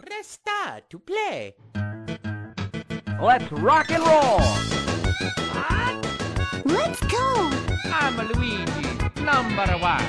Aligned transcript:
Press 0.00 0.28
star 0.28 0.80
to 0.90 0.98
play. 1.00 1.54
Let's 3.20 3.50
rock 3.50 3.90
and 3.90 4.02
roll! 4.06 4.38
Let's 6.64 7.00
go! 7.00 7.50
I'm 7.92 8.16
Luigi, 8.16 8.88
number 9.22 9.66
one. 9.78 10.04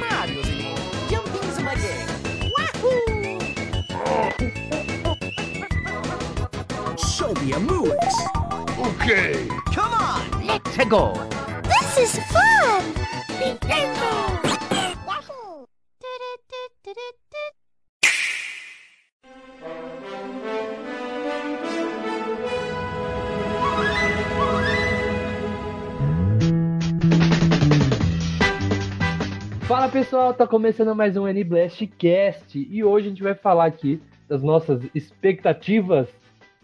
Mario, 0.00 0.42
menino. 0.42 0.76
Jumping 1.10 1.50
Zumadeng. 1.52 2.08
Wahoo! 2.56 3.38
Show 6.96 7.34
me 7.34 7.46
your 7.50 7.60
moves. 7.60 8.16
Okay, 8.78 9.46
come 9.74 9.92
on, 9.92 10.46
let's 10.46 10.76
go. 10.88 11.12
This 11.62 11.98
is 11.98 12.18
fun! 12.32 12.82
Nintendo! 13.38 13.99
Pessoal, 30.20 30.34
tá 30.34 30.46
começando 30.46 30.94
mais 30.94 31.16
um 31.16 31.26
N-Blast 31.26 31.86
Cast 31.96 32.68
e 32.70 32.84
hoje 32.84 33.06
a 33.06 33.08
gente 33.08 33.22
vai 33.22 33.34
falar 33.34 33.64
aqui 33.64 33.98
das 34.28 34.42
nossas 34.42 34.82
expectativas 34.94 36.08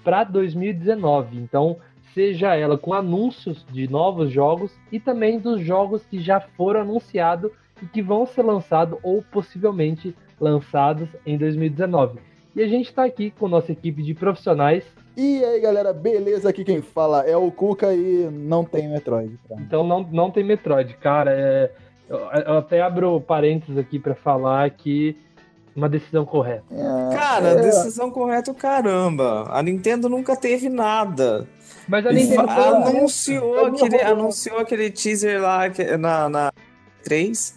para 0.05 0.25
2019. 0.25 1.39
Então, 1.39 1.79
seja 2.13 2.55
ela 2.55 2.77
com 2.77 2.93
anúncios 2.93 3.65
de 3.73 3.89
novos 3.89 4.31
jogos 4.31 4.75
e 4.93 5.01
também 5.01 5.39
dos 5.39 5.63
jogos 5.63 6.05
que 6.05 6.21
já 6.21 6.39
foram 6.39 6.83
anunciados 6.83 7.51
e 7.83 7.87
que 7.87 8.03
vão 8.03 8.27
ser 8.27 8.43
lançados 8.43 8.99
ou 9.03 9.23
possivelmente 9.23 10.15
lançados 10.39 11.09
em 11.25 11.39
2019. 11.39 12.19
E 12.55 12.63
a 12.63 12.69
gente 12.69 12.87
está 12.87 13.07
aqui 13.07 13.31
com 13.31 13.49
nossa 13.49 13.73
equipe 13.73 14.03
de 14.03 14.13
profissionais. 14.13 14.85
E 15.17 15.43
aí 15.43 15.61
galera, 15.61 15.95
beleza? 15.95 16.51
Aqui 16.51 16.63
quem 16.63 16.83
fala 16.83 17.23
é 17.23 17.35
o 17.39 17.51
Cuca 17.51 17.95
e 17.95 18.29
não 18.31 18.65
tem 18.65 18.87
Metroid. 18.87 19.39
Então 19.53 19.83
não, 19.83 20.03
não 20.03 20.31
tem 20.31 20.45
Metroid, 20.45 20.95
cara. 20.99 21.31
é- 21.33 21.86
eu, 22.09 22.19
eu 22.19 22.59
até 22.59 22.81
abro 22.83 23.21
parênteses 23.21 23.77
aqui 23.79 23.99
para 23.99 24.15
falar 24.15 24.69
que 24.71 25.17
uma 25.75 25.89
decisão 25.89 26.25
correta. 26.25 26.65
É, 26.71 27.15
Cara, 27.15 27.49
é, 27.49 27.57
decisão 27.57 28.11
correta, 28.11 28.55
caramba. 28.55 29.45
A 29.51 29.63
Nintendo 29.63 30.09
nunca 30.09 30.35
teve 30.35 30.69
nada. 30.71 31.47
Mas 31.87 32.07
a 32.07 32.13
Nintendo 32.13 32.51
anunciou, 32.51 33.59
É 33.59 33.69
aquele, 33.69 33.97
mesmo. 33.97 34.11
anunciou 34.11 34.59
aquele 34.59 34.91
teaser 34.91 35.41
lá 35.41 35.61
na, 35.99 36.29
na 36.29 36.53
3. 37.05 37.56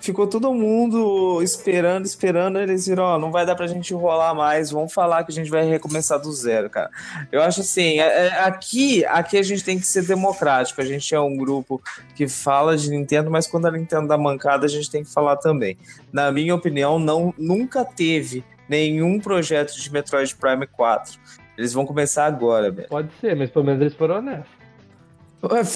Ficou 0.00 0.28
todo 0.28 0.54
mundo 0.54 1.42
esperando, 1.42 2.06
esperando. 2.06 2.58
Eles 2.60 2.86
viram, 2.86 3.02
ó, 3.02 3.18
não 3.18 3.32
vai 3.32 3.44
dar 3.44 3.56
pra 3.56 3.66
gente 3.66 3.92
enrolar 3.92 4.34
mais. 4.34 4.70
Vamos 4.70 4.92
falar 4.92 5.24
que 5.24 5.32
a 5.32 5.34
gente 5.34 5.50
vai 5.50 5.64
recomeçar 5.64 6.20
do 6.20 6.32
zero, 6.32 6.70
cara. 6.70 6.88
Eu 7.32 7.42
acho 7.42 7.60
assim, 7.62 7.98
é- 7.98 8.26
é- 8.28 8.40
aqui, 8.44 9.04
aqui 9.06 9.36
a 9.36 9.42
gente 9.42 9.64
tem 9.64 9.78
que 9.78 9.86
ser 9.86 10.04
democrático. 10.06 10.80
A 10.80 10.84
gente 10.84 11.12
é 11.14 11.20
um 11.20 11.36
grupo 11.36 11.82
que 12.14 12.28
fala 12.28 12.76
de 12.76 12.88
Nintendo, 12.90 13.28
mas 13.30 13.46
quando 13.48 13.66
a 13.66 13.72
Nintendo 13.72 14.06
dá 14.06 14.16
mancada, 14.16 14.66
a 14.66 14.68
gente 14.68 14.88
tem 14.90 15.02
que 15.02 15.12
falar 15.12 15.36
também. 15.36 15.76
Na 16.12 16.30
minha 16.30 16.54
opinião, 16.54 16.98
não, 16.98 17.34
nunca 17.36 17.84
teve 17.84 18.44
nenhum 18.68 19.18
projeto 19.18 19.74
de 19.74 19.92
Metroid 19.92 20.34
Prime 20.36 20.66
4. 20.66 21.18
Eles 21.56 21.72
vão 21.72 21.84
começar 21.84 22.24
agora, 22.26 22.70
velho. 22.70 22.88
Pode 22.88 23.10
ser, 23.20 23.34
mas 23.34 23.50
pelo 23.50 23.64
menos 23.64 23.80
eles 23.80 23.94
foram 23.94 24.18
honestos. 24.18 24.57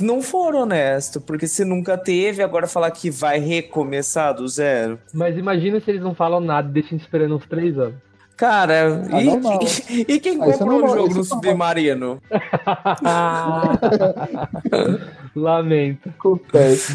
Não 0.00 0.20
foram 0.20 0.62
honestos, 0.62 1.22
porque 1.22 1.46
se 1.46 1.64
nunca 1.64 1.96
teve, 1.96 2.42
agora 2.42 2.66
falar 2.66 2.91
que 2.91 3.10
vai 3.10 3.38
recomeçar 3.38 4.34
do 4.34 4.46
zero. 4.48 4.98
Mas 5.14 5.36
imagina 5.38 5.78
se 5.80 5.88
eles 5.91 6.02
não 6.02 6.14
falam 6.14 6.41
nada 6.41 6.69
e 6.69 6.72
deixam 6.72 6.98
esperando 6.98 7.36
uns 7.36 7.46
três 7.46 7.78
anos. 7.78 7.94
Cara, 8.36 9.02
Ah, 9.12 9.22
e, 9.22 9.36
não. 9.36 9.60
e 9.88 10.19
quem 10.19 10.42
Ah, 10.42 10.46
comprou 10.46 10.80
não 10.80 10.84
o 10.84 10.88
jogo 10.88 11.08
isso 11.10 11.19
no 11.19 11.24
Submarino? 11.24 12.20
Lamento. 15.37 16.08
acontece. 16.08 16.94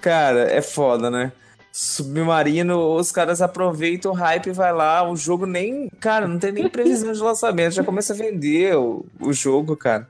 Cara, 0.00 0.50
é 0.50 0.60
foda, 0.60 1.10
né? 1.10 1.30
Submarino, 1.72 2.96
os 2.96 3.12
caras 3.12 3.40
aproveitam 3.40 4.10
o 4.10 4.14
hype 4.14 4.48
e 4.48 4.52
vai 4.52 4.72
lá, 4.72 5.08
o 5.08 5.14
jogo 5.16 5.46
nem. 5.46 5.88
Cara, 6.00 6.26
não 6.26 6.38
tem 6.38 6.50
nem 6.50 6.68
previsão 6.68 7.12
de 7.12 7.20
lançamento, 7.20 7.74
já 7.74 7.84
começa 7.84 8.12
a 8.12 8.16
vender 8.16 8.74
o, 8.76 9.06
o 9.20 9.32
jogo, 9.32 9.76
cara. 9.76 10.08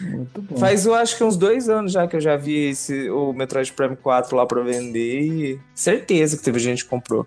Muito 0.00 0.42
bom. 0.42 0.56
Faz, 0.56 0.86
eu 0.86 0.94
acho 0.94 1.16
que 1.16 1.24
uns 1.24 1.36
dois 1.36 1.68
anos 1.68 1.92
já 1.92 2.06
que 2.06 2.16
eu 2.16 2.20
já 2.20 2.36
vi 2.36 2.70
esse, 2.70 3.10
o 3.10 3.32
Metroid 3.32 3.72
Prime 3.72 3.96
4 3.96 4.36
lá 4.36 4.46
pra 4.46 4.62
vender 4.62 5.20
e 5.20 5.60
certeza 5.74 6.36
que 6.36 6.42
teve 6.42 6.58
gente 6.58 6.84
que 6.84 6.90
comprou. 6.90 7.26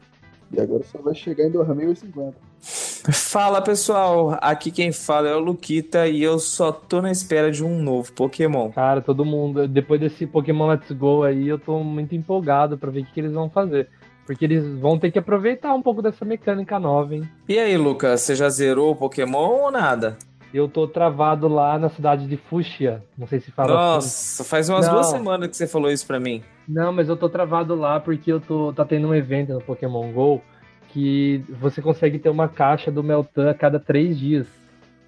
E 0.51 0.59
agora 0.59 0.83
só 0.83 0.99
vai 0.99 1.15
chegar 1.15 1.45
em 1.45 1.51
2050. 1.51 2.35
Fala 2.61 3.61
pessoal, 3.61 4.37
aqui 4.41 4.69
quem 4.69 4.91
fala 4.91 5.29
é 5.29 5.35
o 5.35 5.39
Luquita 5.39 6.07
e 6.07 6.21
eu 6.21 6.37
só 6.37 6.71
tô 6.71 7.01
na 7.01 7.11
espera 7.11 7.51
de 7.51 7.63
um 7.63 7.81
novo 7.81 8.11
Pokémon. 8.13 8.69
Cara, 8.71 9.01
todo 9.01 9.25
mundo, 9.25 9.67
depois 9.67 9.99
desse 9.99 10.27
Pokémon 10.27 10.67
Let's 10.67 10.91
Go 10.91 11.23
aí, 11.23 11.47
eu 11.47 11.57
tô 11.57 11.83
muito 11.83 12.13
empolgado 12.13 12.77
pra 12.77 12.91
ver 12.91 13.01
o 13.01 13.05
que, 13.05 13.13
que 13.13 13.19
eles 13.19 13.31
vão 13.31 13.49
fazer. 13.49 13.89
Porque 14.25 14.45
eles 14.45 14.63
vão 14.79 14.99
ter 14.99 15.11
que 15.11 15.17
aproveitar 15.17 15.73
um 15.73 15.81
pouco 15.81 16.01
dessa 16.01 16.23
mecânica 16.23 16.77
nova, 16.79 17.15
hein? 17.15 17.27
E 17.49 17.57
aí, 17.57 17.75
Lucas, 17.75 18.21
você 18.21 18.35
já 18.35 18.47
zerou 18.49 18.91
o 18.91 18.95
Pokémon 18.95 19.63
ou 19.63 19.71
nada? 19.71 20.17
Eu 20.53 20.67
tô 20.67 20.87
travado 20.87 21.47
lá 21.47 21.79
na 21.79 21.89
cidade 21.89 22.27
de 22.27 22.35
Fuxia. 22.35 23.03
Não 23.17 23.25
sei 23.25 23.39
se 23.39 23.51
fala 23.51 23.73
assim. 23.73 23.95
Nossa, 23.95 24.43
faz 24.43 24.69
umas 24.69 24.85
Não. 24.85 24.93
duas 24.95 25.07
semanas 25.07 25.49
que 25.49 25.55
você 25.57 25.67
falou 25.67 25.89
isso 25.89 26.05
pra 26.05 26.19
mim. 26.19 26.43
Não, 26.67 26.91
mas 26.91 27.07
eu 27.07 27.15
tô 27.15 27.29
travado 27.29 27.73
lá 27.73 27.99
porque 27.99 28.31
eu 28.31 28.39
tô 28.39 28.73
tá 28.73 28.83
tendo 28.83 29.07
um 29.07 29.15
evento 29.15 29.53
no 29.53 29.61
Pokémon 29.61 30.11
GO 30.11 30.41
que 30.89 31.43
você 31.49 31.81
consegue 31.81 32.19
ter 32.19 32.29
uma 32.29 32.49
caixa 32.49 32.91
do 32.91 33.01
Meltan 33.03 33.49
a 33.49 33.53
cada 33.53 33.79
três 33.79 34.19
dias. 34.19 34.47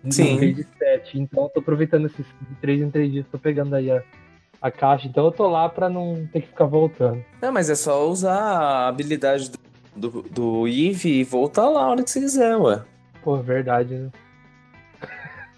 Sim. 0.10 0.42
Em 0.42 0.54
de 0.54 0.66
sete. 0.78 1.20
Então 1.20 1.44
eu 1.44 1.50
tô 1.50 1.60
aproveitando 1.60 2.06
esses 2.06 2.26
de 2.26 2.56
três 2.62 2.82
em 2.82 2.90
três 2.90 3.12
dias, 3.12 3.26
tô 3.32 3.38
pegando 3.38 3.76
aí 3.76 3.92
a, 3.92 4.02
a 4.62 4.72
caixa. 4.72 5.08
Então 5.08 5.26
eu 5.26 5.32
tô 5.32 5.48
lá 5.48 5.68
pra 5.68 5.90
não 5.90 6.28
ter 6.32 6.42
que 6.42 6.48
ficar 6.48 6.66
voltando. 6.66 7.24
Não, 7.42 7.52
mas 7.52 7.70
é 7.70 7.76
só 7.76 8.08
usar 8.10 8.40
a 8.40 8.88
habilidade 8.88 9.52
do, 9.52 9.60
do, 9.96 10.22
do 10.24 10.68
Eevee 10.68 11.20
e 11.20 11.24
voltar 11.24 11.68
lá 11.70 11.84
a 11.84 11.90
hora 11.90 12.04
que 12.04 12.10
você 12.10 12.20
quiser, 12.22 12.56
ué. 12.58 12.82
Pô, 13.22 13.38
verdade, 13.38 13.94
né? 13.96 14.10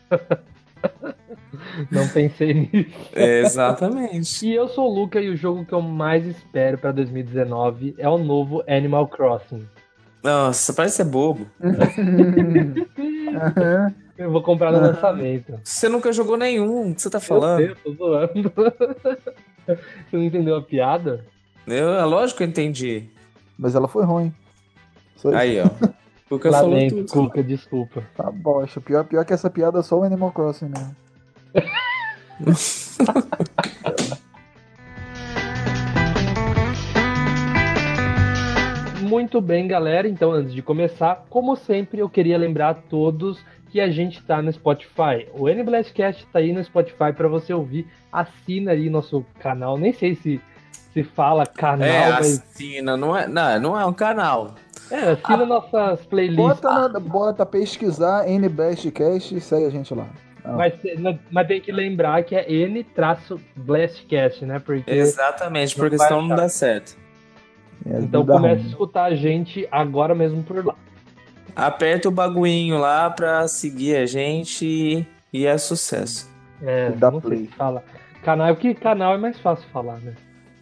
não 1.91 2.07
pensei 2.09 2.53
nisso. 2.53 3.09
É, 3.13 3.39
exatamente. 3.41 4.47
E 4.47 4.53
eu 4.53 4.67
sou 4.67 4.89
o 4.89 4.93
Luca 4.93 5.19
e 5.19 5.29
o 5.29 5.35
jogo 5.35 5.65
que 5.65 5.73
eu 5.73 5.81
mais 5.81 6.25
espero 6.25 6.77
pra 6.77 6.91
2019 6.91 7.95
é 7.97 8.07
o 8.09 8.17
novo 8.17 8.63
Animal 8.67 9.07
Crossing. 9.07 9.67
Nossa, 10.23 10.73
parece 10.73 10.97
ser 10.97 11.03
bobo. 11.05 11.45
Eu 14.17 14.31
vou 14.31 14.41
comprar 14.41 14.71
no 14.71 14.79
lançamento. 14.79 15.59
Você 15.63 15.87
nunca 15.89 16.11
jogou 16.11 16.37
nenhum, 16.37 16.91
o 16.91 16.95
que 16.95 17.01
você 17.01 17.09
tá 17.09 17.17
Eu 17.17 17.21
falando? 17.21 17.57
sei, 17.57 17.69
eu 17.71 17.75
tô 17.75 17.93
zoando. 17.93 18.53
Você 19.65 20.15
não 20.17 20.23
entendeu 20.23 20.55
a 20.57 20.61
piada? 20.61 21.25
Eu, 21.65 21.89
é 21.95 22.05
lógico 22.05 22.37
que 22.37 22.43
eu 22.43 22.47
entendi. 22.47 23.09
Mas 23.57 23.73
ela 23.73 23.87
foi 23.87 24.05
ruim. 24.05 24.31
Aí, 25.33 25.59
ó. 25.59 25.65
O 26.29 26.35
Lucas 26.35 26.55
falou 26.55 26.71
Lamento, 26.71 26.95
tudo. 26.95 27.11
Cuca, 27.11 27.43
desculpa. 27.43 28.03
Tá 28.15 28.31
bosta. 28.31 28.81
Pior, 28.81 29.03
pior 29.03 29.23
que 29.23 29.31
essa 29.31 29.47
piada 29.47 29.77
é 29.79 29.83
só 29.83 29.99
o 29.99 30.03
Animal 30.03 30.31
Crossing 30.31 30.69
mesmo. 30.69 30.95
Muito 39.07 39.39
bem, 39.39 39.67
galera. 39.67 40.07
Então, 40.07 40.31
antes 40.31 40.51
de 40.51 40.63
começar, 40.63 41.23
como 41.29 41.55
sempre, 41.55 41.99
eu 41.99 42.09
queria 42.09 42.39
lembrar 42.39 42.69
a 42.69 42.73
todos 42.73 43.39
que 43.69 43.79
a 43.79 43.91
gente 43.91 44.19
tá 44.23 44.41
no 44.41 44.51
Spotify. 44.51 45.27
O 45.31 45.47
NBlastcast 45.47 46.25
tá 46.33 46.39
aí 46.39 46.51
no 46.51 46.63
Spotify 46.63 47.13
para 47.15 47.27
você 47.27 47.53
ouvir. 47.53 47.87
Assina 48.11 48.71
aí 48.71 48.89
nosso 48.89 49.23
canal. 49.39 49.77
Nem 49.77 49.93
sei 49.93 50.15
se 50.15 50.41
se 50.95 51.03
fala 51.03 51.45
canal, 51.45 51.85
É, 51.85 52.09
mas 52.09 52.39
assina, 52.39 52.95
não 52.95 53.15
é, 53.15 53.27
não, 53.27 53.59
não 53.59 53.77
é 53.77 53.85
um 53.85 53.91
canal. 53.91 54.55
É, 54.91 55.11
assina 55.11 55.45
nossas 55.45 56.05
playlists. 56.05 56.61
Bota, 56.61 56.89
na, 56.89 56.99
bota 56.99 57.45
pesquisar 57.45 58.27
NBestcast 58.27 59.35
e 59.35 59.41
segue 59.41 59.65
a 59.65 59.69
gente 59.69 59.93
lá. 59.93 60.07
Mas, 60.43 60.73
mas 61.31 61.47
tem 61.47 61.59
que 61.59 61.71
lembrar 61.71 62.23
que 62.23 62.35
é 62.35 62.45
N-Blastcast, 62.51 64.45
né? 64.45 64.59
Porque 64.59 64.91
Exatamente, 64.91 65.75
porque 65.75 65.97
senão 65.97 66.21
não 66.21 66.35
dá 66.35 66.47
certo. 66.47 66.95
É, 67.85 67.99
então 67.99 68.23
dá 68.23 68.33
comece 68.33 68.61
a 68.61 68.67
escutar 68.67 69.05
a 69.05 69.15
gente 69.15 69.67
agora 69.71 70.13
mesmo 70.13 70.43
por 70.43 70.63
lá. 70.63 70.75
Aperta 71.55 72.09
o 72.09 72.11
baguinho 72.11 72.77
lá 72.77 73.09
pra 73.09 73.47
seguir 73.47 73.95
a 73.95 74.05
gente 74.05 75.07
e 75.31 75.45
é 75.45 75.57
sucesso. 75.57 76.29
É, 76.61 76.91
Dá 76.91 77.09
não 77.09 77.21
sei 77.21 77.29
play. 77.29 77.45
se 77.45 77.53
fala. 77.53 77.83
Canal, 78.21 78.55
porque 78.55 78.73
canal 78.73 79.13
é 79.13 79.17
mais 79.17 79.39
fácil 79.39 79.67
falar, 79.69 79.97
né? 79.99 80.13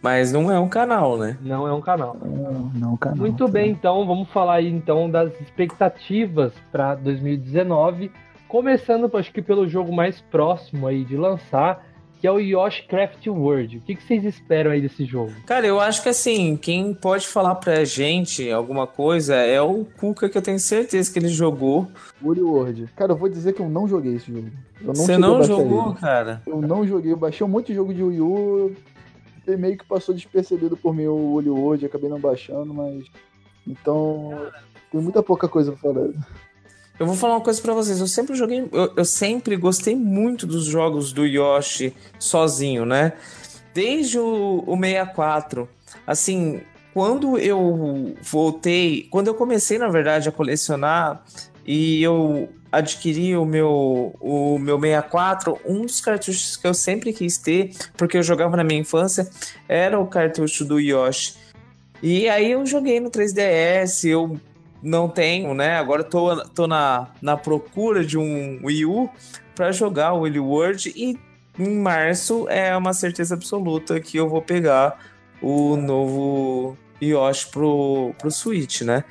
Mas 0.04 0.30
não 0.30 0.52
é 0.52 0.60
um 0.60 0.68
canal, 0.68 1.16
né? 1.16 1.38
Não 1.40 1.66
é 1.66 1.72
um 1.72 1.80
canal. 1.80 2.14
Não, 2.22 2.70
não, 2.74 2.94
cara. 2.94 3.16
Muito 3.16 3.48
bem, 3.48 3.70
então 3.70 4.06
vamos 4.06 4.28
falar 4.28 4.56
aí 4.56 4.68
então 4.68 5.08
das 5.10 5.32
expectativas 5.40 6.52
para 6.70 6.94
2019, 6.96 8.12
começando 8.46 9.10
acho 9.16 9.32
que 9.32 9.40
pelo 9.40 9.66
jogo 9.66 9.90
mais 9.90 10.20
próximo 10.20 10.86
aí 10.86 11.06
de 11.06 11.16
lançar, 11.16 11.82
que 12.20 12.26
é 12.26 12.30
o 12.30 12.38
Yoshi 12.38 12.86
Craft 12.86 13.26
World. 13.28 13.78
O 13.78 13.80
que, 13.80 13.94
que 13.94 14.02
vocês 14.02 14.24
esperam 14.26 14.72
aí 14.72 14.82
desse 14.82 15.06
jogo? 15.06 15.32
Cara, 15.46 15.66
eu 15.66 15.80
acho 15.80 16.02
que 16.02 16.10
assim, 16.10 16.54
quem 16.54 16.92
pode 16.92 17.26
falar 17.26 17.54
pra 17.54 17.82
gente 17.86 18.50
alguma 18.50 18.86
coisa 18.86 19.34
é 19.36 19.58
o 19.62 19.86
Cuca, 19.98 20.28
que 20.28 20.36
eu 20.36 20.42
tenho 20.42 20.58
certeza 20.58 21.10
que 21.10 21.18
ele 21.18 21.28
jogou. 21.28 21.88
Woolly 22.22 22.42
World. 22.42 22.88
Cara, 22.94 23.12
eu 23.12 23.16
vou 23.16 23.30
dizer 23.30 23.54
que 23.54 23.62
eu 23.62 23.70
não 23.70 23.88
joguei 23.88 24.16
esse 24.16 24.30
jogo. 24.30 24.48
Eu 24.82 24.88
não 24.88 24.94
Você 24.96 25.16
não 25.16 25.38
baixar 25.38 25.46
jogou, 25.54 25.86
ele. 25.86 25.94
cara? 25.98 26.42
Eu 26.46 26.60
não 26.60 26.86
joguei, 26.86 27.10
eu 27.10 27.16
baixei 27.16 27.46
um 27.46 27.48
monte 27.48 27.68
de 27.68 27.74
jogo 27.74 27.94
de 27.94 28.02
Wii 28.02 28.20
U. 28.20 28.72
E 29.46 29.56
meio 29.56 29.76
que 29.76 29.84
passou 29.84 30.14
despercebido 30.14 30.76
por 30.76 30.94
mim 30.94 31.06
o 31.06 31.14
World, 31.14 31.86
acabei 31.86 32.08
não 32.08 32.20
baixando, 32.20 32.72
mas. 32.72 33.04
Então. 33.66 34.50
Tem 34.90 35.00
muita 35.00 35.22
pouca 35.22 35.48
coisa 35.48 35.72
pra 35.72 35.80
falar. 35.80 36.10
Eu 36.98 37.06
vou 37.06 37.16
falar 37.16 37.34
uma 37.34 37.40
coisa 37.40 37.60
pra 37.60 37.74
vocês. 37.74 37.98
Eu 38.00 38.06
sempre 38.06 38.36
joguei. 38.36 38.68
Eu, 38.72 38.92
eu 38.96 39.04
sempre 39.04 39.56
gostei 39.56 39.96
muito 39.96 40.46
dos 40.46 40.64
jogos 40.64 41.12
do 41.12 41.26
Yoshi 41.26 41.92
sozinho, 42.18 42.86
né? 42.86 43.12
Desde 43.74 44.18
o, 44.18 44.62
o 44.66 44.76
64. 44.78 45.68
Assim, 46.06 46.62
quando 46.92 47.36
eu 47.38 48.14
voltei. 48.22 49.08
Quando 49.10 49.26
eu 49.26 49.34
comecei, 49.34 49.78
na 49.78 49.88
verdade, 49.88 50.28
a 50.28 50.32
colecionar 50.32 51.24
e 51.66 52.02
eu 52.02 52.48
adquiri 52.78 53.36
o 53.36 53.44
meu, 53.44 54.14
o 54.20 54.58
meu 54.58 54.78
64, 54.80 55.58
um 55.64 55.82
dos 55.82 56.00
cartuchos 56.00 56.56
que 56.56 56.66
eu 56.66 56.74
sempre 56.74 57.12
quis 57.12 57.38
ter, 57.38 57.72
porque 57.96 58.18
eu 58.18 58.22
jogava 58.22 58.56
na 58.56 58.64
minha 58.64 58.80
infância, 58.80 59.28
era 59.68 59.98
o 59.98 60.06
cartucho 60.06 60.64
do 60.64 60.78
Yoshi. 60.78 61.34
E 62.02 62.28
aí 62.28 62.52
eu 62.52 62.66
joguei 62.66 63.00
no 63.00 63.10
3DS, 63.10 64.08
eu 64.08 64.38
não 64.82 65.08
tenho, 65.08 65.54
né? 65.54 65.76
Agora 65.76 66.04
tô, 66.04 66.44
tô 66.48 66.66
na, 66.66 67.08
na 67.22 67.36
procura 67.36 68.04
de 68.04 68.18
um 68.18 68.60
Wii 68.62 68.84
U 68.84 69.08
para 69.54 69.72
jogar 69.72 70.12
o 70.12 70.20
Willy 70.20 70.40
World 70.40 70.92
e 70.94 71.18
em 71.58 71.78
março 71.78 72.48
é 72.48 72.76
uma 72.76 72.92
certeza 72.92 73.34
absoluta 73.34 74.00
que 74.00 74.16
eu 74.16 74.28
vou 74.28 74.42
pegar 74.42 74.98
o 75.40 75.76
novo 75.76 76.76
Yoshi 77.00 77.46
pro, 77.50 78.12
pro 78.18 78.30
Switch, 78.30 78.82
né? 78.82 79.04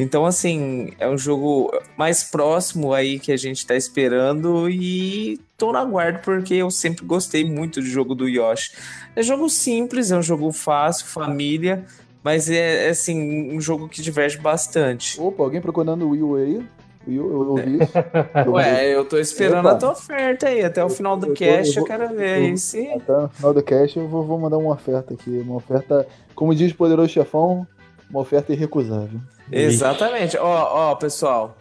Então, 0.00 0.24
assim, 0.24 0.92
é 0.98 1.08
um 1.08 1.18
jogo 1.18 1.72
mais 1.96 2.22
próximo 2.22 2.94
aí 2.94 3.18
que 3.18 3.32
a 3.32 3.36
gente 3.36 3.66
tá 3.66 3.74
esperando 3.74 4.70
e 4.70 5.40
tô 5.56 5.72
na 5.72 5.84
guarda 5.84 6.20
porque 6.20 6.54
eu 6.54 6.70
sempre 6.70 7.04
gostei 7.04 7.44
muito 7.44 7.80
do 7.80 7.86
jogo 7.86 8.14
do 8.14 8.28
Yoshi. 8.28 8.70
É 9.16 9.22
jogo 9.24 9.48
simples, 9.50 10.12
é 10.12 10.16
um 10.16 10.22
jogo 10.22 10.52
fácil, 10.52 11.04
família, 11.06 11.84
mas 12.22 12.48
é, 12.48 12.86
é, 12.86 12.90
assim, 12.90 13.50
um 13.52 13.60
jogo 13.60 13.88
que 13.88 14.00
diverte 14.00 14.38
bastante. 14.38 15.20
Opa, 15.20 15.42
alguém 15.42 15.60
procurando 15.60 16.06
o 16.06 16.10
Wii 16.10 16.22
U 16.22 16.36
aí? 16.36 16.66
Wii 17.08 17.18
U, 17.20 17.30
eu 17.32 17.38
ouvi 17.50 17.78
ouvi. 17.78 17.78
Ué, 18.52 18.94
eu 18.94 19.04
tô 19.04 19.18
esperando 19.18 19.66
Opa. 19.66 19.72
a 19.72 19.78
tua 19.78 19.90
oferta 19.92 20.46
aí, 20.46 20.62
até 20.64 20.84
o 20.84 20.88
final 20.88 21.16
do 21.16 21.26
Eu 21.26 21.30
tô- 21.30 21.38
cast 21.38 21.76
eu 21.76 21.82
eu 21.82 21.86
quero 21.86 22.08
ver 22.14 22.38
eu- 22.38 22.44
aí 22.44 22.58
se... 22.58 22.86
Até 22.92 23.12
no 23.20 23.28
final 23.30 23.52
do 23.54 23.62
cast 23.64 23.98
eu 23.98 24.06
vou, 24.06 24.22
vou 24.22 24.38
mandar 24.38 24.58
uma 24.58 24.72
oferta 24.74 25.14
aqui. 25.14 25.30
Uma 25.44 25.56
oferta, 25.56 26.06
como 26.36 26.54
diz 26.54 26.70
o 26.70 26.76
poderoso 26.76 27.08
chefão, 27.08 27.66
uma 28.10 28.20
oferta 28.20 28.52
irrecusável. 28.52 29.20
Exatamente. 29.50 30.36
Ó, 30.36 30.90
ó, 30.90 30.94
pessoal. 30.94 31.56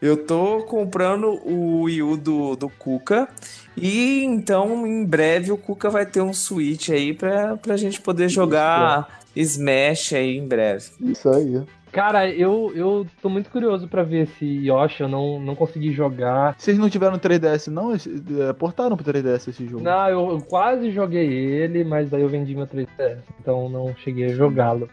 Eu 0.00 0.26
tô 0.26 0.62
comprando 0.64 1.40
o 1.44 1.82
Wii 1.82 2.02
U 2.02 2.16
do, 2.16 2.56
do 2.56 2.68
Cuca. 2.68 3.28
E 3.76 4.22
então, 4.24 4.86
em 4.86 5.04
breve, 5.04 5.52
o 5.52 5.56
Cuca 5.56 5.90
vai 5.90 6.06
ter 6.06 6.20
um 6.20 6.32
Switch 6.32 6.90
aí 6.90 7.12
pra, 7.12 7.56
pra 7.56 7.76
gente 7.76 8.00
poder 8.00 8.28
jogar 8.28 9.20
Smash 9.34 10.14
aí 10.14 10.36
em 10.36 10.46
breve. 10.46 10.90
Isso 11.00 11.28
aí. 11.28 11.62
Cara, 11.92 12.28
eu, 12.28 12.72
eu 12.74 13.06
tô 13.22 13.28
muito 13.30 13.48
curioso 13.48 13.88
pra 13.88 14.02
ver 14.02 14.24
esse 14.24 14.44
Yoshi. 14.44 15.02
Eu 15.02 15.08
não, 15.08 15.40
não 15.40 15.54
consegui 15.54 15.92
jogar. 15.92 16.54
Vocês 16.58 16.76
não 16.76 16.90
tiveram 16.90 17.18
3DS, 17.18 17.68
não? 17.68 17.94
É, 17.94 18.52
Portaram 18.52 18.98
pro 18.98 19.12
3DS 19.12 19.48
esse 19.48 19.66
jogo. 19.66 19.82
Não, 19.82 20.08
eu, 20.08 20.30
eu 20.32 20.40
quase 20.42 20.90
joguei 20.90 21.26
ele, 21.26 21.84
mas 21.84 22.10
daí 22.10 22.20
eu 22.20 22.28
vendi 22.28 22.54
meu 22.54 22.66
3DS. 22.66 23.16
Então 23.40 23.70
não 23.70 23.94
cheguei 23.96 24.26
a 24.26 24.34
jogá-lo. 24.34 24.90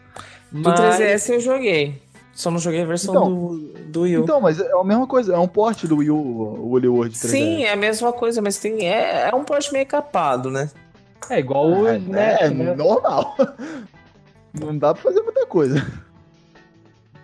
Do 0.54 0.60
Mas- 0.70 0.98
3DS 0.98 1.28
eu 1.34 1.40
joguei. 1.40 2.00
Só 2.32 2.50
não 2.50 2.58
joguei 2.58 2.82
a 2.82 2.84
versão 2.86 3.14
Então, 3.14 3.28
do, 3.28 3.58
do 3.92 4.00
Wii 4.02 4.18
U. 4.18 4.22
Então, 4.22 4.40
mas 4.40 4.58
é 4.60 4.68
a 4.72 4.82
mesma 4.84 5.06
coisa, 5.06 5.34
é 5.34 5.38
um 5.38 5.46
porte 5.46 5.86
do 5.86 5.98
Wii 5.98 6.10
U, 6.10 6.16
o 6.16 6.70
Wii 6.72 6.88
World 6.88 7.14
3DS. 7.14 7.28
Sim, 7.28 7.62
é 7.64 7.72
a 7.72 7.76
mesma 7.76 8.12
coisa, 8.12 8.40
mas 8.42 8.58
tem, 8.58 8.88
é, 8.88 9.28
é 9.30 9.34
um 9.34 9.44
porte 9.44 9.72
meio 9.72 9.86
capado, 9.86 10.50
né? 10.50 10.68
É 11.30 11.38
igual 11.38 11.68
o 11.70 11.86
Ah, 11.86 11.94
é 11.94 11.98
né? 11.98 12.74
normal. 12.74 13.36
Não 14.52 14.76
dá 14.76 14.94
pra 14.94 15.02
fazer 15.02 15.20
muita 15.22 15.46
coisa. 15.46 15.84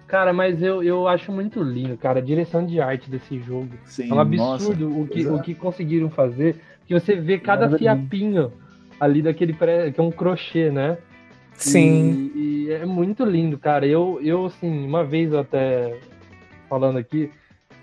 Cara, 0.07 0.33
mas 0.33 0.61
eu, 0.63 0.83
eu 0.83 1.07
acho 1.07 1.31
muito 1.31 1.63
lindo, 1.63 1.97
cara, 1.97 2.19
a 2.19 2.23
direção 2.23 2.67
de 2.67 2.81
arte 2.81 3.09
desse 3.09 3.39
jogo. 3.41 3.69
Sim, 3.85 4.11
É 4.11 4.15
um 4.15 4.19
absurdo 4.19 5.01
o, 5.03 5.07
que, 5.07 5.25
é. 5.25 5.31
o 5.31 5.41
que 5.41 5.55
conseguiram 5.55 6.11
fazer. 6.11 6.61
Que 6.87 6.95
você 6.95 7.15
vê 7.15 7.39
cada 7.39 7.77
fiapinho 7.79 8.53
ali 8.99 9.23
daquele 9.23 9.53
pré, 9.53 9.93
que 9.93 10.01
é 10.01 10.03
um 10.03 10.11
crochê, 10.11 10.71
né? 10.71 10.99
Sim. 11.63 12.31
E, 12.35 12.67
e 12.69 12.73
é 12.73 12.85
muito 12.87 13.25
lindo, 13.25 13.59
cara. 13.59 13.87
Eu, 13.87 14.19
eu, 14.23 14.47
assim, 14.47 14.87
uma 14.87 15.05
vez 15.05 15.33
até 15.35 15.99
falando 16.69 16.99
aqui, 16.99 17.31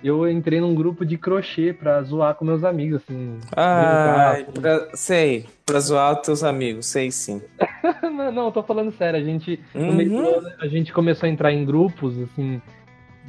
eu 0.03 0.29
entrei 0.29 0.61
num 0.61 0.73
grupo 0.75 1.05
de 1.05 1.17
crochê 1.17 1.73
pra 1.73 2.01
zoar 2.03 2.35
com 2.35 2.45
meus 2.45 2.63
amigos, 2.63 3.01
assim. 3.03 3.37
Ai, 3.55 4.43
brincar. 4.43 4.61
pra- 4.61 4.89
sei. 4.95 5.45
Pra 5.65 5.79
zoar 5.79 6.13
os 6.13 6.25
teus 6.25 6.43
amigos, 6.43 6.85
sei 6.85 7.11
sim. 7.11 7.41
não, 8.03 8.31
não, 8.31 8.51
tô 8.51 8.63
falando 8.63 8.91
sério. 8.91 9.19
A 9.19 9.23
gente, 9.23 9.59
Uhum. 9.75 10.19
ano, 10.37 10.49
a 10.61 10.67
gente 10.67 10.93
começou 10.93 11.27
a 11.27 11.29
entrar 11.29 11.51
em 11.51 11.65
grupos, 11.65 12.17
assim, 12.21 12.61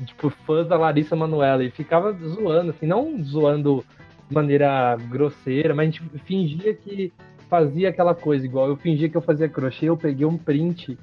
tipo, 0.06 0.30
fãs 0.46 0.68
da 0.68 0.76
Larissa 0.76 1.16
Manoela, 1.16 1.64
e 1.64 1.70
ficava 1.70 2.12
zoando, 2.12 2.70
assim, 2.70 2.86
não 2.86 3.18
zoando 3.24 3.84
de 4.28 4.34
maneira 4.34 4.96
grosseira, 5.08 5.74
mas 5.74 5.88
a 5.88 5.90
gente 5.90 6.02
fingia 6.26 6.74
que 6.74 7.12
fazia 7.48 7.88
aquela 7.88 8.14
coisa, 8.14 8.44
igual 8.44 8.68
eu 8.68 8.76
fingia 8.76 9.08
que 9.08 9.16
eu 9.16 9.22
fazia 9.22 9.48
crochê, 9.48 9.86
eu 9.86 9.96
peguei 9.96 10.26
um 10.26 10.36
print 10.36 10.98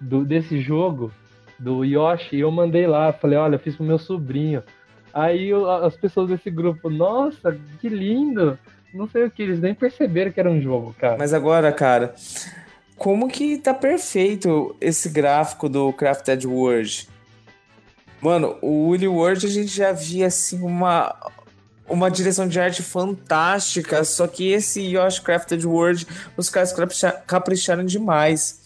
do, 0.00 0.24
desse 0.24 0.60
jogo, 0.60 1.10
do 1.58 1.84
Yoshi, 1.84 2.36
e 2.36 2.40
eu 2.40 2.50
mandei 2.50 2.86
lá, 2.86 3.12
falei, 3.12 3.38
olha, 3.38 3.54
eu 3.56 3.60
fiz 3.60 3.76
pro 3.76 3.84
meu 3.84 3.98
sobrinho. 3.98 4.62
Aí 5.12 5.48
eu- 5.48 5.70
as 5.70 5.96
pessoas 5.96 6.28
desse 6.28 6.50
grupo, 6.50 6.90
nossa, 6.90 7.58
que 7.80 7.88
lindo! 7.88 8.58
Não 8.92 9.08
sei 9.08 9.24
o 9.24 9.30
que, 9.30 9.42
eles 9.42 9.60
nem 9.60 9.74
perceberam 9.74 10.30
que 10.30 10.40
era 10.40 10.50
um 10.50 10.60
jogo, 10.60 10.94
cara. 10.98 11.16
Mas 11.18 11.32
agora, 11.34 11.72
cara, 11.72 12.14
como 12.96 13.28
que 13.28 13.58
tá 13.58 13.74
perfeito 13.74 14.74
esse 14.80 15.08
gráfico 15.08 15.68
do 15.68 15.92
Crafted 15.92 16.46
World? 16.46 17.08
Mano, 18.20 18.56
o 18.62 18.88
Willy 18.88 19.08
World 19.08 19.44
a 19.46 19.50
gente 19.50 19.68
já 19.68 19.92
via 19.92 20.26
assim 20.26 20.62
uma 20.62 21.14
uma 21.88 22.10
direção 22.10 22.48
de 22.48 22.58
arte 22.58 22.82
fantástica, 22.82 24.02
só 24.04 24.26
que 24.26 24.50
esse 24.52 24.80
Yoshi 24.82 25.22
Crafted 25.22 25.66
World, 25.66 26.06
os 26.36 26.50
caras 26.50 26.72
capricha- 26.72 27.22
capricharam 27.26 27.84
demais. 27.84 28.60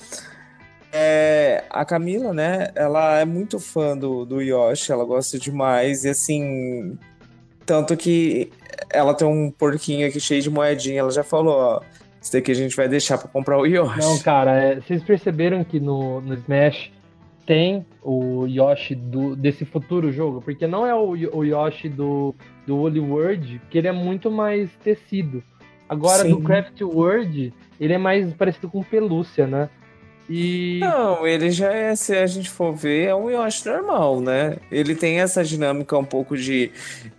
É, 0.92 1.64
a 1.70 1.84
Camila, 1.84 2.32
né, 2.32 2.68
ela 2.74 3.18
é 3.20 3.24
muito 3.24 3.60
fã 3.60 3.96
do, 3.96 4.24
do 4.24 4.40
Yoshi, 4.40 4.90
ela 4.90 5.04
gosta 5.04 5.38
demais, 5.38 6.04
e 6.04 6.08
assim, 6.08 6.98
tanto 7.64 7.96
que 7.96 8.50
ela 8.90 9.14
tem 9.14 9.28
um 9.28 9.50
porquinho 9.50 10.08
aqui 10.08 10.18
cheio 10.18 10.42
de 10.42 10.50
moedinha, 10.50 11.00
ela 11.00 11.10
já 11.12 11.22
falou, 11.22 11.54
ó, 11.54 11.80
isso 12.20 12.32
daqui 12.32 12.50
a 12.50 12.54
gente 12.54 12.74
vai 12.74 12.88
deixar 12.88 13.18
pra 13.18 13.28
comprar 13.28 13.58
o 13.58 13.66
Yoshi. 13.66 14.00
Não, 14.00 14.18
cara, 14.18 14.56
é, 14.56 14.80
vocês 14.80 15.02
perceberam 15.04 15.62
que 15.62 15.78
no, 15.78 16.20
no 16.20 16.34
Smash 16.34 16.90
tem 17.46 17.86
o 18.02 18.46
Yoshi 18.46 18.94
do, 18.94 19.34
desse 19.34 19.64
futuro 19.64 20.12
jogo? 20.12 20.42
Porque 20.42 20.66
não 20.66 20.86
é 20.86 20.94
o, 20.94 21.10
o 21.10 21.44
Yoshi 21.44 21.88
do, 21.88 22.34
do 22.70 22.76
Woolly 22.76 23.00
World, 23.00 23.60
que 23.68 23.78
ele 23.78 23.88
é 23.88 23.92
muito 23.92 24.30
mais 24.30 24.70
tecido. 24.84 25.42
Agora, 25.88 26.22
Sim. 26.22 26.30
do 26.30 26.40
Craft 26.40 26.80
World, 26.82 27.52
ele 27.80 27.92
é 27.92 27.98
mais 27.98 28.32
parecido 28.34 28.70
com 28.70 28.80
pelúcia, 28.80 29.44
né? 29.44 29.68
E. 30.28 30.78
Não, 30.78 31.26
ele 31.26 31.50
já 31.50 31.72
é, 31.72 31.96
se 31.96 32.16
a 32.16 32.28
gente 32.28 32.48
for 32.48 32.72
ver, 32.72 33.08
é 33.08 33.14
um 33.14 33.28
Yoshi 33.28 33.66
normal, 33.66 34.20
né? 34.20 34.58
Ele 34.70 34.94
tem 34.94 35.18
essa 35.18 35.42
dinâmica 35.42 35.98
um 35.98 36.04
pouco 36.04 36.36
de, 36.36 36.70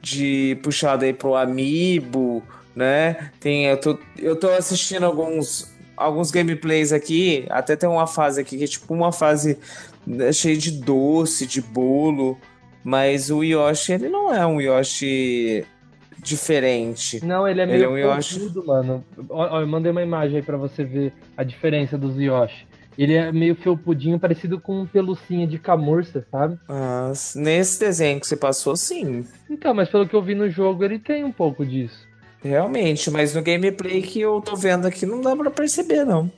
de 0.02 0.58
puxada 0.64 1.06
aí 1.06 1.12
pro 1.12 1.36
amiibo, 1.36 2.42
né? 2.74 3.32
Tem, 3.42 3.66
eu, 3.66 3.78
tô, 3.78 4.00
eu 4.18 4.38
tô 4.38 4.48
assistindo 4.52 5.06
alguns, 5.06 5.70
alguns 5.98 6.32
gameplays 6.32 6.94
aqui, 6.94 7.46
até 7.50 7.76
tem 7.76 7.90
uma 7.90 8.08
fase 8.08 8.40
aqui 8.40 8.58
que 8.58 8.64
é 8.64 8.68
tipo 8.68 8.94
uma 8.94 9.12
fase 9.12 9.58
né, 10.08 10.32
cheia 10.32 10.56
de 10.56 10.72
doce, 10.72 11.46
de 11.46 11.62
bolo, 11.62 12.38
mas 12.84 13.30
o 13.30 13.44
Yoshi, 13.44 13.94
ele 13.94 14.10
não 14.10 14.34
é 14.34 14.46
um 14.46 14.60
Yoshi 14.62 15.66
diferente. 16.20 17.24
Não, 17.26 17.48
ele 17.48 17.62
é 17.62 17.64
Ele 17.64 17.72
meio 17.74 17.86
é 17.86 17.90
um 17.90 17.98
Yoshi. 18.16 18.40
felpudo, 18.40 18.66
mano. 18.66 19.04
Ó, 19.30 19.56
ó, 19.58 19.62
eu 19.62 19.68
mandei 19.68 19.92
uma 19.92 20.02
imagem 20.04 20.38
aí 20.38 20.44
pra 20.44 20.58
você 20.58 20.84
ver 20.84 21.14
a 21.36 21.44
diferença 21.44 21.98
dos 21.98 22.16
Yoshi. 22.18 22.68
Ele 22.98 23.14
é 23.16 23.32
meio 23.32 23.56
felpudinho, 23.56 24.20
parecido 24.20 24.60
com 24.60 24.82
um 24.82 24.86
pelucinha 24.86 25.48
de 25.48 25.58
camurça, 25.58 26.26
sabe? 26.30 26.60
Mas 26.68 27.34
nesse 27.36 27.80
desenho 27.80 28.20
que 28.20 28.28
você 28.28 28.36
passou, 28.36 28.76
sim. 28.76 29.26
Então, 29.50 29.74
mas 29.74 29.90
pelo 29.90 30.08
que 30.08 30.14
eu 30.16 30.22
vi 30.22 30.36
no 30.36 30.50
jogo, 30.50 30.84
ele 30.84 31.00
tem 31.00 31.24
um 31.24 31.32
pouco 31.32 31.66
disso. 31.66 32.08
Realmente, 32.44 33.10
mas 33.10 33.34
no 33.34 33.42
gameplay 33.42 34.02
que 34.02 34.20
eu 34.20 34.42
tô 34.42 34.56
vendo 34.56 34.88
aqui 34.88 35.06
não 35.06 35.22
dá 35.22 35.36
pra 35.36 35.50
perceber, 35.52 36.04
não. 36.04 36.30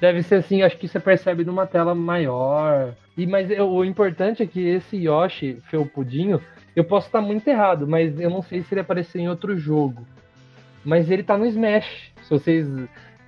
Deve 0.00 0.22
ser 0.22 0.36
assim, 0.36 0.62
acho 0.62 0.76
que 0.76 0.86
você 0.88 1.00
percebe 1.00 1.44
numa 1.44 1.66
tela 1.66 1.94
maior. 1.94 2.94
E 3.16 3.26
mas 3.26 3.50
eu- 3.50 3.70
o 3.70 3.84
importante 3.84 4.42
é 4.42 4.46
que 4.46 4.60
esse 4.60 4.96
Yoshi 4.96 5.58
felpudinho, 5.70 6.40
eu 6.74 6.84
posso 6.84 7.06
estar 7.06 7.20
muito 7.22 7.48
errado, 7.48 7.86
mas 7.86 8.20
eu 8.20 8.28
não 8.28 8.42
sei 8.42 8.62
se 8.62 8.74
ele 8.74 8.82
aparecer 8.82 9.18
em 9.20 9.28
outro 9.28 9.56
jogo. 9.58 10.06
mas 10.84 11.10
ele 11.10 11.24
tá 11.24 11.36
no 11.36 11.44
Smash. 11.46 12.12
Se 12.22 12.30
vocês 12.30 12.68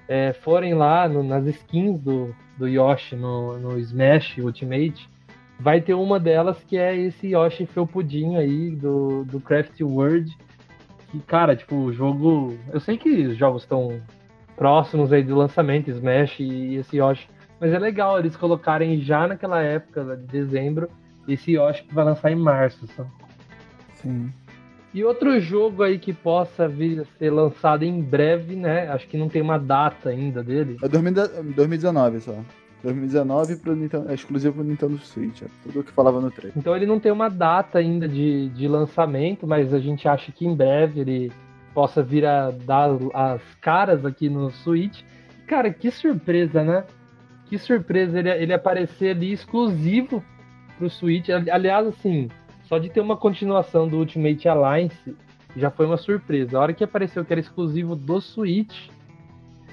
é, 0.07 0.33
forem 0.33 0.75
lá 0.75 1.09
no- 1.09 1.25
nas 1.25 1.45
skins 1.47 1.99
do, 2.01 2.33
do 2.57 2.69
Yoshi 2.69 3.17
no, 3.17 3.59
no 3.59 3.77
Smash 3.81 4.39
Ultimate, 4.39 5.09
vai 5.59 5.81
ter 5.81 5.95
uma 5.95 6.21
delas 6.21 6.63
que 6.63 6.79
é 6.79 6.97
esse 6.97 7.33
Yoshi 7.33 7.67
felpudinho 7.67 8.39
aí 8.39 8.71
do, 8.71 9.25
do 9.25 9.41
Craft 9.41 9.81
World. 9.81 10.31
Que, 11.11 11.19
cara, 11.21 11.57
tipo, 11.57 11.75
o 11.75 11.93
jogo. 11.93 12.57
Eu 12.73 12.79
sei 12.79 12.97
que 12.97 13.09
os 13.27 13.37
jogos 13.37 13.63
estão 13.63 14.01
próximos 14.59 15.13
aí 15.13 15.23
do 15.23 15.37
lançamento, 15.37 15.89
Smash 15.89 16.41
e 16.41 16.75
esse 16.75 16.99
Yoshi. 16.99 17.29
Mas 17.61 17.73
é 17.73 17.79
legal 17.79 18.19
eles 18.19 18.37
colocarem 18.37 19.01
já 19.01 19.27
naquela 19.27 19.63
época 19.63 20.17
de 20.17 20.27
dezembro 20.27 20.91
esse 21.27 21.53
Yoshi 21.53 21.85
que 21.85 21.95
vai 21.95 22.05
lançar 22.05 22.31
em 22.31 22.37
março. 22.37 22.87
Só. 22.89 23.07
Sim. 23.95 24.31
E 24.93 25.05
outro 25.05 25.39
jogo 25.39 25.83
aí 25.83 25.99
que 25.99 26.13
possa 26.13 26.67
vir 26.67 27.01
a 27.01 27.05
ser 27.19 27.31
lançado 27.31 27.85
em 27.85 28.01
breve, 28.01 28.57
né? 28.57 28.89
Acho 28.89 29.07
que 29.07 29.17
não 29.17 29.29
tem 29.29 29.43
uma 29.43 29.59
data 29.59 30.09
ainda 30.09 30.43
dele. 30.43 30.77
É 30.83 30.89
2000 30.89 31.55
2019 31.55 32.21
só. 32.21 32.35
2019 32.83 33.57
pro 33.57 33.75
Nintendo, 33.75 34.09
é 34.09 34.15
exclusivo 34.15 34.55
pro 34.55 34.65
Nintendo 34.65 34.97
Switch. 34.99 35.43
É 35.43 35.47
tudo 35.65 35.81
o 35.81 35.85
que 35.85 35.93
falava 35.93 36.21
no 36.21 36.31
trailer. 36.31 36.57
Então 36.57 36.75
ele 36.75 36.87
não 36.87 36.99
tem 36.99 37.11
uma 37.11 37.29
data 37.29 37.79
ainda 37.79 38.09
de, 38.09 38.49
de 38.51 38.69
lançamento, 38.69 39.47
mas 39.47 39.75
a 39.75 39.81
gente 39.81 40.09
acha 40.09 40.31
que 40.31 40.47
em 40.47 40.55
breve 40.55 41.01
ele 41.01 41.33
possa 41.75 42.03
vir 42.03 42.25
a 42.25 42.51
dar 42.51 42.91
as 43.15 43.43
caras 43.61 44.05
aqui 44.05 44.29
no 44.29 44.51
Switch. 44.51 45.03
Cara, 45.47 45.73
que 45.73 45.91
surpresa, 45.91 46.63
né? 46.63 46.85
Que 47.47 47.59
surpresa 47.59 48.19
ele, 48.19 48.31
ele 48.31 48.53
aparecer 48.53 49.11
ali 49.17 49.33
exclusivo 49.33 50.23
pro 50.77 50.91
Switch. 50.91 51.29
Ali- 51.31 51.51
Aliás, 51.51 51.87
assim, 51.87 52.29
só 52.65 52.79
de 52.79 52.91
ter 52.91 53.01
uma 53.01 53.17
continuação 53.17 53.89
do 53.89 53.97
Ultimate 53.97 54.49
Alliance 54.49 55.17
já 55.57 55.71
foi 55.71 55.87
uma 55.87 55.97
surpresa. 55.97 56.59
A 56.59 56.61
hora 56.61 56.73
que 56.75 56.85
apareceu 56.85 57.25
que 57.25 57.33
era 57.33 57.41
exclusivo 57.41 57.97
do 57.97 58.21
Switch, 58.21 58.89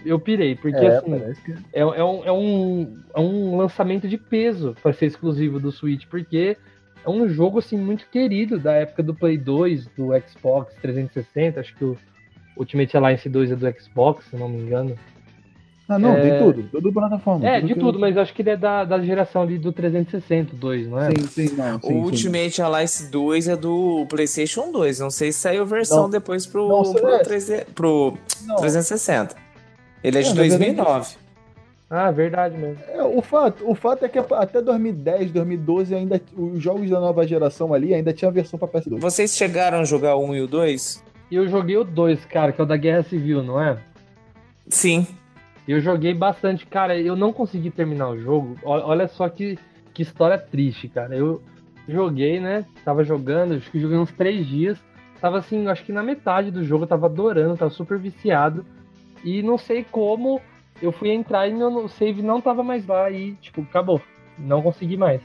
eu 0.06 0.20
pirei, 0.20 0.56
porque 0.56 0.78
é, 0.78 0.98
assim. 0.98 1.34
que. 1.44 1.52
É, 1.74 1.82
é 1.82 1.86
um, 2.04 2.24
é, 2.26 2.32
um, 2.32 2.98
é 3.16 3.20
um 3.20 3.58
lançamento 3.58 4.08
de 4.08 4.18
peso 4.18 4.76
para 4.82 4.94
ser 4.94 5.08
exclusivo 5.08 5.60
do 5.60 5.72
Switch, 5.72 6.06
porque 6.08 6.58
é 7.06 7.10
um 7.10 7.28
jogo 7.30 7.60
assim 7.60 7.78
muito 7.78 8.08
querido 8.10 8.58
da 8.60 8.74
época 8.74 9.04
do 9.04 9.14
Play 9.14 9.38
2, 9.38 9.88
do 9.98 10.10
Xbox 10.28 10.74
360. 10.82 11.60
Acho 11.60 11.76
que 11.76 11.86
o 11.86 11.98
Ultimate 12.58 12.96
Alliance 12.98 13.28
2 13.30 13.52
é 13.52 13.56
do 13.56 13.72
Xbox, 13.80 14.26
se 14.30 14.36
não 14.36 14.50
me 14.50 14.62
engano. 14.62 14.98
Ah, 15.88 16.00
não, 16.00 16.14
É- 16.14 16.22
tem 16.22 16.40
tudo. 16.40 16.64
Tudo 16.72 16.92
plataforma. 16.92 17.48
É, 17.48 17.62
de 17.62 17.74
que- 17.76 17.80
tudo, 17.80 18.00
mas 18.00 18.18
acho 18.18 18.34
que 18.34 18.42
ele 18.42 18.50
é 18.50 18.58
da, 18.58 18.84
da 18.84 19.00
geração 19.00 19.44
ali 19.44 19.60
do 19.60 19.72
360, 19.72 20.56
2, 20.56 20.88
não 20.88 21.00
é? 21.00 21.12
Sim, 21.12 21.28
sim, 21.28 21.56
não. 21.56 21.80
Sim, 21.80 21.88
o 21.88 21.88
sim. 21.88 21.94
Ultimate 22.02 22.60
Alliance 22.62 23.12
2 23.12 23.48
é 23.48 23.56
do 23.56 24.04
PlayStation 24.10 24.72
2. 24.72 25.00
Não 25.00 25.12
sei 25.12 25.32
se 25.32 25.38
saiu 25.40 25.64
versão 25.64 26.04
Não. 26.04 26.10
depois 26.10 26.48
pro, 26.48 26.68
Não, 26.68 26.92
pro, 26.92 27.08
é. 27.10 27.20
3D 27.24 27.66
pro 27.76 28.18
Não, 28.48 28.56
360. 28.56 29.36
Ele 30.04 30.18
é 30.18 30.22
de 30.22 30.28
É, 30.28 30.34
na 30.34 30.42
verdade, 30.42 30.58
2009. 30.74 31.16
Ah, 31.90 32.10
verdade 32.10 32.58
mesmo. 32.58 32.82
é, 32.88 33.04
o, 33.04 33.22
fato, 33.22 33.70
o 33.70 33.76
fato 33.76 34.06
é 34.06 34.10
que 34.10 34.18
até 34.18 34.62
2010, 34.62 35.32
2012, 35.32 35.94
ainda, 35.94 36.22
os 36.36 36.62
jogos 36.62 36.90
da 36.90 37.00
nova 37.00 37.28
geração 37.28 37.74
ali 37.74 37.94
ainda 37.94 38.12
tinha 38.12 38.30
a 38.30 38.34
versão 38.34 38.58
pra 38.58 38.68
PS2. 38.68 39.00
Vocês 39.00 39.36
chegaram 39.36 39.80
a 39.80 39.84
jogar 39.84 40.16
o 40.16 40.26
1 40.26 40.36
e 40.36 40.42
o 40.42 40.48
2? 40.48 41.04
E 41.30 41.36
eu 41.36 41.48
joguei 41.48 41.78
o 41.78 41.84
2, 41.84 42.26
cara, 42.26 42.52
que 42.52 42.60
é 42.60 42.64
o 42.64 42.68
da 42.68 42.78
Guerra 42.78 43.04
Civil, 43.04 43.44
não 43.44 43.62
é? 43.62 43.78
Sim. 44.68 45.08
Eu 45.68 45.80
joguei 45.80 46.14
bastante, 46.14 46.66
cara. 46.66 46.98
Eu 47.00 47.16
não 47.16 47.34
consegui 47.34 47.72
terminar 47.72 48.10
o 48.10 48.20
jogo. 48.20 48.56
Olha 48.64 49.08
só 49.08 49.28
que, 49.30 49.58
que 49.94 50.04
história 50.04 50.38
triste, 50.38 50.88
cara. 50.88 51.16
Eu 51.16 51.42
joguei, 51.88 52.40
né? 52.40 52.66
Tava 52.84 53.04
jogando, 53.04 53.56
acho 53.56 53.72
que 53.72 53.80
joguei 53.80 53.98
uns 53.98 54.12
três 54.12 54.46
dias. 54.46 54.78
Tava 55.20 55.40
assim, 55.40 55.68
acho 55.68 55.84
que 55.84 55.92
na 55.92 56.04
metade 56.04 56.52
do 56.52 56.64
jogo, 56.64 56.84
eu 56.84 56.88
tava 56.88 57.08
adorando, 57.08 57.58
tava 57.58 57.72
super 57.72 57.98
viciado. 57.98 58.66
E 59.24 59.42
não 59.42 59.58
sei 59.58 59.84
como 59.84 60.40
eu 60.82 60.92
fui 60.92 61.10
entrar 61.10 61.48
e 61.48 61.54
meu 61.54 61.88
save 61.88 62.22
não 62.22 62.42
tava 62.42 62.64
mais 62.64 62.86
lá 62.86 63.10
e, 63.10 63.34
tipo, 63.34 63.62
acabou. 63.62 64.02
Não 64.38 64.62
consegui 64.62 64.98
mais. 64.98 65.22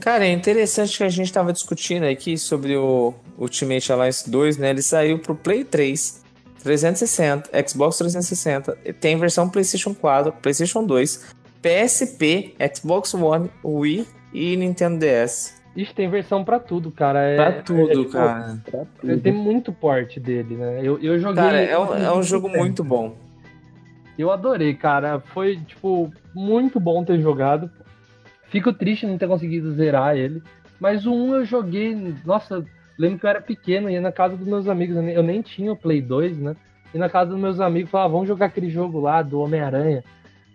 Cara, 0.00 0.26
é 0.26 0.32
interessante 0.32 0.96
que 0.96 1.04
a 1.04 1.08
gente 1.08 1.32
tava 1.32 1.52
discutindo 1.52 2.04
aqui 2.04 2.36
sobre 2.36 2.76
o 2.76 3.14
Ultimate 3.38 3.92
Alliance 3.92 4.28
2, 4.28 4.58
né? 4.58 4.70
Ele 4.70 4.82
saiu 4.82 5.18
pro 5.18 5.34
Play 5.34 5.64
3, 5.64 6.24
360, 6.62 7.50
Xbox 7.68 7.98
360, 7.98 8.78
e 8.84 8.92
tem 8.92 9.16
versão 9.16 9.48
PlayStation 9.48 9.94
4, 9.94 10.32
PlayStation 10.32 10.84
2, 10.84 11.34
PSP, 11.62 12.54
Xbox 12.74 13.14
One, 13.14 13.50
Wii 13.64 14.06
e 14.32 14.56
Nintendo 14.56 14.98
DS. 14.98 15.62
Ixi, 15.76 15.94
tem 15.94 16.08
versão 16.08 16.44
pra 16.44 16.60
tudo, 16.60 16.90
cara. 16.90 17.20
É, 17.20 17.36
Pra 17.36 17.52
tudo, 17.62 18.02
é, 18.02 18.12
cara. 18.12 18.58
Pra 18.64 18.78
pô, 18.80 18.86
tudo. 19.00 19.20
Tem 19.20 19.32
muito 19.32 19.72
porte 19.72 20.20
dele, 20.20 20.54
né? 20.54 20.80
Eu, 20.82 20.98
eu 21.00 21.18
joguei. 21.18 21.42
Cara, 21.42 21.60
é 21.60 21.78
um, 21.78 21.94
é 21.94 22.12
um 22.12 22.22
jogo 22.22 22.48
muito 22.48 22.84
bom. 22.84 23.16
Eu 24.18 24.30
adorei, 24.30 24.74
cara. 24.74 25.20
Foi, 25.20 25.56
tipo, 25.56 26.12
muito 26.34 26.78
bom 26.78 27.04
ter 27.04 27.20
jogado. 27.20 27.70
Fico 28.48 28.72
triste 28.72 29.06
não 29.06 29.18
ter 29.18 29.26
conseguido 29.26 29.72
zerar 29.72 30.16
ele. 30.16 30.42
Mas 30.78 31.06
o 31.06 31.12
1 31.12 31.34
eu 31.34 31.44
joguei. 31.44 32.14
Nossa, 32.24 32.64
lembro 32.98 33.18
que 33.18 33.26
eu 33.26 33.30
era 33.30 33.40
pequeno, 33.40 33.90
ia 33.90 34.00
na 34.00 34.12
casa 34.12 34.36
dos 34.36 34.46
meus 34.46 34.68
amigos. 34.68 34.96
Eu 34.96 35.22
nem, 35.22 35.42
tinha 35.42 35.72
o 35.72 35.76
Play 35.76 36.00
2, 36.00 36.38
né? 36.38 36.56
E 36.92 36.98
na 36.98 37.08
casa 37.08 37.30
dos 37.30 37.40
meus 37.40 37.60
amigos 37.60 37.90
falava, 37.90 38.12
vamos 38.12 38.28
jogar 38.28 38.46
aquele 38.46 38.70
jogo 38.70 39.00
lá 39.00 39.20
do 39.20 39.40
Homem-Aranha. 39.40 40.04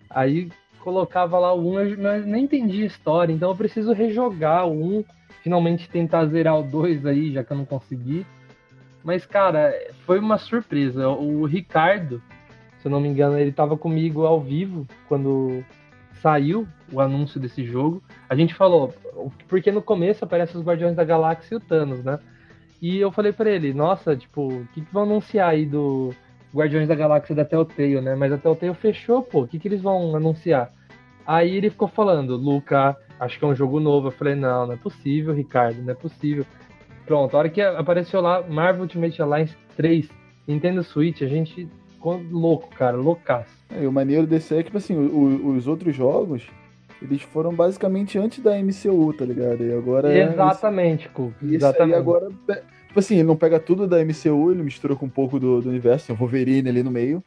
Aí 0.09 0.49
colocava 0.79 1.37
lá 1.37 1.53
o 1.53 1.73
1, 1.73 1.79
eu 1.81 2.25
nem 2.25 2.45
entendi 2.45 2.83
a 2.83 2.87
história, 2.87 3.33
então 3.33 3.49
eu 3.49 3.55
preciso 3.55 3.91
rejogar 3.91 4.65
o 4.65 4.99
1, 4.99 5.03
finalmente 5.43 5.89
tentar 5.89 6.25
zerar 6.27 6.57
o 6.57 6.63
2 6.63 7.05
aí, 7.05 7.33
já 7.33 7.43
que 7.43 7.51
eu 7.51 7.57
não 7.57 7.65
consegui. 7.65 8.25
Mas, 9.03 9.25
cara, 9.25 9.73
foi 10.05 10.19
uma 10.19 10.37
surpresa. 10.37 11.09
O 11.09 11.45
Ricardo, 11.45 12.21
se 12.79 12.87
eu 12.87 12.91
não 12.91 12.99
me 12.99 13.09
engano, 13.09 13.37
ele 13.37 13.51
tava 13.51 13.77
comigo 13.77 14.25
ao 14.25 14.41
vivo 14.41 14.87
quando 15.07 15.63
saiu 16.21 16.67
o 16.91 16.99
anúncio 16.99 17.39
desse 17.39 17.63
jogo. 17.63 18.01
A 18.27 18.35
gente 18.35 18.53
falou, 18.53 18.93
porque 19.47 19.71
no 19.71 19.81
começo 19.81 20.23
aparece 20.23 20.57
os 20.57 20.63
Guardiões 20.63 20.95
da 20.95 21.03
Galáxia 21.03 21.55
e 21.55 21.57
o 21.57 21.59
Thanos, 21.59 22.03
né? 22.03 22.19
E 22.81 22.97
eu 22.97 23.11
falei 23.11 23.33
pra 23.33 23.49
ele, 23.49 23.73
nossa, 23.73 24.15
tipo, 24.15 24.47
o 24.47 24.67
que, 24.73 24.81
que 24.81 24.93
vão 24.93 25.03
anunciar 25.03 25.49
aí 25.49 25.65
do 25.65 26.13
Guardiões 26.53 26.87
da 26.87 26.95
Galáxia 26.95 27.35
da 27.35 27.43
Telltale, 27.43 28.01
né? 28.01 28.15
Mas 28.15 28.31
a 28.31 28.37
Telltale 28.37 28.73
fechou, 28.73 29.21
pô, 29.21 29.41
o 29.41 29.47
que, 29.47 29.59
que 29.59 29.67
eles 29.67 29.81
vão 29.81 30.15
anunciar? 30.15 30.71
Aí 31.27 31.55
ele 31.55 31.69
ficou 31.69 31.87
falando, 31.87 32.35
Luca, 32.37 32.95
acho 33.19 33.37
que 33.37 33.45
é 33.45 33.47
um 33.47 33.55
jogo 33.55 33.79
novo. 33.79 34.07
Eu 34.07 34.11
falei, 34.11 34.35
não, 34.35 34.67
não 34.67 34.73
é 34.73 34.77
possível, 34.77 35.33
Ricardo, 35.33 35.81
não 35.81 35.91
é 35.91 35.95
possível. 35.95 36.45
Pronto, 37.05 37.35
a 37.35 37.39
hora 37.39 37.49
que 37.49 37.61
apareceu 37.61 38.21
lá 38.21 38.41
Marvel 38.47 38.83
Ultimate 38.83 39.21
Alliance 39.21 39.55
3, 39.75 40.09
Nintendo 40.47 40.83
Switch, 40.83 41.21
a 41.21 41.27
gente 41.27 41.67
louco, 42.31 42.69
cara, 42.75 42.95
loucaço. 42.97 43.51
E 43.79 43.85
o 43.85 43.91
maneiro 43.91 44.25
desse 44.25 44.53
é 44.53 44.57
que, 44.57 44.63
tipo 44.65 44.77
assim, 44.77 44.95
o- 44.95 45.45
o- 45.47 45.55
os 45.55 45.67
outros 45.67 45.95
jogos, 45.95 46.43
eles 47.01 47.21
foram 47.21 47.53
basicamente 47.53 48.17
antes 48.17 48.39
da 48.39 48.57
MCU, 48.57 49.13
tá 49.13 49.25
ligado? 49.25 49.63
E 49.63 49.73
agora. 49.73 50.17
Exatamente, 50.17 51.07
Cuco. 51.09 51.33
Esse, 51.37 51.45
esse 51.47 51.55
Exatamente. 51.55 51.93
aí 51.95 51.99
agora. 51.99 52.29
Tipo 52.87 52.99
assim, 52.99 53.15
ele 53.15 53.23
não 53.27 53.35
pega 53.35 53.59
tudo 53.59 53.85
da 53.87 53.99
MCU, 54.03 54.51
ele 54.51 54.63
mistura 54.63 54.95
com 54.95 55.05
um 55.05 55.09
pouco 55.09 55.39
do, 55.39 55.61
do 55.61 55.69
universo, 55.69 56.07
tem 56.07 56.15
o 56.15 56.19
Wolverine 56.19 56.67
ali 56.69 56.81
no 56.83 56.89
meio. 56.91 57.23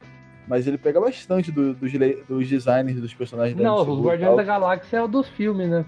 Mas 0.49 0.67
ele 0.67 0.76
pega 0.76 1.00
bastante 1.00 1.52
do- 1.52 1.73
dos, 1.73 1.93
dos 2.29 2.49
designers 2.49 3.00
dos 3.00 3.14
personagens 3.14 3.57
da 3.57 3.62
Não, 3.62 3.79
MCU. 3.85 3.93
os 3.93 3.99
e 4.00 4.02
Guardiões 4.02 4.37
da 4.37 4.43
Galáxia 4.43 4.97
é 4.97 5.02
o 5.02 5.07
dos 5.07 5.29
filmes, 5.29 5.69
né? 5.71 5.85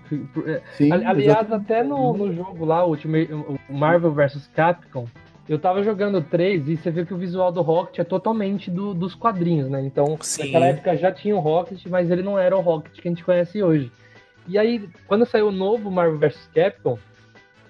É, 0.46 0.62
Sim, 0.76 0.92
Ali- 0.92 1.04
Aliás, 1.04 1.38
exatamente. 1.40 1.72
até 1.72 1.82
no, 1.82 2.16
no 2.16 2.32
jogo 2.32 2.64
lá, 2.64 2.84
o 2.84 2.90
Ultimate- 2.90 3.32
o 3.32 3.58
Marvel 3.68 4.12
vs 4.12 4.48
Capcom, 4.54 5.06
eu 5.48 5.58
tava 5.58 5.82
jogando 5.82 6.22
3 6.22 6.68
e 6.68 6.76
você 6.76 6.90
vê 6.90 7.04
que 7.04 7.12
o 7.14 7.18
visual 7.18 7.52
do 7.52 7.60
Rocket 7.62 7.98
é 7.98 8.04
totalmente 8.04 8.70
do- 8.70 8.94
dos 8.94 9.14
quadrinhos, 9.14 9.68
né? 9.68 9.80
Então, 9.82 10.16
Sim. 10.20 10.44
naquela 10.46 10.66
época 10.66 10.96
já 10.96 11.12
tinha 11.12 11.36
o 11.36 11.40
Rocket, 11.40 11.84
mas 11.86 12.10
ele 12.10 12.22
não 12.22 12.38
era 12.38 12.56
o 12.56 12.60
Rocket 12.60 13.00
que 13.00 13.06
a 13.08 13.10
gente 13.10 13.24
conhece 13.24 13.62
hoje. 13.62 13.90
E 14.48 14.58
aí, 14.58 14.88
quando 15.06 15.26
saiu 15.26 15.48
o 15.48 15.52
novo 15.52 15.90
Marvel 15.90 16.18
vs 16.18 16.48
Capcom, 16.54 16.98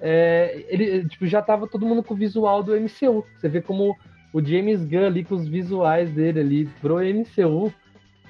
é, 0.00 0.64
ele 0.68 1.08
tipo, 1.08 1.26
já 1.26 1.40
tava 1.40 1.66
todo 1.66 1.86
mundo 1.86 2.02
com 2.02 2.14
o 2.14 2.16
visual 2.16 2.62
do 2.62 2.76
MCU. 2.76 3.24
Você 3.38 3.48
vê 3.48 3.60
como 3.60 3.96
o 4.32 4.44
James 4.44 4.84
Gunn 4.84 5.06
ali 5.06 5.24
com 5.24 5.34
os 5.36 5.46
visuais 5.46 6.10
dele 6.10 6.40
ali 6.40 6.64
pro 6.80 6.98
MCU, 7.00 7.72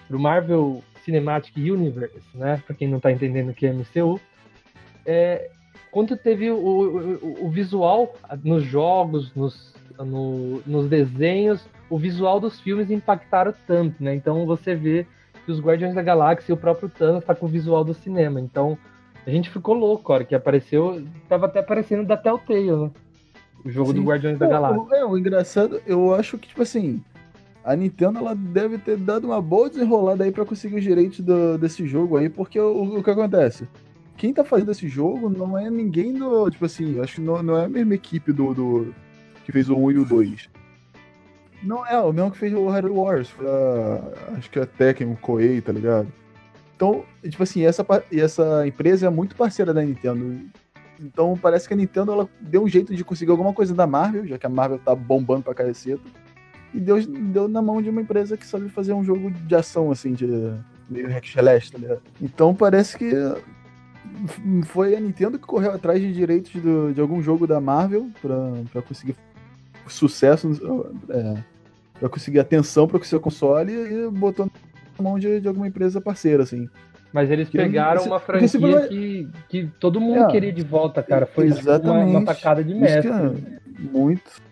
pro 0.06 0.18
Marvel 0.20 0.82
Cinematic 1.04 1.56
Universe, 1.56 2.20
né? 2.34 2.62
Pra 2.66 2.74
quem 2.76 2.86
não 2.88 3.00
tá 3.00 3.10
entendendo 3.10 3.50
o 3.50 3.54
que 3.54 3.66
é 3.66 3.70
MCU. 3.72 4.20
É, 5.06 5.50
quando 5.94 6.16
teve 6.16 6.50
o, 6.50 6.56
o, 6.56 7.46
o 7.46 7.50
visual 7.50 8.16
nos 8.42 8.64
jogos, 8.64 9.32
nos, 9.36 9.72
no- 9.96 10.60
nos 10.66 10.88
desenhos, 10.88 11.64
o 11.88 11.96
visual 11.96 12.40
dos 12.40 12.60
filmes 12.60 12.90
impactaram 12.90 13.54
tanto, 13.64 14.02
né? 14.02 14.12
Então 14.12 14.44
você 14.44 14.74
vê 14.74 15.06
que 15.46 15.52
os 15.52 15.60
Guardiões 15.60 15.94
da 15.94 16.02
Galáxia 16.02 16.50
e 16.50 16.54
o 16.54 16.56
próprio 16.56 16.88
Thanos 16.88 17.24
tá 17.24 17.32
com 17.32 17.46
o 17.46 17.48
visual 17.48 17.84
do 17.84 17.94
cinema. 17.94 18.40
Então 18.40 18.76
a 19.24 19.30
gente 19.30 19.48
ficou 19.50 19.72
louco, 19.76 20.10
a 20.10 20.16
hora 20.16 20.24
que 20.24 20.34
apareceu, 20.34 21.00
tava 21.28 21.46
até 21.46 21.60
aparecendo 21.60 22.04
da 22.04 22.16
Telltale, 22.16 22.72
né? 22.72 22.90
O 23.64 23.70
jogo 23.70 23.92
Sim. 23.92 24.00
do 24.00 24.02
Guardiões 24.02 24.36
da 24.36 24.48
Galáxia. 24.48 24.80
o- 24.82 24.94
É, 24.94 25.04
o 25.06 25.16
engraçado, 25.16 25.80
eu 25.86 26.12
acho 26.12 26.36
que, 26.38 26.48
tipo 26.48 26.60
assim, 26.62 27.00
a 27.64 27.76
Nintendo 27.76 28.18
ela 28.18 28.34
deve 28.34 28.78
ter 28.78 28.96
dado 28.96 29.26
uma 29.28 29.40
boa 29.40 29.70
desenrolada 29.70 30.24
aí 30.24 30.32
pra 30.32 30.44
conseguir 30.44 30.74
os 30.76 30.82
direitos 30.82 31.20
do- 31.20 31.56
desse 31.56 31.86
jogo 31.86 32.16
aí, 32.16 32.28
porque 32.28 32.58
o, 32.58 32.98
o 32.98 33.02
que 33.02 33.10
acontece? 33.10 33.68
Quem 34.16 34.33
tá 34.33 34.44
fazendo 34.44 34.71
esse 34.71 34.88
jogo 34.88 35.28
não 35.28 35.59
é 35.59 35.68
ninguém 35.71 36.12
do. 36.14 36.49
Tipo 36.50 36.64
assim, 36.66 37.00
acho 37.00 37.16
que 37.16 37.21
não, 37.21 37.42
não 37.42 37.59
é 37.59 37.64
a 37.64 37.68
mesma 37.68 37.94
equipe 37.94 38.33
do, 38.33 38.54
do- 38.54 38.94
que 39.44 39.52
fez 39.52 39.68
o 39.68 39.76
1 39.76 39.90
e 39.92 39.99
o 39.99 40.04
2. 40.04 40.49
Não, 41.62 41.87
é, 41.87 41.99
o 41.99 42.12
mesmo 42.12 42.30
que 42.30 42.38
fez 42.38 42.52
o 42.54 42.68
Hyrule 42.68 42.94
Wars. 42.94 43.28
Foi 43.30 43.47
a, 43.47 44.37
acho 44.38 44.50
que 44.50 44.59
é 44.59 44.66
Tekken, 44.66 45.11
o 45.12 45.16
Koei, 45.16 45.61
tá 45.61 45.73
ligado? 45.73 46.09
Então, 46.76 47.04
tipo 47.23 47.42
assim, 47.42 47.64
essa, 47.64 47.85
essa 48.12 48.66
empresa 48.66 49.06
é 49.06 49.11
muito 49.11 49.35
parceira 49.37 49.73
da 49.73 49.83
Nintendo. 49.83 50.40
Então 51.00 51.37
parece 51.40 51.66
que 51.66 51.75
a 51.75 51.76
Nintendo 51.76 52.12
ela 52.12 52.28
deu 52.40 52.62
um 52.62 52.68
jeito 52.68 52.94
de 52.94 53.02
conseguir 53.04 53.30
alguma 53.33 53.52
coisa 53.52 53.75
da 53.75 53.87
Marvel, 53.87 54.26
já 54.26 54.38
que 54.38 54.47
a 54.47 54.50
Marvel 54.50 54.78
tá 54.78 54.94
bombando 54.94 55.42
pra 55.42 55.54
caceta. 55.54 56.02
E 56.73 56.78
deu, 56.80 57.00
deu 57.06 57.49
na 57.49 57.62
mão 57.62 57.80
de 57.80 57.88
uma 57.90 58.00
empresa 58.00 58.37
que 58.37 58.47
sabe 58.47 58.68
fazer 58.68 58.92
um 58.92 59.04
jogo 59.04 59.30
de 59.30 59.54
ação, 59.54 59.90
assim, 59.90 60.12
de 60.12 60.26
meio 60.90 61.09
hack 61.09 61.26
celeste, 61.26 61.73
tá 61.73 61.78
ligado? 61.78 62.02
Então 62.21 62.54
parece 62.54 62.99
que 62.99 63.12
foi 64.66 64.94
a 64.96 65.00
Nintendo 65.00 65.38
que 65.38 65.46
correu 65.46 65.73
atrás 65.73 66.00
de 66.00 66.12
direitos 66.12 66.52
do- 66.61 66.92
de 66.92 67.00
algum 67.00 67.23
jogo 67.23 67.46
da 67.46 67.61
Marvel 67.61 68.08
pra 68.73 68.82
conseguir 68.82 69.16
sucesso, 69.87 70.50
é, 71.11 71.37
pra 72.00 72.08
conseguir 72.08 72.40
atenção 72.40 72.87
para 72.87 72.99
o 72.99 73.04
seu 73.04 73.20
console 73.20 73.73
e 73.73 74.08
botou 74.11 74.46
na 74.99 75.02
mão 75.02 75.18
de, 75.18 75.40
de 75.40 75.49
alguma 75.49 75.66
empresa 75.68 76.00
parceira, 76.00 76.42
assim. 76.42 76.68
Mas 77.12 77.30
eles 77.30 77.49
Que- 77.49 77.58
pegaram 77.58 78.00
esse- 78.00 78.08
uma 78.08 78.18
franquia 78.18 78.49
for- 78.49 78.88
que, 78.88 79.28
que 79.49 79.70
todo 79.78 80.00
mundo 80.00 80.25
É. 80.25 80.30
queria 80.30 80.52
de 80.52 80.62
volta, 80.62 81.02
cara. 81.02 81.26
Foi 81.26 81.46
uma, 81.46 81.58
Exatamente. 81.58 82.11
uma 82.11 82.25
tacada 82.25 82.64
de 82.64 82.75
mestre. 82.75 83.08
é 83.11 83.80
muito. 83.92 84.42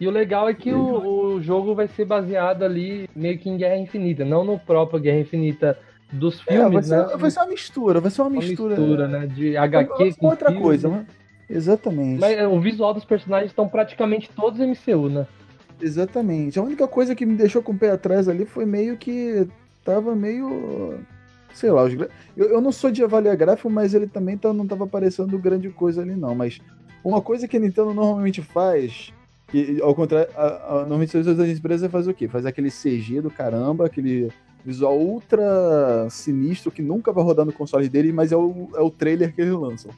E 0.00 0.06
o 0.06 0.10
legal 0.10 0.48
é 0.48 0.54
que 0.54 0.72
o, 0.72 1.34
o 1.34 1.42
jogo 1.42 1.74
vai 1.74 1.88
ser 1.88 2.04
baseado 2.04 2.62
ali 2.62 3.10
meio 3.16 3.36
que 3.36 3.50
em 3.50 3.56
Guerra 3.56 3.76
Infinita, 3.76 4.24
não 4.24 4.44
no 4.44 4.58
próprio 4.58 5.00
Guerra 5.00 5.18
Infinita 5.18 5.76
dos 6.12 6.42
É, 6.46 6.68
vai, 6.68 6.82
filmes, 6.82 6.86
ser, 6.86 6.96
né? 6.96 7.16
vai 7.16 7.30
ser 7.30 7.40
uma 7.40 7.46
mistura, 7.48 8.00
vai 8.00 8.10
ser 8.10 8.22
uma 8.22 8.30
uma 8.30 8.40
mistura. 8.40 8.76
mistura, 8.76 9.08
né? 9.08 9.26
De 9.26 9.52
Vai 9.52 9.64
HQ 9.64 10.14
com 10.18 10.26
outra 10.26 10.48
filme. 10.50 10.62
coisa, 10.62 10.88
né? 10.88 11.06
Exatamente. 11.48 12.20
Mas 12.20 12.36
é, 12.36 12.46
o 12.46 12.60
visual 12.60 12.92
dos 12.94 13.04
personagens 13.04 13.50
estão 13.50 13.68
praticamente 13.68 14.30
todos 14.34 14.58
MCU, 14.60 15.08
né? 15.08 15.26
Exatamente. 15.80 16.58
A 16.58 16.62
única 16.62 16.86
coisa 16.88 17.14
que 17.14 17.24
me 17.24 17.36
deixou 17.36 17.62
com 17.62 17.72
o 17.72 17.78
pé 17.78 17.90
atrás 17.90 18.28
ali 18.28 18.44
foi 18.44 18.66
meio 18.66 18.96
que 18.96 19.46
tava 19.84 20.14
meio. 20.14 20.98
Sei 21.52 21.70
lá, 21.70 21.84
os 21.84 21.94
eu, 21.94 22.08
eu 22.50 22.60
não 22.60 22.70
sou 22.72 22.90
de 22.90 23.02
avaliar 23.02 23.36
gráfico, 23.36 23.70
mas 23.70 23.94
ele 23.94 24.06
também 24.06 24.36
tá, 24.36 24.52
não 24.52 24.66
tava 24.66 24.86
parecendo 24.86 25.38
grande 25.38 25.70
coisa 25.70 26.02
ali, 26.02 26.14
não. 26.14 26.34
Mas 26.34 26.60
uma 27.02 27.20
coisa 27.22 27.48
que 27.48 27.56
a 27.56 27.60
Nintendo 27.60 27.94
normalmente 27.94 28.42
faz, 28.42 29.12
que 29.48 29.80
ao 29.80 29.94
contrário, 29.94 30.28
a, 30.36 30.46
a, 30.46 30.74
normalmente 30.80 31.16
as 31.16 31.26
outras 31.26 31.48
empresas 31.48 31.90
fazem 31.90 32.12
o 32.12 32.14
quê? 32.16 32.28
Faz 32.28 32.44
aquele 32.44 32.70
CG 32.70 33.20
do 33.22 33.30
caramba, 33.30 33.86
aquele 33.86 34.30
visual 34.64 34.98
ultra 34.98 36.08
sinistro 36.10 36.70
que 36.70 36.82
nunca 36.82 37.12
vai 37.12 37.24
rodar 37.24 37.46
no 37.46 37.52
console 37.52 37.88
dele, 37.88 38.12
mas 38.12 38.32
é 38.32 38.36
o, 38.36 38.68
é 38.74 38.80
o 38.80 38.90
trailer 38.90 39.34
que 39.34 39.40
eles 39.40 39.54
lançam. 39.54 39.90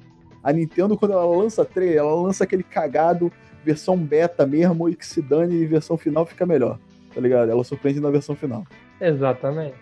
A 0.42 0.52
Nintendo, 0.52 0.96
quando 0.96 1.12
ela 1.12 1.24
lança 1.24 1.64
trailer, 1.64 1.98
ela 1.98 2.14
lança 2.14 2.44
aquele 2.44 2.62
cagado 2.62 3.32
versão 3.64 3.96
beta 3.96 4.46
mesmo 4.46 4.88
e 4.88 4.94
que 4.94 5.04
se 5.04 5.20
dane 5.20 5.54
e 5.54 5.66
versão 5.66 5.96
final 5.96 6.24
fica 6.24 6.46
melhor. 6.46 6.78
Tá 7.14 7.20
ligado? 7.20 7.50
Ela 7.50 7.64
surpreende 7.64 8.00
na 8.00 8.10
versão 8.10 8.34
final. 8.34 8.64
Exatamente. 9.00 9.74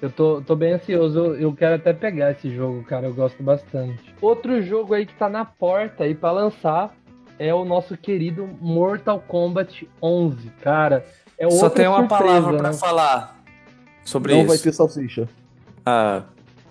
Eu 0.00 0.10
tô, 0.10 0.42
tô 0.42 0.54
bem 0.54 0.74
ansioso, 0.74 1.18
eu, 1.18 1.34
eu 1.36 1.52
quero 1.54 1.76
até 1.76 1.92
pegar 1.92 2.30
esse 2.30 2.54
jogo, 2.54 2.82
cara, 2.84 3.06
eu 3.06 3.14
gosto 3.14 3.42
bastante. 3.42 4.14
Outro 4.20 4.60
jogo 4.62 4.94
aí 4.94 5.06
que 5.06 5.14
tá 5.14 5.28
na 5.28 5.44
porta 5.44 6.04
aí 6.04 6.14
pra 6.14 6.30
lançar 6.32 6.94
é 7.38 7.52
o 7.54 7.64
nosso 7.64 7.96
querido 7.96 8.46
Mortal 8.60 9.22
Kombat 9.26 9.88
11, 10.02 10.50
cara. 10.62 11.04
É 11.38 11.50
Só 11.50 11.68
tem 11.68 11.86
uma 11.86 12.00
surpresa, 12.00 12.24
palavra 12.24 12.56
pra 12.58 12.70
né? 12.70 12.76
falar 12.76 13.35
sobre 14.06 14.32
não 14.32 14.40
isso. 14.40 14.48
vai 14.48 14.58
ter 14.58 14.72
salsicha. 14.72 15.28
Ah, 15.84 16.22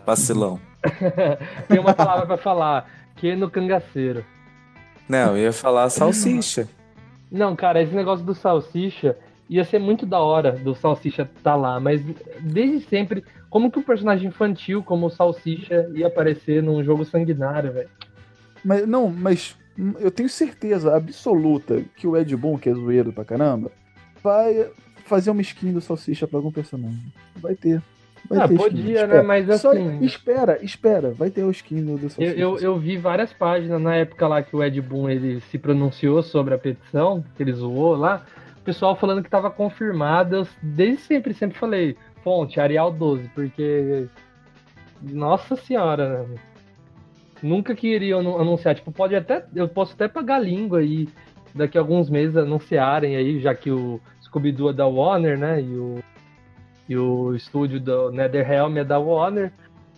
vacilão. 0.06 0.60
Tem 1.68 1.80
uma 1.80 1.94
palavra 1.94 2.25
pra 2.25 2.38
falar, 2.38 2.89
que 3.15 3.30
é 3.30 3.36
no 3.36 3.50
cangaceiro. 3.50 4.25
Não, 5.08 5.38
eu 5.38 5.44
ia 5.44 5.54
falar 5.54 5.89
salsicha. 5.89 6.68
Não, 7.32 7.56
cara, 7.56 7.82
esse 7.82 7.94
negócio 7.94 8.25
do 8.25 8.34
Salsicha 8.34 9.18
ia 9.50 9.63
ser 9.63 9.80
muito 9.80 10.06
da 10.06 10.20
hora 10.20 10.54
do 10.54 10.74
Salsicha 10.74 11.30
tá 11.44 11.56
lá, 11.56 11.80
mas 11.80 12.01
desde 12.39 12.88
sempre, 12.88 13.24
como 13.50 13.70
que 13.70 13.77
um 13.77 13.84
personagem 13.84 14.30
infantil 14.30 14.82
como 14.82 15.08
o 15.08 15.10
Salsicha 15.10 15.89
ia 15.94 16.08
aparecer 16.08 16.63
num 16.63 16.84
jogo 16.84 17.04
sanguinário, 17.04 17.74
velho? 17.74 17.89
Mas 18.63 18.88
não, 18.88 19.10
mas 19.10 19.56
eu 20.00 20.10
tenho 20.10 20.30
certeza 20.30 20.96
absoluta 20.96 21.84
que 21.96 22.08
o 22.08 22.15
Ed 22.15 22.36
Boon, 22.36 22.57
que 22.57 22.70
é 22.70 22.74
zoeiro 22.74 23.12
pra 23.12 23.25
caramba, 23.25 23.72
vai 24.24 24.70
fazer 25.05 25.31
uma 25.31 25.41
skin 25.41 25.72
do 25.72 25.81
salsicha 25.81 26.27
pra 26.27 26.37
algum 26.39 26.51
personagem. 26.51 27.01
Vai 27.37 27.55
ter. 27.55 27.81
Vai 28.27 28.39
Ah, 28.39 28.48
ter 28.48 28.55
podia, 28.57 29.01
skin. 29.01 29.07
né? 29.07 29.22
Mas 29.22 29.61
Só 29.61 29.72
assim- 29.72 30.03
espera, 30.03 30.57
espera, 30.63 31.11
vai 31.11 31.29
ter 31.29 31.44
o 31.44 31.51
skin 31.51 31.83
do, 31.83 31.98
do 31.98 32.05
Eu, 32.05 32.09
salsicha. 32.09 32.39
eu, 32.39 32.57
eu 32.57 32.79
vi 32.79 32.98
várias 32.98 33.31
páginas 33.31 33.79
na 33.81 33.96
época 33.96 34.27
lá 34.27 34.41
que 34.41 34.55
o 34.55 34.63
Ed 34.63 34.81
Boon 34.81 35.09
ele 35.09 35.39
se 35.41 35.57
pronunciou 35.59 36.24
sobre 36.24 36.53
a 36.55 36.57
petição, 36.57 37.24
que 37.37 37.44
ele 37.44 37.53
zoou 37.53 37.96
lá, 37.96 38.25
o 38.57 38.61
pessoal 38.61 38.96
falando 38.96 39.22
que 39.22 39.27
estava 39.27 39.51
confirmada. 39.51 40.37
Eu 40.37 40.48
desde 40.61 41.01
sempre, 41.03 41.33
sempre 41.35 41.57
falei, 41.57 41.96
fonte, 42.24 42.59
Arial 42.59 42.91
12, 42.91 43.29
porque. 43.35 44.07
Nossa 45.01 45.55
senhora, 45.55 46.24
né? 46.24 46.35
Nunca 47.44 47.75
queriam 47.75 48.22
anu- 48.22 48.39
anunciar. 48.39 48.74
Tipo, 48.74 48.91
pode 48.91 49.15
até. 49.15 49.46
Eu 49.53 49.68
posso 49.68 49.94
até 49.94 50.07
pagar 50.07 50.37
a 50.37 50.39
língua 50.39 50.79
aí 50.79 51.07
daqui 51.53 51.77
a 51.77 51.81
alguns 51.81 52.09
meses 52.09 52.35
anunciarem 52.35 53.15
aí, 53.15 53.39
já 53.39 53.53
que 53.53 53.70
o 53.70 54.00
Scooby-Doo 54.36 54.70
é 54.70 54.74
da 54.74 54.86
Warner, 54.86 55.38
né? 55.38 55.62
E 55.62 55.78
o, 55.78 56.00
e 56.90 56.98
o 56.98 57.34
estúdio 57.36 57.80
do 57.80 58.12
NetherRealm 58.12 58.78
é 58.78 58.84
da 58.84 59.00
Warner 59.00 59.52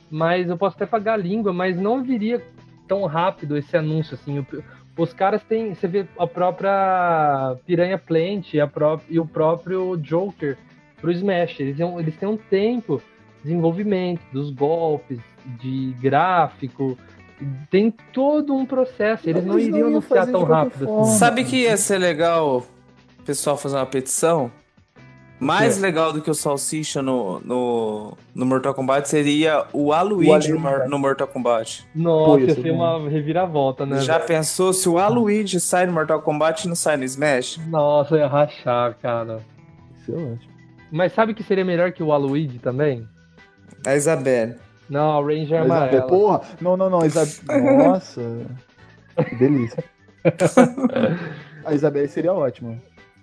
mas 0.10 0.48
eu 0.48 0.58
posso 0.58 0.78
até 0.78 0.86
pagar 0.86 1.14
a 1.16 1.18
língua, 1.18 1.52
mas 1.52 1.76
não 1.76 2.02
viria 2.02 2.42
tão 2.88 3.04
rápido 3.06 3.58
esse 3.58 3.76
anúncio, 3.76 4.14
assim. 4.14 4.40
O- 4.40 4.46
Os 4.98 5.12
caras 5.14 5.44
têm, 5.44 5.76
você 5.76 5.86
vê 5.86 6.06
a 6.18 6.26
própria 6.26 7.56
Piranha 7.66 7.98
Plant 7.98 8.54
e, 8.54 8.60
a 8.62 8.66
pró- 8.66 9.02
e 9.10 9.20
o 9.20 9.26
próprio 9.26 9.98
Joker 9.98 10.58
pro 11.02 11.12
Smash, 11.12 11.60
eles, 11.60 11.76
têm 11.78 11.86
um- 11.86 12.00
eles 12.00 12.16
têm 12.16 12.28
um 12.30 12.38
tempo 12.38 13.02
de 13.40 13.44
desenvolvimento 13.44 14.22
dos 14.32 14.50
golpes, 14.50 15.20
de 15.62 15.94
gráfico, 16.02 16.98
tem 17.70 17.92
todo 18.14 18.56
um 18.56 18.66
processo, 18.66 19.30
eles 19.30 19.44
não 19.46 19.56
Eles 19.60 19.68
não 19.68 19.76
iriam 19.76 19.90
iam 19.90 19.98
anunciar 19.98 20.20
fazer 20.22 20.32
tão 20.32 20.44
rápido 20.46 20.86
forma. 20.86 21.02
assim. 21.02 21.12
Sabe 21.18 21.44
que 21.44 21.58
ia 21.64 21.76
ser 21.78 21.98
legal 21.98 22.64
pessoal 23.28 23.58
fazer 23.58 23.76
uma 23.76 23.86
petição? 23.86 24.50
Mais 25.40 25.76
quê? 25.76 25.82
legal 25.82 26.14
do 26.14 26.22
que 26.22 26.32
o 26.32 26.34
Salsicha 26.34 27.02
no, 27.02 27.40
no, 27.42 28.18
no 28.34 28.46
Mortal 28.46 28.74
Kombat 28.74 29.08
seria 29.08 29.66
o 29.72 29.94
Aluigi 29.94 30.32
Aluigi, 30.32 30.54
no, 30.54 30.90
no 30.90 30.98
Mortal 30.98 31.28
Kombat. 31.28 31.86
Nossa, 31.94 32.40
ia 32.40 32.56
ser 32.56 32.72
uma 32.72 33.08
reviravolta, 33.08 33.86
né? 33.86 34.00
Já 34.00 34.16
velho? 34.16 34.28
pensou 34.28 34.74
se 34.74 34.90
o 34.90 34.98
Aluigi 34.98 35.60
sai 35.60 35.86
no 35.86 35.94
Mortal 35.94 36.22
Kombat 36.22 36.66
e 36.66 36.70
não 36.70 36.76
sai 36.76 36.98
no 36.98 37.04
Smash? 37.04 37.60
Nossa, 37.68 38.16
eu 38.16 38.20
ia 38.20 38.28
rachar, 38.28 38.98
cara. 39.00 39.42
Isso 40.00 40.12
é 40.14 40.16
ótimo. 40.16 40.58
Mas 40.90 41.14
sabe 41.14 41.34
que 41.34 41.44
seria 41.44 41.66
melhor 41.66 41.92
que 41.92 42.02
o 42.02 42.08
Waluigi 42.08 42.58
também? 42.58 43.06
A 43.86 43.94
Isabelle. 43.94 44.56
Não, 44.90 45.20
a 45.20 45.22
Ranger 45.22 45.68
Mas, 45.68 45.72
amarela. 45.72 46.08
porra, 46.08 46.42
não, 46.62 46.78
não, 46.78 46.90
não. 46.90 47.06
Isab... 47.06 47.30
Nossa. 47.78 48.22
Que 49.28 49.36
delícia. 49.36 49.84
A 51.66 51.74
Isabelle 51.74 52.08
seria 52.08 52.34
ótima. 52.34 52.78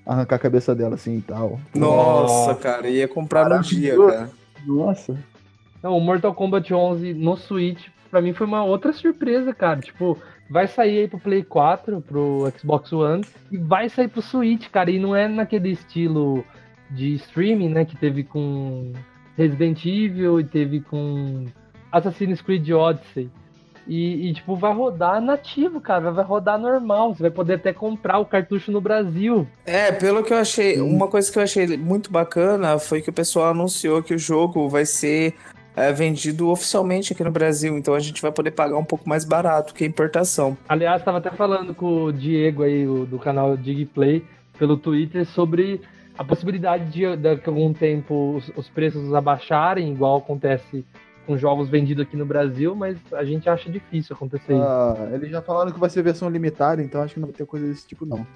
Arrancar 0.06 0.36
a 0.36 0.38
cabeça 0.38 0.74
dela 0.74 0.94
assim 0.94 1.18
e 1.18 1.22
tal. 1.22 1.58
Nossa, 1.74 2.48
Nossa. 2.48 2.54
cara, 2.56 2.88
ia 2.88 3.08
comprar 3.08 3.48
no 3.48 3.62
dia, 3.62 3.96
cara. 3.96 4.30
Nossa. 4.66 5.16
Não, 5.82 5.96
o 5.96 6.00
Mortal 6.00 6.34
Kombat 6.34 6.72
11 6.72 7.14
no 7.14 7.36
Switch, 7.36 7.88
pra 8.10 8.20
mim 8.20 8.32
foi 8.32 8.46
uma 8.46 8.64
outra 8.64 8.92
surpresa, 8.92 9.52
cara. 9.52 9.80
Tipo, 9.80 10.18
vai 10.50 10.66
sair 10.66 11.00
aí 11.00 11.08
pro 11.08 11.18
Play 11.18 11.42
4, 11.42 12.00
pro 12.00 12.50
Xbox 12.58 12.92
One, 12.92 13.24
e 13.50 13.58
vai 13.58 13.88
sair 13.88 14.08
pro 14.08 14.22
Switch, 14.22 14.68
cara. 14.70 14.90
E 14.90 14.98
não 14.98 15.14
é 15.14 15.28
naquele 15.28 15.70
estilo 15.70 16.44
de 16.90 17.14
streaming, 17.14 17.70
né, 17.70 17.84
que 17.84 17.96
teve 17.96 18.24
com 18.24 18.92
Resident 19.36 19.84
Evil 19.84 20.40
e 20.40 20.44
teve 20.44 20.80
com 20.80 21.46
Assassin's 21.90 22.40
Creed 22.40 22.70
Odyssey. 22.70 23.30
E, 23.86 24.28
e, 24.30 24.34
tipo, 24.34 24.56
vai 24.56 24.72
rodar 24.72 25.20
nativo, 25.20 25.80
cara. 25.80 26.10
Vai 26.10 26.24
rodar 26.24 26.58
normal. 26.58 27.14
Você 27.14 27.22
vai 27.22 27.30
poder 27.30 27.54
até 27.54 27.72
comprar 27.72 28.18
o 28.18 28.24
cartucho 28.24 28.72
no 28.72 28.80
Brasil. 28.80 29.46
É, 29.66 29.92
pelo 29.92 30.22
que 30.24 30.32
eu 30.32 30.38
achei, 30.38 30.80
uma 30.80 31.06
coisa 31.08 31.30
que 31.30 31.38
eu 31.38 31.42
achei 31.42 31.76
muito 31.76 32.10
bacana 32.10 32.78
foi 32.78 33.02
que 33.02 33.10
o 33.10 33.12
pessoal 33.12 33.50
anunciou 33.50 34.02
que 34.02 34.14
o 34.14 34.18
jogo 34.18 34.68
vai 34.68 34.86
ser 34.86 35.34
é, 35.76 35.92
vendido 35.92 36.48
oficialmente 36.48 37.12
aqui 37.12 37.22
no 37.24 37.30
Brasil, 37.32 37.76
então 37.76 37.94
a 37.94 38.00
gente 38.00 38.22
vai 38.22 38.30
poder 38.30 38.52
pagar 38.52 38.78
um 38.78 38.84
pouco 38.84 39.08
mais 39.08 39.24
barato 39.24 39.74
que 39.74 39.82
a 39.84 39.86
importação. 39.86 40.56
Aliás, 40.68 41.00
estava 41.00 41.18
até 41.18 41.30
falando 41.30 41.74
com 41.74 42.04
o 42.04 42.12
Diego 42.12 42.62
aí, 42.62 42.86
o- 42.86 43.04
do 43.04 43.18
canal 43.18 43.56
Digplay, 43.56 44.24
pelo 44.58 44.76
Twitter, 44.76 45.26
sobre 45.26 45.80
a 46.16 46.22
possibilidade 46.24 46.92
de 46.92 47.16
daqui 47.16 47.48
a 47.48 47.52
algum 47.52 47.72
tempo 47.72 48.36
os, 48.36 48.48
os 48.56 48.68
preços 48.68 49.12
abaixarem, 49.12 49.90
igual 49.90 50.18
acontece 50.18 50.84
com 51.26 51.37
jogos 51.38 51.68
vendidos 51.68 52.04
aqui 52.06 52.16
no 52.16 52.26
Brasil, 52.26 52.74
mas 52.74 52.96
a 53.12 53.24
gente 53.24 53.48
acha 53.48 53.70
difícil 53.70 54.14
acontecer 54.14 54.52
isso. 54.54 54.62
Ah, 54.62 55.08
eles 55.12 55.30
já 55.30 55.40
falaram 55.42 55.70
que 55.72 55.78
vai 55.80 55.88
ser 55.90 56.02
versão 56.02 56.28
limitada, 56.28 56.82
então 56.82 57.02
acho 57.02 57.14
que 57.14 57.20
não 57.20 57.28
vai 57.28 57.37
ter 57.37 57.46
coisa 57.46 57.66
desse 57.66 57.87
tipo, 57.87 58.04
não. 58.04 58.26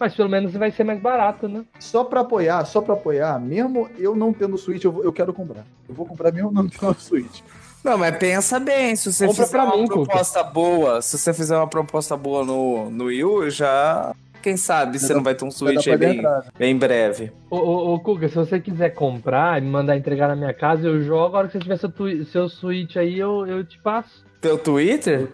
Mas 0.00 0.14
pelo 0.14 0.28
menos 0.28 0.52
vai 0.52 0.70
ser 0.72 0.82
mais 0.84 1.00
barato, 1.00 1.46
né? 1.46 1.64
Só 1.78 2.02
pra 2.04 2.20
apoiar, 2.22 2.64
só 2.64 2.80
pra 2.80 2.94
apoiar, 2.94 3.38
mesmo 3.40 3.88
eu 3.96 4.16
não 4.16 4.32
tendo 4.32 4.58
Switch, 4.58 4.82
eu, 4.84 4.90
vou- 4.90 5.04
eu 5.04 5.12
quero 5.12 5.32
comprar. 5.32 5.64
Eu 5.88 5.94
vou 5.94 6.04
comprar 6.04 6.32
mesmo 6.32 6.50
não 6.50 6.66
tendo 6.68 6.94
Switch. 6.98 7.40
Não, 7.84 7.98
mas 7.98 8.16
pensa 8.16 8.58
bem, 8.58 8.96
se 8.96 9.12
você 9.12 9.26
Compra 9.26 9.44
fizer 9.44 9.56
pra 9.58 9.66
uma 9.66 9.76
mim, 9.76 9.86
Cuca. 9.86 9.94
proposta 10.06 10.42
boa, 10.42 11.02
se 11.02 11.18
você 11.18 11.34
fizer 11.34 11.56
uma 11.56 11.66
proposta 11.68 12.16
boa 12.16 12.42
no, 12.44 12.90
no 12.90 13.04
Wii 13.04 13.24
U, 13.24 13.50
já 13.50 14.14
Quem 14.44 14.58
sabe 14.58 14.98
se 14.98 15.06
Vai 15.08 15.16
não 15.16 15.22
vai 15.24 15.34
ter 15.34 15.42
um 15.46 15.50
Switch 15.50 15.86
aí 15.86 15.96
bem, 15.96 16.18
entrada. 16.18 16.44
bem 16.58 16.76
breve. 16.76 17.32
Ô, 17.50 17.56
ô, 17.56 17.94
ô, 17.94 18.00
Kuga, 18.00 18.28
se 18.28 18.34
você 18.34 18.60
quiser 18.60 18.90
comprar 18.90 19.56
e 19.56 19.64
me 19.64 19.70
mandar 19.70 19.96
entregar 19.96 20.28
na 20.28 20.36
minha 20.36 20.52
casa, 20.52 20.86
eu 20.86 21.00
jogo. 21.02 21.34
A 21.34 21.38
hora 21.38 21.46
que 21.48 21.54
você 21.54 21.60
tiver 21.60 21.78
seu, 21.78 21.88
twi- 21.90 22.26
seu 22.26 22.46
Switch 22.50 22.94
aí, 22.96 23.18
eu, 23.18 23.46
eu 23.46 23.64
te 23.64 23.78
passo. 23.78 24.22
Teu 24.42 24.58
Twitter? 24.58 25.30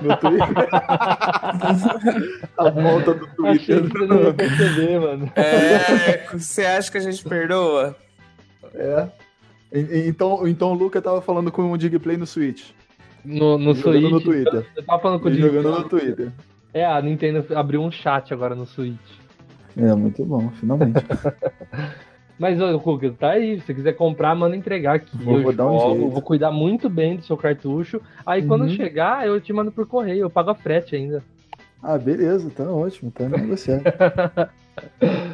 No 0.00 0.16
Twitter. 0.16 0.48
a 2.56 2.70
volta 2.70 3.12
do 3.14 3.46
Achei 3.46 3.80
Twitter. 3.80 3.90
que 3.92 3.98
você 3.98 4.06
não 4.06 4.22
ia 4.22 4.32
perceber, 4.32 4.98
mano. 5.00 5.32
É, 5.36 6.26
você 6.32 6.64
acha 6.64 6.90
que 6.90 6.96
a 6.96 7.00
gente 7.02 7.22
perdoa? 7.24 7.94
É. 8.74 9.08
Então, 10.06 10.48
então 10.48 10.70
o 10.72 10.74
Luca 10.74 11.02
tava 11.02 11.20
falando 11.20 11.52
com 11.52 11.70
o 11.70 11.76
Digplay 11.76 12.16
no 12.16 12.26
Switch. 12.26 12.70
No, 13.22 13.58
no 13.58 13.74
jogando 13.74 14.00
Switch. 14.08 14.12
no 14.12 14.20
Twitter. 14.22 14.66
Eu 14.74 14.82
tava 14.86 15.02
falando 15.02 15.20
com 15.20 15.28
o 15.28 15.30
Diego. 15.30 15.54
jogando 15.54 15.82
no 15.82 15.88
Twitter. 15.88 16.32
É, 16.78 16.84
a 16.86 17.00
Nintendo 17.02 17.44
abriu 17.56 17.82
um 17.82 17.90
chat 17.90 18.32
agora 18.32 18.54
no 18.54 18.64
Switch. 18.66 18.96
É, 19.76 19.92
muito 19.94 20.24
bom, 20.24 20.48
finalmente. 20.50 21.04
Mas, 22.38 22.60
ô, 22.60 22.78
Kuga, 22.78 23.10
tá 23.12 23.30
aí. 23.30 23.58
Se 23.60 23.66
você 23.66 23.74
quiser 23.74 23.94
comprar, 23.94 24.32
manda 24.34 24.54
entregar 24.54 24.94
aqui. 24.96 25.16
Vou- 25.16 25.38
eu 25.38 25.42
vou 25.42 25.52
dar 25.52 25.66
um 25.66 25.78
jogo, 25.80 25.96
jeito. 25.96 26.10
vou 26.12 26.22
cuidar 26.22 26.52
muito 26.52 26.88
bem 26.88 27.16
do 27.16 27.22
seu 27.22 27.36
cartucho. 27.36 28.00
Aí 28.24 28.42
quando 28.46 28.62
Uhum. 28.62 28.68
chegar, 28.68 29.26
eu 29.26 29.40
te 29.40 29.52
mando 29.52 29.72
por 29.72 29.86
correio. 29.86 30.20
Eu 30.20 30.30
pago 30.30 30.50
a 30.50 30.54
frete 30.54 30.94
ainda. 30.94 31.22
ah, 31.82 31.98
beleza, 31.98 32.48
tá 32.50 32.62
ótimo, 32.70 33.10
tá 33.10 33.28
negociado. 33.28 33.82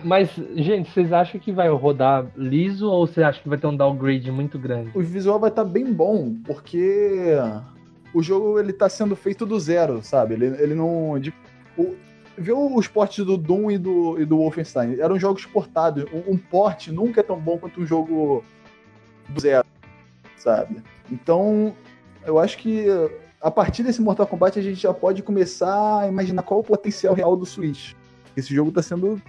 Mas, 0.02 0.30
gente, 0.57 0.90
vocês 0.90 1.12
acham 1.12 1.38
que 1.38 1.52
vai 1.52 1.68
rodar 1.68 2.24
liso 2.37 2.88
ou 2.90 3.07
você 3.07 3.22
acha 3.22 3.42
que 3.42 3.48
vai 3.48 3.59
ter 3.59 3.66
um 3.66 3.76
downgrade 3.76 4.30
muito 4.30 4.59
grande? 4.59 4.90
o 4.94 5.00
visual 5.02 5.38
vai 5.38 5.50
estar 5.50 5.64
bem 5.64 5.92
bom, 5.92 6.35
porque 6.46 7.35
o 8.14 8.22
jogo 8.22 8.59
ele 8.59 8.72
tá 8.72 8.88
sendo 8.88 9.16
feito 9.16 9.44
do 9.44 9.59
zero, 9.59 10.03
sabe? 10.03 10.35
Ele, 10.35 10.46
ele 10.62 10.74
não. 10.74 11.18
de- 11.18 11.35
o, 11.77 11.94
vê 12.38 12.53
os 12.53 12.87
portes 12.88 13.24
do 13.24 13.37
Doom 13.37 13.72
e 13.72 13.79
do, 13.79 14.20
e 14.20 14.24
do 14.24 14.37
Wolfenstein. 14.38 14.98
Eram 15.00 15.18
jogos 15.18 15.44
portados. 15.44 16.05
Um, 16.12 16.33
um 16.35 16.38
porte 16.38 16.90
nunca 16.92 17.20
é 17.20 17.24
tão 17.24 17.38
bom 17.38 17.59
quanto 17.59 17.81
um 17.81 17.87
jogo 17.87 18.44
do 19.29 19.40
zero, 19.40 19.66
sabe? 20.37 20.83
Então, 21.11 21.74
eu 22.24 22.38
acho 22.38 22.57
que 22.59 22.87
a 23.40 23.50
partir 23.50 23.83
desse 23.83 24.00
Mortal 24.00 24.27
Kombat 24.27 24.59
a 24.59 24.62
gente 24.62 24.81
já 24.81 24.94
pode 24.94 25.22
começar 25.22 26.00
a 26.00 26.09
imaginar 26.09 26.42
qual 26.42 26.61
o 26.61 26.64
potencial 26.64 27.14
real 27.14 27.37
do 27.37 27.44
Switch. 27.44 27.92
Esse 28.37 28.55
jogo 28.55 28.72
tá 28.72 28.81
sendo 28.81 29.20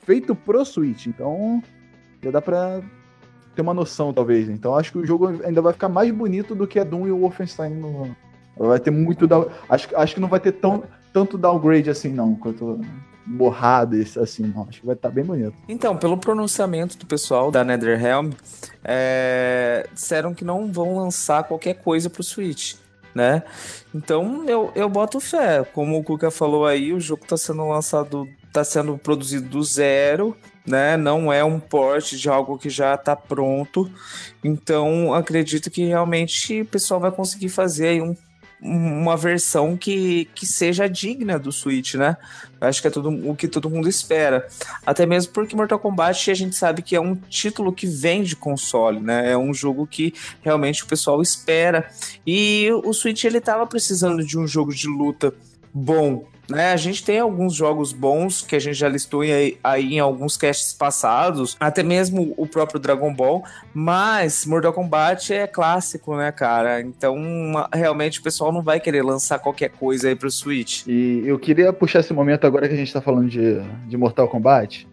feito 0.00 0.34
pro 0.34 0.64
Switch, 0.64 1.06
então 1.06 1.62
já 2.22 2.30
dá 2.30 2.42
pra 2.42 2.80
ter 3.54 3.62
uma 3.62 3.74
noção, 3.74 4.12
talvez. 4.12 4.48
Então 4.48 4.74
acho 4.74 4.92
que 4.92 4.98
o 4.98 5.06
jogo 5.06 5.28
ainda 5.44 5.60
vai 5.60 5.72
ficar 5.72 5.88
mais 5.88 6.10
bonito 6.10 6.54
do 6.54 6.66
que 6.66 6.78
a 6.78 6.84
Doom 6.84 7.06
e 7.08 7.12
o 7.12 7.18
Wolfenstein. 7.20 7.74
No... 7.74 8.14
Vai 8.56 8.78
ter 8.80 8.90
muito. 8.90 9.26
down- 9.26 9.46
Acho, 9.68 9.88
acho 9.96 10.14
que 10.14 10.20
não 10.20 10.28
vai 10.28 10.40
ter 10.40 10.52
tão, 10.52 10.84
tanto 11.12 11.38
downgrade 11.38 11.88
assim, 11.90 12.10
não, 12.10 12.34
quanto 12.34 12.80
borrado 13.24 13.96
assim, 14.20 14.52
não. 14.54 14.66
Acho 14.68 14.80
que 14.80 14.86
vai 14.86 14.94
estar 14.94 15.08
bem 15.10 15.24
bonito. 15.24 15.54
Então, 15.68 15.96
pelo 15.96 16.16
pronunciamento 16.18 16.98
do 16.98 17.06
pessoal 17.06 17.50
da 17.50 17.62
NetherRealm, 17.64 18.30
é, 18.84 19.86
disseram 19.92 20.34
que 20.34 20.44
não 20.44 20.70
vão 20.72 20.96
lançar 20.96 21.44
qualquer 21.44 21.74
coisa 21.74 22.10
pro 22.10 22.22
Switch, 22.22 22.74
né? 23.14 23.42
Então, 23.94 24.44
eu, 24.48 24.72
eu 24.74 24.88
boto 24.88 25.20
fé. 25.20 25.64
Como 25.72 25.98
o 25.98 26.02
Kuka 26.04 26.30
falou 26.30 26.66
aí, 26.66 26.92
o 26.92 27.00
jogo 27.00 27.24
tá 27.26 27.36
sendo 27.36 27.66
lançado, 27.68 28.28
tá 28.52 28.64
sendo 28.64 28.98
produzido 28.98 29.48
do 29.48 29.62
zero, 29.62 30.36
né? 30.66 30.96
Não 30.96 31.32
é 31.32 31.42
um 31.44 31.58
port 31.58 32.12
de 32.14 32.28
algo 32.28 32.58
que 32.58 32.70
já 32.70 32.96
tá 32.96 33.14
pronto. 33.16 33.90
Então, 34.42 35.12
acredito 35.14 35.70
que 35.70 35.84
realmente 35.84 36.60
o 36.62 36.66
pessoal 36.66 37.00
vai 37.00 37.10
conseguir 37.10 37.48
fazer 37.48 38.02
um- 38.02 38.16
uma 38.64 39.16
versão 39.16 39.76
que, 39.76 40.26
que 40.36 40.46
seja 40.46 40.88
digna 40.88 41.36
do 41.36 41.50
Switch, 41.50 41.94
né? 41.94 42.16
Acho 42.60 42.80
que 42.80 42.86
é 42.86 42.90
tudo 42.92 43.10
o 43.28 43.34
que 43.34 43.48
todo 43.48 43.68
mundo 43.68 43.88
espera. 43.88 44.46
Até 44.86 45.04
mesmo 45.04 45.32
porque 45.32 45.56
Mortal 45.56 45.80
Kombat 45.80 46.30
a 46.30 46.34
gente 46.34 46.54
sabe 46.54 46.80
que 46.80 46.94
é 46.94 47.00
um 47.00 47.16
título 47.16 47.72
que 47.72 47.88
vende 47.88 48.36
console, 48.36 49.00
né? 49.00 49.32
É 49.32 49.36
um 49.36 49.52
jogo 49.52 49.84
que 49.84 50.14
realmente 50.42 50.84
o 50.84 50.86
pessoal 50.86 51.20
espera. 51.20 51.90
E 52.24 52.68
o 52.84 52.92
Switch 52.92 53.24
ele 53.24 53.40
tava 53.40 53.66
precisando 53.66 54.24
de 54.24 54.38
um 54.38 54.46
jogo 54.46 54.72
de 54.72 54.86
luta 54.86 55.34
bom, 55.74 56.24
né? 56.48 56.72
A 56.72 56.76
gente 56.76 57.04
tem 57.04 57.18
alguns 57.18 57.54
jogos 57.54 57.92
bons 57.92 58.42
que 58.42 58.56
a 58.56 58.58
gente 58.58 58.74
já 58.74 58.88
listou 58.88 59.20
aí, 59.22 59.58
aí 59.62 59.94
em 59.94 60.00
alguns 60.00 60.36
casts 60.36 60.72
passados, 60.72 61.56
até 61.58 61.82
mesmo 61.82 62.34
o 62.36 62.46
próprio 62.46 62.80
Dragon 62.80 63.12
Ball, 63.14 63.44
mas 63.72 64.44
Mortal 64.44 64.72
Kombat 64.72 65.32
é 65.32 65.46
clássico, 65.46 66.16
né, 66.16 66.32
cara? 66.32 66.80
Então, 66.80 67.16
realmente 67.72 68.20
o 68.20 68.22
pessoal 68.22 68.52
não 68.52 68.62
vai 68.62 68.80
querer 68.80 69.02
lançar 69.02 69.38
qualquer 69.38 69.70
coisa 69.70 70.08
aí 70.08 70.16
pro 70.16 70.30
Switch. 70.30 70.84
E 70.86 71.22
eu 71.24 71.38
queria 71.38 71.72
puxar 71.72 72.00
esse 72.00 72.12
momento 72.12 72.46
agora 72.46 72.68
que 72.68 72.74
a 72.74 72.78
gente 72.78 72.92
tá 72.92 73.00
falando 73.00 73.28
de, 73.28 73.60
de 73.86 73.96
Mortal 73.96 74.28
Kombat, 74.28 74.86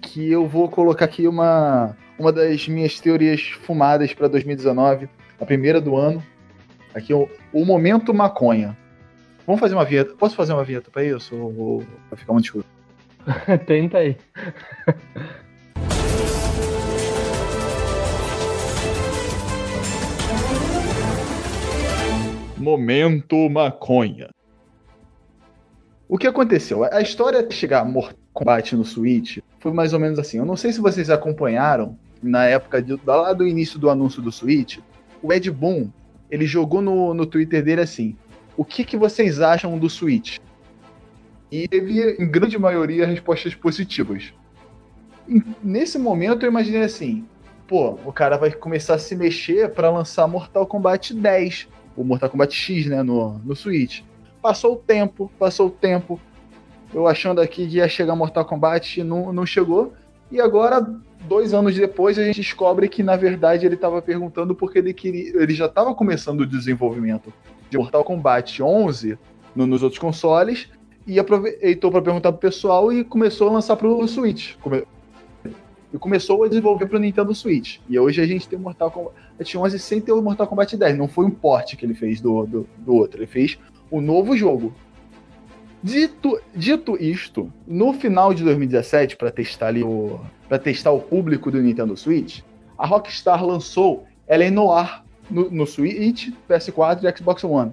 que 0.00 0.30
eu 0.30 0.46
vou 0.46 0.68
colocar 0.68 1.04
aqui 1.04 1.26
uma, 1.26 1.96
uma 2.18 2.32
das 2.32 2.68
minhas 2.68 2.98
teorias 3.00 3.42
fumadas 3.62 4.12
para 4.12 4.28
2019, 4.28 5.08
a 5.40 5.46
primeira 5.46 5.80
do 5.80 5.96
ano. 5.96 6.22
Aqui 6.94 7.12
o, 7.14 7.28
o 7.52 7.64
momento 7.64 8.12
maconha. 8.12 8.76
Vamos 9.48 9.60
fazer 9.60 9.74
uma 9.74 9.84
vinheta. 9.86 10.14
Posso 10.14 10.36
fazer 10.36 10.52
uma 10.52 10.62
vinheta 10.62 10.90
para 10.90 11.02
isso? 11.02 11.34
Ou, 11.34 11.58
ou 11.58 11.78
vai 12.10 12.18
ficar 12.18 12.34
muito 12.34 12.44
escuro? 12.44 12.66
Tenta 13.64 13.96
aí. 13.96 14.14
Momento 22.58 23.48
maconha. 23.48 24.28
O 26.06 26.18
que 26.18 26.26
aconteceu? 26.26 26.84
A 26.84 27.00
história 27.00 27.42
de 27.42 27.54
chegar 27.54 27.80
a 27.80 27.84
Mortal 27.86 28.18
Kombat 28.34 28.76
no 28.76 28.84
Switch 28.84 29.38
foi 29.60 29.72
mais 29.72 29.94
ou 29.94 29.98
menos 29.98 30.18
assim. 30.18 30.36
Eu 30.36 30.44
não 30.44 30.56
sei 30.58 30.74
se 30.74 30.80
vocês 30.82 31.08
acompanharam 31.08 31.98
na 32.22 32.44
época 32.44 32.82
de, 32.82 33.00
lá 33.06 33.32
do 33.32 33.48
início 33.48 33.78
do 33.78 33.88
anúncio 33.88 34.20
do 34.20 34.30
Switch. 34.30 34.80
O 35.22 35.32
Ed 35.32 35.50
Boon 35.50 35.88
ele 36.30 36.44
jogou 36.44 36.82
no, 36.82 37.14
no 37.14 37.24
Twitter 37.24 37.64
dele 37.64 37.80
assim: 37.80 38.14
O 38.58 38.64
que, 38.64 38.82
que 38.82 38.96
vocês 38.96 39.40
acham 39.40 39.78
do 39.78 39.88
Switch? 39.88 40.38
E 41.50 41.68
teve, 41.68 42.16
em 42.18 42.28
grande 42.28 42.58
maioria, 42.58 43.06
respostas 43.06 43.54
positivas. 43.54 44.34
E 45.28 45.40
nesse 45.62 45.96
momento 45.96 46.44
eu 46.44 46.50
imaginei 46.50 46.82
assim: 46.82 47.24
pô, 47.68 47.92
o 48.04 48.12
cara 48.12 48.36
vai 48.36 48.50
começar 48.50 48.96
a 48.96 48.98
se 48.98 49.14
mexer 49.14 49.70
para 49.70 49.88
lançar 49.90 50.26
Mortal 50.26 50.66
Kombat 50.66 51.14
10 51.14 51.68
o 51.96 52.02
Mortal 52.02 52.30
Kombat 52.30 52.54
X, 52.54 52.86
né, 52.86 53.00
no, 53.02 53.38
no 53.38 53.54
Switch. 53.54 54.02
Passou 54.42 54.74
o 54.74 54.76
tempo, 54.76 55.30
passou 55.38 55.68
o 55.68 55.70
tempo. 55.70 56.20
Eu 56.92 57.06
achando 57.06 57.40
aqui 57.40 57.66
que 57.68 57.76
ia 57.76 57.88
chegar 57.88 58.16
Mortal 58.16 58.44
Kombat 58.44 59.04
não, 59.04 59.32
não 59.32 59.46
chegou. 59.46 59.92
E 60.32 60.40
agora, 60.40 60.84
dois 61.28 61.52
anos 61.54 61.74
depois, 61.74 62.18
a 62.18 62.24
gente 62.24 62.40
descobre 62.40 62.88
que, 62.88 63.02
na 63.02 63.14
verdade, 63.16 63.66
ele 63.66 63.74
estava 63.74 64.00
perguntando 64.02 64.54
porque 64.54 64.78
ele 64.78 64.92
queria. 64.94 65.40
Ele 65.40 65.54
já 65.54 65.66
estava 65.66 65.94
começando 65.94 66.40
o 66.40 66.46
desenvolvimento 66.46 67.32
de 67.70 67.76
Mortal 67.78 68.02
Kombat 68.02 68.62
11 68.62 69.18
no- 69.54 69.66
nos 69.66 69.82
outros 69.82 70.00
consoles. 70.00 70.68
E 71.06 71.18
aproveitou 71.18 71.90
para 71.90 72.02
perguntar 72.02 72.32
pro 72.32 72.40
pessoal 72.40 72.92
e 72.92 73.02
começou 73.04 73.48
a 73.48 73.52
lançar 73.52 73.76
pro 73.76 74.06
Switch. 74.08 74.56
Come- 74.56 74.84
e 75.92 75.96
começou 75.98 76.44
a 76.44 76.48
desenvolver 76.48 76.86
pro 76.86 76.98
Nintendo 76.98 77.34
Switch. 77.34 77.78
E 77.88 77.98
hoje 77.98 78.20
a 78.20 78.26
gente 78.26 78.46
tem 78.46 78.58
Mortal 78.58 78.90
Kombat 78.90 79.56
11 79.56 79.78
sem 79.78 80.00
ter 80.02 80.12
o 80.12 80.20
Mortal 80.20 80.46
Kombat 80.46 80.76
10. 80.76 80.98
Não 80.98 81.08
foi 81.08 81.24
um 81.24 81.30
port 81.30 81.76
que 81.76 81.86
ele 81.86 81.94
fez 81.94 82.20
do, 82.20 82.44
do, 82.46 82.68
do 82.78 82.94
outro. 82.94 83.20
Ele 83.20 83.26
fez 83.26 83.58
o 83.90 84.00
novo 84.00 84.36
jogo. 84.36 84.74
Dito, 85.82 86.40
dito 86.54 86.96
isto, 87.00 87.52
no 87.66 87.92
final 87.92 88.34
de 88.34 88.42
2017, 88.42 89.16
para 89.16 89.30
testar 89.30 89.68
ali 89.68 89.82
o 89.82 90.18
para 90.48 90.58
testar 90.58 90.92
o 90.92 91.00
público 91.00 91.50
do 91.50 91.60
Nintendo 91.60 91.96
Switch, 91.96 92.40
a 92.76 92.86
Rockstar 92.86 93.44
lançou 93.44 94.06
Ela 94.26 95.04
no, 95.30 95.50
no 95.50 95.66
Switch, 95.66 96.30
PS4 96.48 97.04
e 97.04 97.18
Xbox 97.18 97.44
One. 97.44 97.72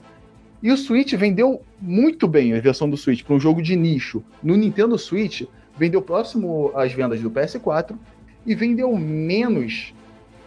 E 0.62 0.72
o 0.72 0.78
Switch 0.78 1.14
vendeu 1.14 1.62
muito 1.80 2.28
bem 2.28 2.54
a 2.54 2.60
versão 2.60 2.90
do 2.90 2.98
Switch 2.98 3.24
para 3.24 3.36
um 3.36 3.40
jogo 3.40 3.62
de 3.62 3.76
nicho. 3.76 4.24
No 4.44 4.56
Nintendo 4.56 4.98
Switch, 4.98 5.44
vendeu 5.78 6.02
próximo 6.02 6.72
às 6.76 6.92
vendas 6.92 7.22
do 7.22 7.32
PS4 7.32 7.96
e 8.46 8.54
vendeu 8.56 8.96
menos 8.98 9.94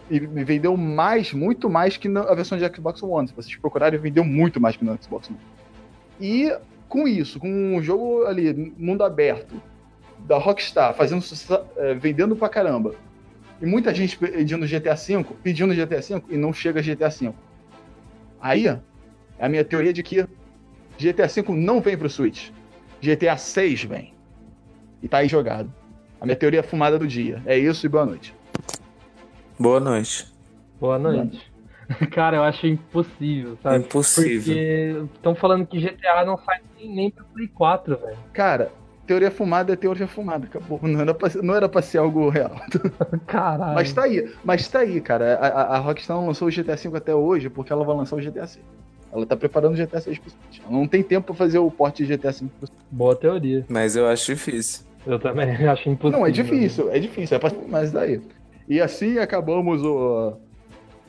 e 0.09 0.19
vendeu 0.19 0.75
mais, 0.75 1.33
muito 1.33 1.69
mais 1.69 1.95
que 1.95 2.07
na 2.07 2.21
a 2.21 2.33
versão 2.33 2.57
de 2.57 2.75
Xbox 2.75 3.01
One. 3.03 3.27
Se 3.27 3.33
vocês 3.33 3.55
procurarem, 3.55 3.99
vendeu 3.99 4.23
muito 4.23 4.59
mais 4.59 4.75
que 4.75 4.83
no 4.83 4.97
Xbox 5.01 5.29
One. 5.29 5.39
E 6.19 6.51
com 6.89 7.07
isso, 7.07 7.39
com 7.39 7.47
um 7.47 7.81
jogo 7.81 8.25
ali, 8.25 8.73
mundo 8.77 9.03
aberto, 9.03 9.61
da 10.27 10.37
Rockstar, 10.37 10.93
fazendo 10.95 11.21
sucesso, 11.21 11.63
é, 11.77 11.93
vendendo 11.93 12.35
pra 12.35 12.49
caramba, 12.49 12.95
e 13.61 13.65
muita 13.65 13.93
gente 13.93 14.17
pedindo 14.17 14.67
GTA 14.67 14.95
V, 14.95 15.25
pedindo 15.43 15.73
GTA 15.73 16.01
V 16.01 16.23
e 16.29 16.37
não 16.37 16.51
chega 16.51 16.81
GTA 16.81 17.09
V. 17.09 17.31
Aí, 18.41 18.67
é 18.67 18.79
a 19.39 19.47
minha 19.47 19.63
teoria 19.63 19.93
de 19.93 20.01
que 20.01 20.25
GTA 20.97 21.27
V 21.27 21.53
não 21.53 21.79
vem 21.79 21.97
pro 21.97 22.09
Switch. 22.09 22.49
GTA 23.01 23.37
6 23.37 23.83
vem. 23.83 24.13
E 25.01 25.07
tá 25.07 25.19
aí 25.19 25.27
jogado. 25.27 25.71
A 26.19 26.25
minha 26.25 26.35
teoria 26.35 26.61
fumada 26.61 26.99
do 26.99 27.07
dia. 27.07 27.41
É 27.45 27.57
isso 27.57 27.85
e 27.85 27.89
boa 27.89 28.05
noite. 28.05 28.35
Boa 29.57 29.79
noite. 29.79 30.27
Boa 30.79 30.99
noite. 30.99 31.48
Cara, 32.11 32.37
eu 32.37 32.43
acho 32.43 32.67
impossível, 32.67 33.57
sabe? 33.63 33.77
Impossível. 33.83 34.53
Porque 34.55 35.05
estão 35.15 35.35
falando 35.35 35.65
que 35.65 35.79
GTA 35.79 36.23
não 36.25 36.37
sai 36.37 36.59
nem, 36.77 36.95
nem 36.95 37.09
pro 37.11 37.25
Play 37.33 37.47
4, 37.47 37.97
velho. 37.97 38.17
Cara, 38.33 38.71
teoria 39.07 39.31
fumada 39.31 39.73
é 39.73 39.75
teoria 39.75 40.07
fumada, 40.07 40.45
acabou. 40.45 40.79
Não 40.83 41.01
era 41.01 41.13
pra, 41.13 41.29
não 41.41 41.55
era 41.55 41.67
pra 41.67 41.81
ser 41.81 41.97
algo 41.97 42.29
real. 42.29 42.51
Caralho. 43.25 43.73
Mas 43.73 43.91
tá 43.91 44.03
aí, 44.03 44.29
mas 44.43 44.67
tá 44.67 44.79
aí, 44.79 45.01
cara. 45.01 45.35
A, 45.35 45.47
a- 45.47 45.75
a 45.75 45.79
Rockstar 45.79 46.15
não 46.17 46.27
lançou 46.27 46.47
o 46.47 46.51
GTA 46.51 46.75
V 46.75 46.95
até 46.97 47.13
hoje 47.15 47.49
porque 47.49 47.73
ela 47.73 47.83
vai 47.83 47.95
lançar 47.95 48.15
o 48.15 48.21
GTA 48.21 48.45
6. 48.45 48.63
Ela 49.11 49.25
tá 49.25 49.35
preparando 49.35 49.73
o 49.73 49.75
GTA 49.77 49.99
6 49.99 50.19
pro 50.19 50.29
Switch. 50.29 50.59
Ela 50.63 50.71
não 50.71 50.87
tem 50.87 51.01
tempo 51.01 51.25
pra 51.27 51.35
fazer 51.35 51.57
o 51.57 51.71
porte 51.71 52.05
de 52.05 52.15
GTA 52.15 52.31
V 52.31 52.45
pro 52.59 52.67
Switch. 52.67 52.79
Boa 52.91 53.15
teoria. 53.15 53.65
Mas 53.67 53.95
eu 53.95 54.07
acho 54.07 54.27
difícil. 54.35 54.85
Eu 55.07 55.17
também 55.17 55.49
acho 55.67 55.89
impossível. 55.89 56.19
Não, 56.19 56.27
é 56.27 56.29
difícil, 56.31 56.91
é 56.91 56.99
difícil, 56.99 57.35
é 57.35 57.39
pra... 57.39 57.51
mas 57.67 57.91
daí. 57.91 58.21
E 58.67 58.79
assim 58.79 59.17
acabamos 59.17 59.81
o. 59.83 60.37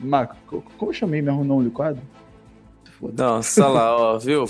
Marco, 0.00 0.36
co- 0.46 0.62
como 0.78 0.90
eu 0.90 0.94
chamei 0.94 1.20
mesmo 1.22 1.40
o 1.40 1.44
nome 1.44 1.64
do 1.64 1.70
quadro? 1.70 2.02
Foda. 2.98 3.22
Nossa, 3.24 3.66
lá, 3.66 3.96
ó, 3.96 4.18
viu? 4.18 4.44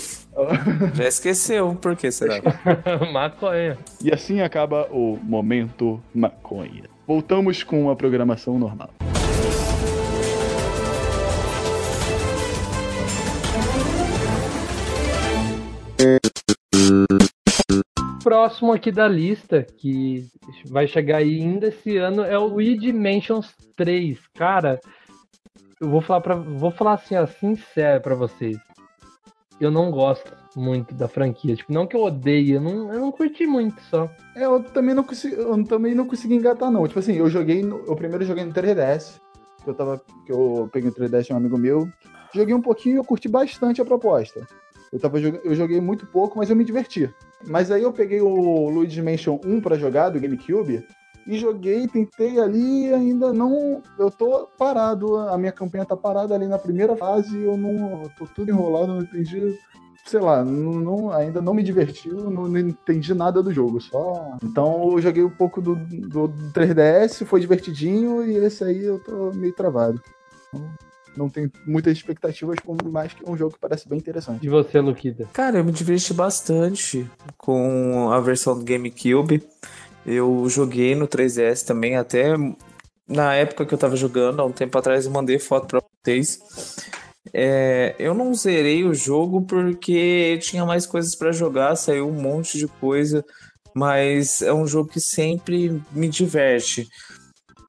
Já 0.95 1.07
esqueceu. 1.07 1.75
Por 1.75 1.95
que 1.95 2.11
será? 2.11 2.35
Maconha. 3.11 3.77
E 4.03 4.11
assim 4.13 4.41
acaba 4.41 4.87
o 4.91 5.17
Momento 5.21 6.01
Maconha. 6.13 6.83
Voltamos 7.07 7.63
com 7.63 7.89
a 7.89 7.95
programação 7.95 8.57
normal. 8.57 8.89
Próximo 18.23 18.71
aqui 18.71 18.91
da 18.91 19.07
lista, 19.07 19.63
que 19.77 20.27
vai 20.67 20.87
chegar 20.87 21.17
aí 21.17 21.41
ainda 21.41 21.67
esse 21.69 21.97
ano, 21.97 22.23
é 22.23 22.37
o 22.37 22.45
Luigi 22.45 22.93
Mansions 22.93 23.51
3. 23.75 24.19
Cara, 24.35 24.79
eu 25.81 25.89
vou 25.89 25.99
falar 25.99 26.21
para 26.21 26.35
vou 26.35 26.69
falar 26.69 26.93
assim, 26.93 27.15
ó, 27.15 27.25
sincero 27.25 27.99
pra 28.01 28.13
vocês. 28.13 28.57
Eu 29.59 29.71
não 29.71 29.91
gosto 29.91 30.31
muito 30.55 30.93
da 30.93 31.07
franquia. 31.07 31.55
Tipo, 31.55 31.73
não 31.73 31.87
que 31.87 31.95
eu 31.95 32.03
odeie, 32.03 32.53
eu 32.53 32.61
não, 32.61 32.93
eu 32.93 32.99
não 32.99 33.11
curti 33.11 33.45
muito 33.45 33.81
só. 33.83 34.09
É, 34.35 34.45
eu 34.45 34.63
também 34.63 34.93
não 34.93 35.03
consegui, 35.03 35.35
eu 35.35 35.63
também 35.65 35.95
não 35.95 36.05
consegui 36.05 36.35
engatar, 36.35 36.71
não. 36.71 36.87
Tipo 36.87 36.99
assim, 36.99 37.13
eu 37.13 37.29
joguei. 37.29 37.63
No, 37.63 37.79
eu 37.85 37.95
primeiro 37.95 38.23
joguei 38.25 38.45
no 38.45 38.53
3DS. 38.53 39.19
Que 39.63 39.69
eu 39.69 39.73
tava. 39.73 40.01
Que 40.25 40.31
eu 40.31 40.69
peguei 40.71 40.89
o 40.89 40.93
3DS 40.93 41.23
de 41.23 41.33
um 41.33 41.37
amigo 41.37 41.57
meu. 41.57 41.89
Joguei 42.33 42.53
um 42.53 42.61
pouquinho 42.61 42.95
e 42.95 42.97
eu 42.97 43.03
curti 43.03 43.27
bastante 43.27 43.81
a 43.81 43.85
proposta. 43.85 44.47
Eu, 44.91 44.99
tava, 44.99 45.19
eu 45.19 45.55
joguei 45.55 45.79
muito 45.79 46.05
pouco, 46.05 46.37
mas 46.37 46.49
eu 46.49 46.55
me 46.55 46.63
diverti. 46.63 47.09
Mas 47.47 47.71
aí 47.71 47.81
eu 47.81 47.93
peguei 47.93 48.21
o 48.21 48.69
Luigi 48.69 49.01
Mansion 49.01 49.39
1 49.43 49.61
pra 49.61 49.77
jogar, 49.77 50.09
do 50.09 50.19
GameCube, 50.19 50.85
e 51.27 51.37
joguei, 51.37 51.87
tentei 51.87 52.39
ali 52.39 52.87
e 52.87 52.93
ainda 52.93 53.31
não. 53.33 53.81
Eu 53.99 54.09
tô 54.11 54.47
parado, 54.57 55.17
a 55.17 55.37
minha 55.37 55.51
campanha 55.51 55.85
tá 55.85 55.95
parada 55.95 56.33
ali 56.35 56.47
na 56.47 56.57
primeira 56.57 56.95
fase, 56.95 57.37
eu 57.39 57.55
não. 57.57 58.03
Eu 58.03 58.11
tô 58.17 58.25
tudo 58.25 58.49
enrolado, 58.49 58.87
não 58.93 59.01
entendi. 59.01 59.57
Sei 60.03 60.19
lá, 60.19 60.43
não, 60.43 60.73
não- 60.73 61.11
ainda 61.11 61.41
não 61.43 61.53
me 61.53 61.61
divertiu, 61.61 62.15
não, 62.31 62.47
não 62.47 62.57
entendi 62.59 63.13
nada 63.13 63.43
do 63.43 63.53
jogo, 63.53 63.79
só. 63.79 64.35
Então 64.43 64.89
eu 64.93 64.99
joguei 65.01 65.23
um 65.23 65.29
pouco 65.29 65.61
do, 65.61 65.75
do 65.75 66.27
3DS, 66.53 67.23
foi 67.23 67.39
divertidinho, 67.39 68.25
e 68.25 68.35
esse 68.37 68.63
aí 68.63 68.83
eu 68.83 68.97
tô 68.97 69.31
meio 69.35 69.53
travado. 69.53 70.01
Então, 70.49 70.67
não 71.15 71.29
tenho 71.29 71.51
muitas 71.67 71.93
expectativas, 71.95 72.55
por 72.63 72.75
mais 72.89 73.13
que 73.13 73.23
é 73.23 73.29
um 73.29 73.37
jogo 73.37 73.53
que 73.53 73.59
parece 73.59 73.87
bem 73.87 73.99
interessante. 73.99 74.43
E 74.45 74.49
você, 74.49 74.79
Luquida? 74.79 75.27
Cara, 75.33 75.59
eu 75.59 75.63
me 75.63 75.71
diverti 75.71 76.13
bastante 76.13 77.07
com 77.37 78.09
a 78.11 78.19
versão 78.21 78.57
do 78.57 78.63
GameCube. 78.65 79.43
Eu 80.05 80.47
joguei 80.49 80.95
no 80.95 81.07
3DS 81.07 81.65
também, 81.65 81.95
até 81.95 82.35
na 83.07 83.35
época 83.35 83.65
que 83.65 83.73
eu 83.73 83.77
tava 83.77 83.95
jogando, 83.95 84.41
há 84.41 84.45
um 84.45 84.51
tempo 84.51 84.77
atrás, 84.77 85.05
eu 85.05 85.11
mandei 85.11 85.37
foto 85.37 85.67
pra 85.67 85.81
vocês. 86.03 86.39
É, 87.33 87.95
eu 87.99 88.13
não 88.13 88.33
zerei 88.33 88.83
o 88.83 88.93
jogo 88.93 89.41
porque 89.43 90.39
tinha 90.41 90.65
mais 90.65 90.85
coisas 90.85 91.15
pra 91.15 91.31
jogar, 91.31 91.75
saiu 91.75 92.09
um 92.09 92.19
monte 92.19 92.57
de 92.57 92.67
coisa, 92.67 93.23
mas 93.75 94.41
é 94.41 94.53
um 94.53 94.65
jogo 94.65 94.89
que 94.89 94.99
sempre 94.99 95.81
me 95.91 96.09
diverte. 96.09 96.87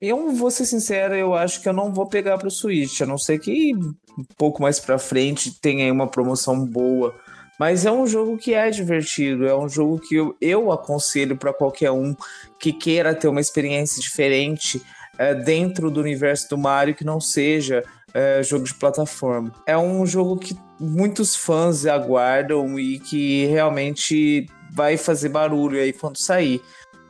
Eu 0.00 0.32
vou 0.32 0.50
ser 0.50 0.66
sincero, 0.66 1.14
eu 1.14 1.34
acho 1.34 1.62
que 1.62 1.68
eu 1.68 1.72
não 1.72 1.92
vou 1.92 2.08
pegar 2.08 2.38
pro 2.38 2.50
Switch, 2.50 3.00
a 3.00 3.06
não 3.06 3.18
ser 3.18 3.38
que 3.38 3.72
um 4.18 4.24
pouco 4.36 4.60
mais 4.60 4.80
pra 4.80 4.98
frente 4.98 5.60
tenha 5.60 5.84
aí 5.84 5.90
uma 5.90 6.08
promoção 6.08 6.64
boa. 6.64 7.14
Mas 7.62 7.87
é 7.87 7.92
um 7.92 8.09
jogo 8.09 8.37
que 8.37 8.55
é 8.55 8.68
divertido, 8.70 9.46
é 9.46 9.57
um 9.57 9.68
jogo 9.68 10.01
que 10.01 10.16
eu, 10.16 10.37
eu 10.40 10.72
aconselho 10.72 11.37
para 11.37 11.53
qualquer 11.53 11.92
um 11.92 12.12
que 12.59 12.72
queira 12.72 13.14
ter 13.14 13.29
uma 13.29 13.40
experiência 13.40 14.03
diferente 14.03 14.83
é, 15.16 15.33
dentro 15.33 15.88
do 15.88 16.01
universo 16.01 16.51
do 16.51 16.59
Mario 16.59 16.92
que 16.92 17.05
não 17.05 17.20
seja 17.20 17.85
é, 18.12 18.42
jogo 18.42 18.64
de 18.64 18.75
plataforma. 18.75 19.53
É 19.64 19.79
um 19.79 20.05
jogo 20.05 20.38
que 20.38 20.59
muitos 20.81 21.37
fãs 21.37 21.87
aguardam 21.87 22.81
e 22.81 22.98
que 22.98 23.46
realmente 23.46 24.44
vai 24.72 24.96
fazer 24.96 25.29
barulho 25.29 25.81
aí 25.81 25.92
quando 25.92 26.20
sair. 26.20 26.61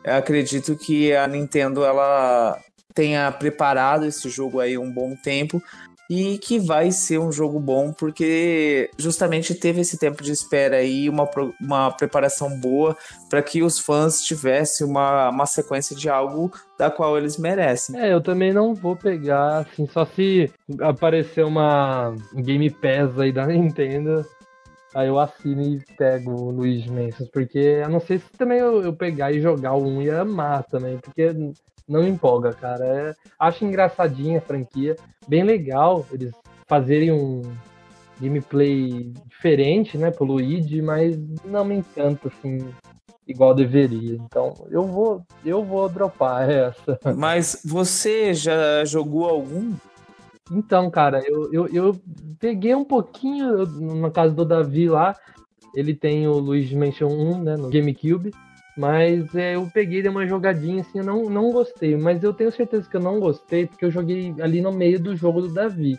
Eu 0.04 0.16
acredito 0.16 0.76
que 0.76 1.16
a 1.16 1.26
Nintendo 1.26 1.82
ela 1.82 2.60
tenha 2.92 3.32
preparado 3.32 4.04
esse 4.04 4.28
jogo 4.28 4.60
aí 4.60 4.76
um 4.76 4.92
bom 4.92 5.16
tempo 5.16 5.62
e 6.14 6.36
que 6.36 6.58
vai 6.58 6.92
ser 6.92 7.18
um 7.18 7.32
jogo 7.32 7.58
bom 7.58 7.90
porque 7.90 8.90
justamente 8.98 9.54
teve 9.54 9.80
esse 9.80 9.98
tempo 9.98 10.22
de 10.22 10.30
espera 10.30 10.76
aí, 10.76 11.08
uma, 11.08 11.26
uma 11.58 11.90
preparação 11.90 12.50
boa 12.60 12.94
para 13.30 13.42
que 13.42 13.62
os 13.62 13.78
fãs 13.78 14.20
tivessem 14.20 14.86
uma, 14.86 15.30
uma 15.30 15.46
sequência 15.46 15.96
de 15.96 16.10
algo 16.10 16.52
da 16.78 16.90
qual 16.90 17.16
eles 17.16 17.38
merecem. 17.38 17.98
É, 17.98 18.12
eu 18.12 18.20
também 18.20 18.52
não 18.52 18.74
vou 18.74 18.94
pegar, 18.94 19.60
assim, 19.60 19.86
só 19.86 20.04
se 20.04 20.52
aparecer 20.82 21.46
uma 21.46 22.14
Game 22.34 22.68
Pass 22.68 23.18
aí 23.18 23.32
da 23.32 23.46
Nintendo, 23.48 24.22
aí 24.94 25.08
eu 25.08 25.18
assino 25.18 25.62
e 25.62 25.82
pego 25.96 26.30
o 26.30 26.50
Luigi 26.50 26.90
Mansions, 26.90 27.30
porque 27.30 27.80
a 27.82 27.88
não 27.88 28.00
ser 28.00 28.20
se 28.20 28.30
também 28.36 28.58
eu, 28.58 28.82
eu 28.82 28.92
pegar 28.92 29.32
e 29.32 29.40
jogar 29.40 29.74
1 29.76 30.02
e 30.02 30.10
amar 30.10 30.62
também, 30.64 30.98
porque 30.98 31.32
não 31.92 32.06
empolga, 32.06 32.52
cara. 32.52 32.84
É- 32.84 33.14
acho 33.38 33.64
engraçadinha 33.64 34.38
a 34.38 34.42
franquia, 34.42 34.96
bem 35.28 35.42
legal 35.44 36.04
eles 36.10 36.32
fazerem 36.66 37.12
um 37.12 37.42
gameplay 38.20 39.12
diferente, 39.28 39.98
né, 39.98 40.10
pro 40.10 40.24
Luigi, 40.24 40.80
mas 40.80 41.18
não 41.44 41.64
me 41.64 41.74
encanta, 41.76 42.28
assim, 42.28 42.58
igual 43.26 43.54
deveria. 43.54 44.14
Então, 44.14 44.54
eu 44.70 44.86
vou, 44.86 45.22
eu 45.44 45.64
vou 45.64 45.88
dropar 45.88 46.48
essa. 46.50 46.98
Mas 47.16 47.60
você 47.64 48.32
já 48.32 48.84
jogou 48.84 49.28
algum? 49.28 49.74
Então, 50.50 50.90
cara, 50.90 51.22
eu, 51.26 51.52
eu, 51.52 51.66
eu 51.68 51.96
peguei 52.38 52.74
um 52.74 52.84
pouquinho 52.84 53.48
eu- 53.60 53.66
na 53.96 54.10
casa 54.10 54.32
do 54.34 54.44
Davi 54.44 54.88
lá. 54.88 55.16
Ele 55.74 55.94
tem 55.94 56.28
o 56.28 56.34
Luigi 56.34 56.76
Mansion 56.76 57.08
1, 57.08 57.42
né, 57.42 57.56
no 57.56 57.70
GameCube. 57.70 58.30
Mas 58.76 59.34
é, 59.34 59.56
eu 59.56 59.70
peguei, 59.72 60.00
dei 60.00 60.10
uma 60.10 60.26
jogadinha 60.26 60.80
assim, 60.80 60.98
eu 60.98 61.04
não, 61.04 61.28
não 61.28 61.52
gostei. 61.52 61.96
Mas 61.96 62.22
eu 62.22 62.32
tenho 62.32 62.50
certeza 62.50 62.88
que 62.88 62.96
eu 62.96 63.00
não 63.00 63.20
gostei, 63.20 63.66
porque 63.66 63.84
eu 63.84 63.90
joguei 63.90 64.34
ali 64.40 64.60
no 64.60 64.72
meio 64.72 64.98
do 64.98 65.14
jogo 65.14 65.42
do 65.42 65.52
Davi. 65.52 65.98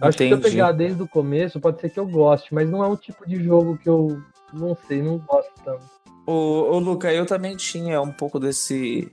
Acho 0.00 0.16
que 0.16 0.24
se 0.24 0.30
eu 0.30 0.38
Entendi. 0.38 0.54
pegar 0.54 0.72
desde 0.72 1.02
o 1.02 1.08
começo, 1.08 1.60
pode 1.60 1.80
ser 1.80 1.90
que 1.90 2.00
eu 2.00 2.06
goste, 2.06 2.54
mas 2.54 2.68
não 2.68 2.82
é 2.82 2.86
um 2.86 2.96
tipo 2.96 3.28
de 3.28 3.42
jogo 3.42 3.76
que 3.76 3.88
eu 3.88 4.22
não 4.52 4.76
sei, 4.88 5.02
não 5.02 5.18
gosto 5.18 5.52
tanto. 5.62 5.84
Ô, 6.26 6.32
ô 6.72 6.78
Luca, 6.78 7.12
eu 7.12 7.26
também 7.26 7.56
tinha 7.56 8.00
um 8.00 8.10
pouco 8.12 8.38
desse, 8.38 9.10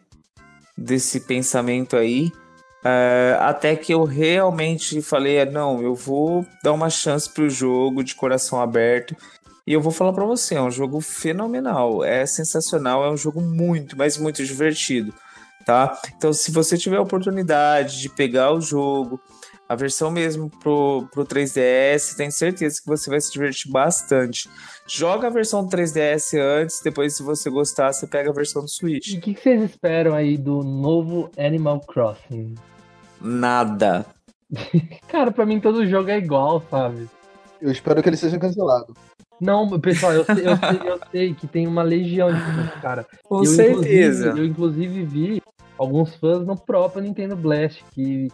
desse 0.78 1.22
pensamento 1.22 1.98
aí. 1.98 2.32
é, 2.86 3.38
até 3.42 3.76
que 3.76 3.94
eu 3.94 4.04
realmente 4.04 5.02
falei, 5.02 5.38
é, 5.38 5.46
não, 5.46 5.82
eu 5.82 5.94
vou 5.94 6.46
dar 6.64 6.72
uma 6.72 6.90
chance 6.90 7.30
pro 7.30 7.50
jogo 7.50 8.04
de 8.04 8.16
coração 8.16 8.62
aberto. 8.62 9.16
E 9.68 9.74
eu 9.74 9.82
vou 9.82 9.92
falar 9.92 10.14
pra 10.14 10.24
você, 10.24 10.56
é 10.56 10.62
um 10.62 10.72
jogo 10.72 11.02
fenomenal, 11.02 12.02
é 12.02 12.26
sensacional, 12.26 13.04
é 13.04 13.12
um 13.12 13.18
jogo 13.18 13.42
muito, 13.42 13.98
mas 13.98 14.18
muito 14.18 14.42
divertido, 14.46 15.14
tá? 15.66 16.00
Então, 16.16 16.32
se 16.32 16.52
você 16.52 16.78
tiver 16.78 16.96
a 16.96 17.02
oportunidade 17.02 18.00
de 18.00 18.08
pegar 18.08 18.54
o 18.54 18.62
jogo, 18.62 19.20
a 19.68 19.76
versão 19.76 20.10
mesmo 20.10 20.50
pro, 20.50 21.06
pro 21.12 21.26
3DS, 21.26 22.16
tenho 22.16 22.32
certeza 22.32 22.80
que 22.80 22.88
você 22.88 23.10
vai 23.10 23.20
se 23.20 23.30
divertir 23.30 23.70
bastante. 23.70 24.50
Joga 24.88 25.28
a 25.28 25.30
versão 25.30 25.66
do 25.66 25.70
3DS 25.70 26.40
antes, 26.40 26.80
depois, 26.82 27.18
se 27.18 27.22
você 27.22 27.50
gostar, 27.50 27.92
você 27.92 28.08
pega 28.08 28.30
a 28.30 28.34
versão 28.34 28.62
do 28.62 28.70
Switch. 28.70 29.10
E 29.10 29.18
o 29.18 29.22
que, 29.22 29.34
que 29.34 29.42
vocês 29.42 29.62
esperam 29.64 30.16
aí 30.16 30.38
do 30.38 30.64
novo 30.64 31.30
Animal 31.38 31.82
Crossing? 31.82 32.56
Nada. 33.20 34.06
Cara, 35.10 35.30
pra 35.30 35.46
mim 35.46 35.60
todo 35.60 35.86
jogo 35.86 36.10
é 36.10 36.18
igual, 36.18 36.64
sabe? 36.72 37.10
Eu 37.62 37.70
espero 37.70 38.02
que 38.02 38.08
ele 38.08 38.16
seja 38.16 38.40
cancelado. 38.40 38.96
Não, 39.40 39.80
pessoal, 39.80 40.14
eu 40.14 40.24
sei, 40.26 40.48
eu 40.48 40.58
sei, 40.58 40.90
eu 40.90 41.00
sei 41.12 41.34
que 41.34 41.48
tem 41.48 41.68
uma 41.68 41.84
legião 41.84 42.34
de 42.34 42.40
fãs, 42.40 42.82
cara. 42.82 43.06
Com 43.24 43.40
eu, 43.40 43.46
certeza. 43.46 44.30
Inclusive, 44.30 44.40
eu, 44.40 44.46
inclusive, 44.46 45.04
vi 45.04 45.44
alguns 45.78 46.16
fãs 46.16 46.46
no 46.46 46.58
próprio 46.58 47.02
Nintendo 47.02 47.36
Blast 47.36 47.84
que 47.94 48.28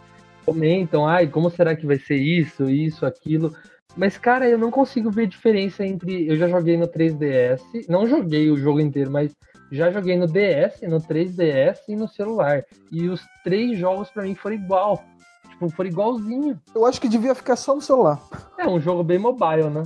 comentam, 0.44 1.06
ai, 1.06 1.26
como 1.26 1.50
será 1.50 1.76
que 1.76 1.86
vai 1.86 1.98
ser 1.98 2.16
isso, 2.16 2.68
isso, 2.68 3.04
aquilo. 3.04 3.54
Mas, 3.96 4.18
cara, 4.18 4.48
eu 4.48 4.58
não 4.58 4.70
consigo 4.70 5.10
ver 5.10 5.26
diferença 5.26 5.84
entre. 5.84 6.28
Eu 6.28 6.36
já 6.36 6.48
joguei 6.48 6.76
no 6.76 6.88
3DS, 6.88 7.60
não 7.88 8.06
joguei 8.06 8.50
o 8.50 8.56
jogo 8.56 8.80
inteiro, 8.80 9.10
mas 9.10 9.36
já 9.70 9.90
joguei 9.90 10.16
no 10.16 10.26
DS, 10.26 10.82
no 10.82 10.98
3DS 10.98 11.78
e 11.88 11.96
no 11.96 12.08
celular. 12.08 12.64
E 12.90 13.08
os 13.08 13.22
três 13.42 13.78
jogos 13.78 14.10
pra 14.10 14.24
mim 14.24 14.34
foram 14.34 14.56
igual. 14.56 15.04
Tipo, 15.50 15.68
foram 15.70 15.90
igualzinho. 15.90 16.60
Eu 16.74 16.86
acho 16.86 17.00
que 17.00 17.08
devia 17.08 17.34
ficar 17.34 17.56
só 17.56 17.74
no 17.74 17.80
celular. 17.80 18.20
É 18.58 18.66
um 18.66 18.80
jogo 18.80 19.04
bem 19.04 19.18
mobile, 19.18 19.70
né? 19.70 19.84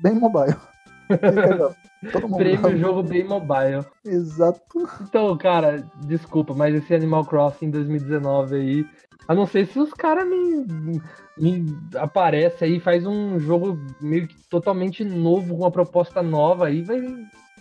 Bem 0.00 0.14
mobile. 0.14 0.56
Todo 2.12 2.28
mundo 2.28 2.36
Prêmio 2.36 2.78
jogo 2.78 3.02
bem 3.02 3.24
mobile. 3.24 3.84
Exato. 4.04 4.60
Então, 5.02 5.36
cara, 5.36 5.84
desculpa, 6.04 6.54
mas 6.54 6.74
esse 6.74 6.94
Animal 6.94 7.24
Crossing 7.24 7.70
2019 7.70 8.56
aí. 8.56 8.86
A 9.28 9.34
não 9.34 9.46
ser 9.46 9.66
se 9.66 9.78
os 9.78 9.92
caras 9.92 10.26
me, 10.28 11.00
me 11.36 11.76
aparecem 11.96 12.68
aí, 12.68 12.80
faz 12.80 13.04
um 13.04 13.40
jogo 13.40 13.78
meio 14.00 14.28
que 14.28 14.36
totalmente 14.48 15.04
novo, 15.04 15.56
com 15.56 15.62
uma 15.62 15.70
proposta 15.70 16.22
nova 16.22 16.66
aí, 16.66 16.82
vai. 16.82 17.02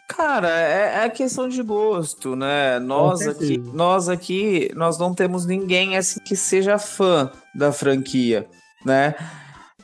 Cara, 0.08 0.50
é, 0.50 1.06
é 1.06 1.10
questão 1.10 1.50
de 1.50 1.63
gosto, 1.63 2.36
né? 2.36 2.78
Nós 2.78 3.28
aqui, 3.28 3.58
nós 3.58 4.08
aqui, 4.08 4.69
nós 4.76 5.00
não 5.00 5.15
temos 5.15 5.48
ninguém 5.48 5.98
assim 5.98 6.19
que 6.19 6.36
seja 6.36 6.78
fã 6.78 7.32
da 7.56 7.71
franquia, 7.71 8.48
né? 8.86 9.15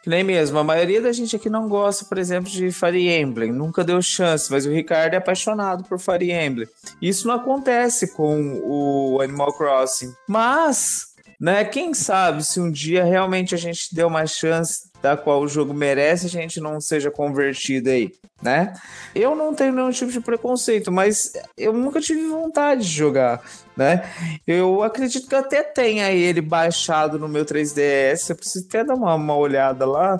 Nem 0.05 0.23
mesmo, 0.23 0.57
a 0.57 0.63
maioria 0.63 1.01
da 1.01 1.11
gente 1.11 1.35
aqui 1.35 1.49
não 1.49 1.69
gosta, 1.69 2.05
por 2.05 2.17
exemplo, 2.17 2.49
de 2.49 2.71
Fire 2.71 3.07
Emblem, 3.07 3.51
nunca 3.51 3.83
deu 3.83 4.01
chance, 4.01 4.51
mas 4.51 4.65
o 4.65 4.71
Ricardo 4.71 5.13
é 5.13 5.17
apaixonado 5.17 5.83
por 5.83 5.99
Fire 5.99 6.31
Emblem. 6.31 6.67
Isso 7.01 7.27
não 7.27 7.35
acontece 7.35 8.13
com 8.13 8.59
o 8.63 9.21
Animal 9.21 9.53
Crossing. 9.53 10.11
Mas, 10.27 11.10
né, 11.41 11.65
quem 11.65 11.91
sabe 11.91 12.43
se 12.43 12.59
um 12.59 12.69
dia 12.69 13.03
realmente 13.03 13.55
a 13.55 13.57
gente 13.57 13.95
deu 13.95 14.07
uma 14.07 14.27
chance 14.27 14.91
da 15.01 15.17
qual 15.17 15.41
o 15.41 15.47
jogo 15.47 15.73
merece, 15.73 16.27
a 16.27 16.29
gente 16.29 16.61
não 16.61 16.79
seja 16.79 17.09
convertido 17.09 17.89
aí, 17.89 18.11
né? 18.43 18.71
Eu 19.15 19.35
não 19.35 19.51
tenho 19.51 19.73
nenhum 19.73 19.89
tipo 19.89 20.11
de 20.11 20.21
preconceito, 20.21 20.91
mas 20.91 21.33
eu 21.57 21.73
nunca 21.73 21.99
tive 21.99 22.27
vontade 22.27 22.81
de 22.81 22.91
jogar, 22.95 23.41
né? 23.75 24.03
Eu 24.45 24.83
acredito 24.83 25.27
que 25.27 25.33
eu 25.33 25.39
até 25.39 25.63
tenha 25.63 26.11
ele 26.11 26.41
baixado 26.41 27.17
no 27.17 27.27
meu 27.27 27.43
3DS, 27.43 28.29
eu 28.29 28.35
preciso 28.35 28.67
até 28.67 28.83
dar 28.83 28.93
uma, 28.93 29.15
uma 29.15 29.35
olhada 29.35 29.83
lá, 29.83 30.19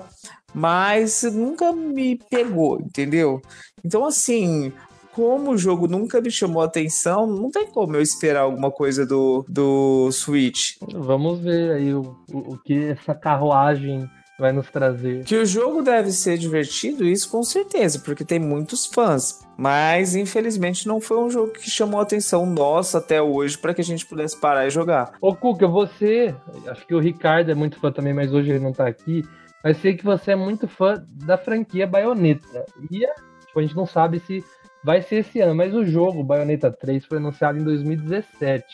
mas 0.52 1.22
nunca 1.22 1.72
me 1.72 2.16
pegou, 2.28 2.80
entendeu? 2.80 3.40
Então, 3.84 4.04
assim, 4.04 4.72
como 5.14 5.52
o 5.52 5.58
jogo 5.58 5.86
nunca 5.86 6.20
me 6.20 6.30
chamou 6.30 6.62
a 6.62 6.66
atenção, 6.66 7.26
não 7.26 7.50
tem 7.50 7.66
como 7.66 7.96
eu 7.96 8.02
esperar 8.02 8.42
alguma 8.42 8.70
coisa 8.70 9.06
do, 9.06 9.44
do 9.48 10.10
Switch. 10.12 10.76
Vamos 10.92 11.40
ver 11.40 11.72
aí 11.72 11.94
o, 11.94 12.16
o, 12.32 12.54
o 12.54 12.58
que 12.58 12.90
essa 12.90 13.14
carruagem 13.14 14.08
vai 14.38 14.52
nos 14.52 14.70
trazer. 14.70 15.24
Que 15.24 15.36
o 15.36 15.46
jogo 15.46 15.82
deve 15.82 16.10
ser 16.10 16.36
divertido, 16.36 17.04
isso 17.04 17.30
com 17.30 17.42
certeza, 17.42 18.00
porque 18.00 18.24
tem 18.24 18.40
muitos 18.40 18.86
fãs. 18.86 19.40
Mas 19.56 20.16
infelizmente 20.16 20.88
não 20.88 21.00
foi 21.00 21.18
um 21.18 21.30
jogo 21.30 21.52
que 21.52 21.70
chamou 21.70 22.00
a 22.00 22.02
atenção 22.02 22.44
nossa 22.44 22.98
até 22.98 23.22
hoje 23.22 23.56
para 23.56 23.72
que 23.72 23.80
a 23.80 23.84
gente 23.84 24.06
pudesse 24.06 24.40
parar 24.40 24.66
e 24.66 24.70
jogar. 24.70 25.12
Ô, 25.20 25.34
Cuca, 25.34 25.68
você, 25.68 26.34
acho 26.66 26.86
que 26.86 26.94
o 26.94 26.98
Ricardo 26.98 27.50
é 27.50 27.54
muito 27.54 27.78
fã 27.78 27.92
também, 27.92 28.12
mas 28.12 28.32
hoje 28.32 28.50
ele 28.50 28.58
não 28.58 28.72
tá 28.72 28.86
aqui. 28.86 29.22
Mas 29.62 29.76
sei 29.76 29.96
que 29.96 30.04
você 30.04 30.32
é 30.32 30.36
muito 30.36 30.66
fã 30.66 31.04
da 31.24 31.38
franquia 31.38 31.86
Bayonetta. 31.86 32.64
E 32.90 33.06
tipo, 33.46 33.60
a 33.60 33.62
gente 33.62 33.76
não 33.76 33.86
sabe 33.86 34.18
se 34.20 34.42
vai 34.84 35.02
ser 35.02 35.16
esse 35.16 35.40
ano, 35.40 35.54
mas 35.54 35.74
o 35.74 35.84
jogo 35.84 36.24
Bayonetta 36.24 36.70
3 36.70 37.04
foi 37.04 37.18
anunciado 37.18 37.58
em 37.58 37.64
2017. 37.64 38.64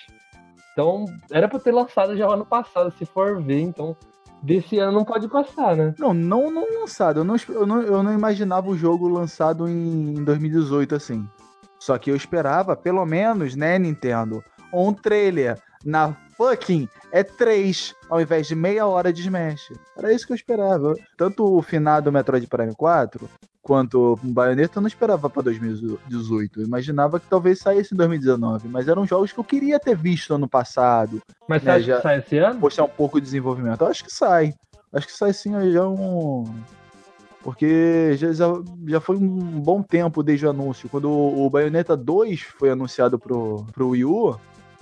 Então, 0.73 1.07
era 1.31 1.49
pra 1.49 1.59
ter 1.59 1.73
lançado 1.73 2.17
já 2.17 2.27
ano 2.27 2.47
passado, 2.47 2.93
se 2.97 3.05
for 3.05 3.43
ver. 3.43 3.61
Então, 3.61 3.97
desse 4.43 4.79
ano 4.79 4.93
não 4.93 5.05
pode 5.05 5.29
passar, 5.29 5.77
né? 5.77 5.95
Não, 5.99 6.15
não, 6.15 6.51
não 6.51 6.81
lançado. 6.81 7.21
Eu 7.21 7.25
não, 7.25 7.37
eu, 7.49 7.67
não, 7.67 7.83
eu 7.83 8.03
não 8.03 8.13
imaginava 8.13 8.69
o 8.69 8.77
jogo 8.77 9.09
lançado 9.09 9.69
em, 9.69 10.15
em 10.19 10.25
2018 10.25 10.95
assim. 10.95 11.29
Só 11.81 11.97
que 11.99 12.11
eu 12.11 12.17
esperava, 12.17 12.77
pelo 12.77 13.05
menos, 13.05 13.55
né, 13.55 13.79
Nintendo, 13.79 14.43
um 14.73 14.93
trailer 14.93 15.61
na 15.85 16.15
fucking 16.37 16.89
E3 17.13 17.95
ao 18.11 18.21
invés 18.21 18.47
de 18.47 18.55
meia 18.55 18.87
hora 18.87 19.13
de 19.13 19.23
Smash. 19.23 19.73
Era 19.97 20.13
isso 20.13 20.27
que 20.27 20.33
eu 20.33 20.37
esperava. 20.37 20.95
Tanto 21.17 21.45
o 21.45 21.63
finado 21.63 22.13
Metroid 22.13 22.47
Prime 22.47 22.75
4 22.75 23.29
quanto 23.69 24.15
o 24.15 24.17
Bayonetta 24.23 24.79
eu 24.79 24.81
não 24.81 24.89
esperava 24.89 25.29
pra 25.29 25.43
2018. 25.43 26.61
Eu 26.63 26.67
imaginava 26.67 27.21
que 27.21 27.27
talvez 27.29 27.59
saísse 27.59 27.93
em 27.93 27.99
2019. 27.99 28.67
Mas 28.67 28.89
eram 28.89 29.07
jogos 29.07 29.31
que 29.31 29.39
eu 29.39 29.45
queria 29.45 29.79
ter 29.79 29.95
visto 29.95 30.33
ano 30.35 30.49
passado. 30.49 31.21
Mas 31.47 31.63
você 31.63 31.69
É, 31.69 31.73
acha 31.75 31.83
já- 31.85 31.97
que 31.97 32.03
sai 32.03 32.19
esse 32.19 32.39
ano? 32.39 32.59
mostrar 32.59 32.85
um 32.85 32.89
pouco 32.89 33.21
de 33.21 33.27
desenvolvimento. 33.27 33.83
Eu 33.83 33.89
acho 33.89 34.03
que 34.03 34.11
sai. 34.13 34.55
Acho 34.91 35.07
que 35.07 35.13
sai 35.13 35.35
sim 35.35 35.53
já 35.71 35.87
um. 35.87 36.45
Porque 37.43 38.15
já, 38.17 38.33
já, 38.33 39.01
foi 39.01 39.17
um 39.17 39.61
bom 39.61 39.83
tempo 39.83 40.23
desde 40.23 40.47
o 40.47 40.51
anúncio. 40.51 40.89
Quando 40.89 41.11
o, 41.11 41.45
o 41.47 41.51
Bayonetta 41.51 41.95
2 41.97 42.41
foi 42.41 42.71
anunciado 42.71 43.19
pro, 43.19 43.65
pro 43.73 43.91
Wii 43.91 44.05
U, 44.07 44.37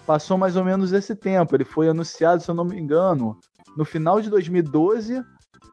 passou 0.06 0.38
mais 0.38 0.54
ou 0.56 0.64
menos 0.64 0.92
esse 0.92 1.14
tempo. 1.16 1.54
Ele 1.56 1.64
foi 1.64 1.88
anunciado, 1.88 2.40
se 2.42 2.48
eu 2.48 2.54
não 2.54 2.64
me 2.64 2.78
engano, 2.80 3.36
no 3.76 3.84
final 3.84 4.20
de 4.20 4.30
2012. 4.30 5.22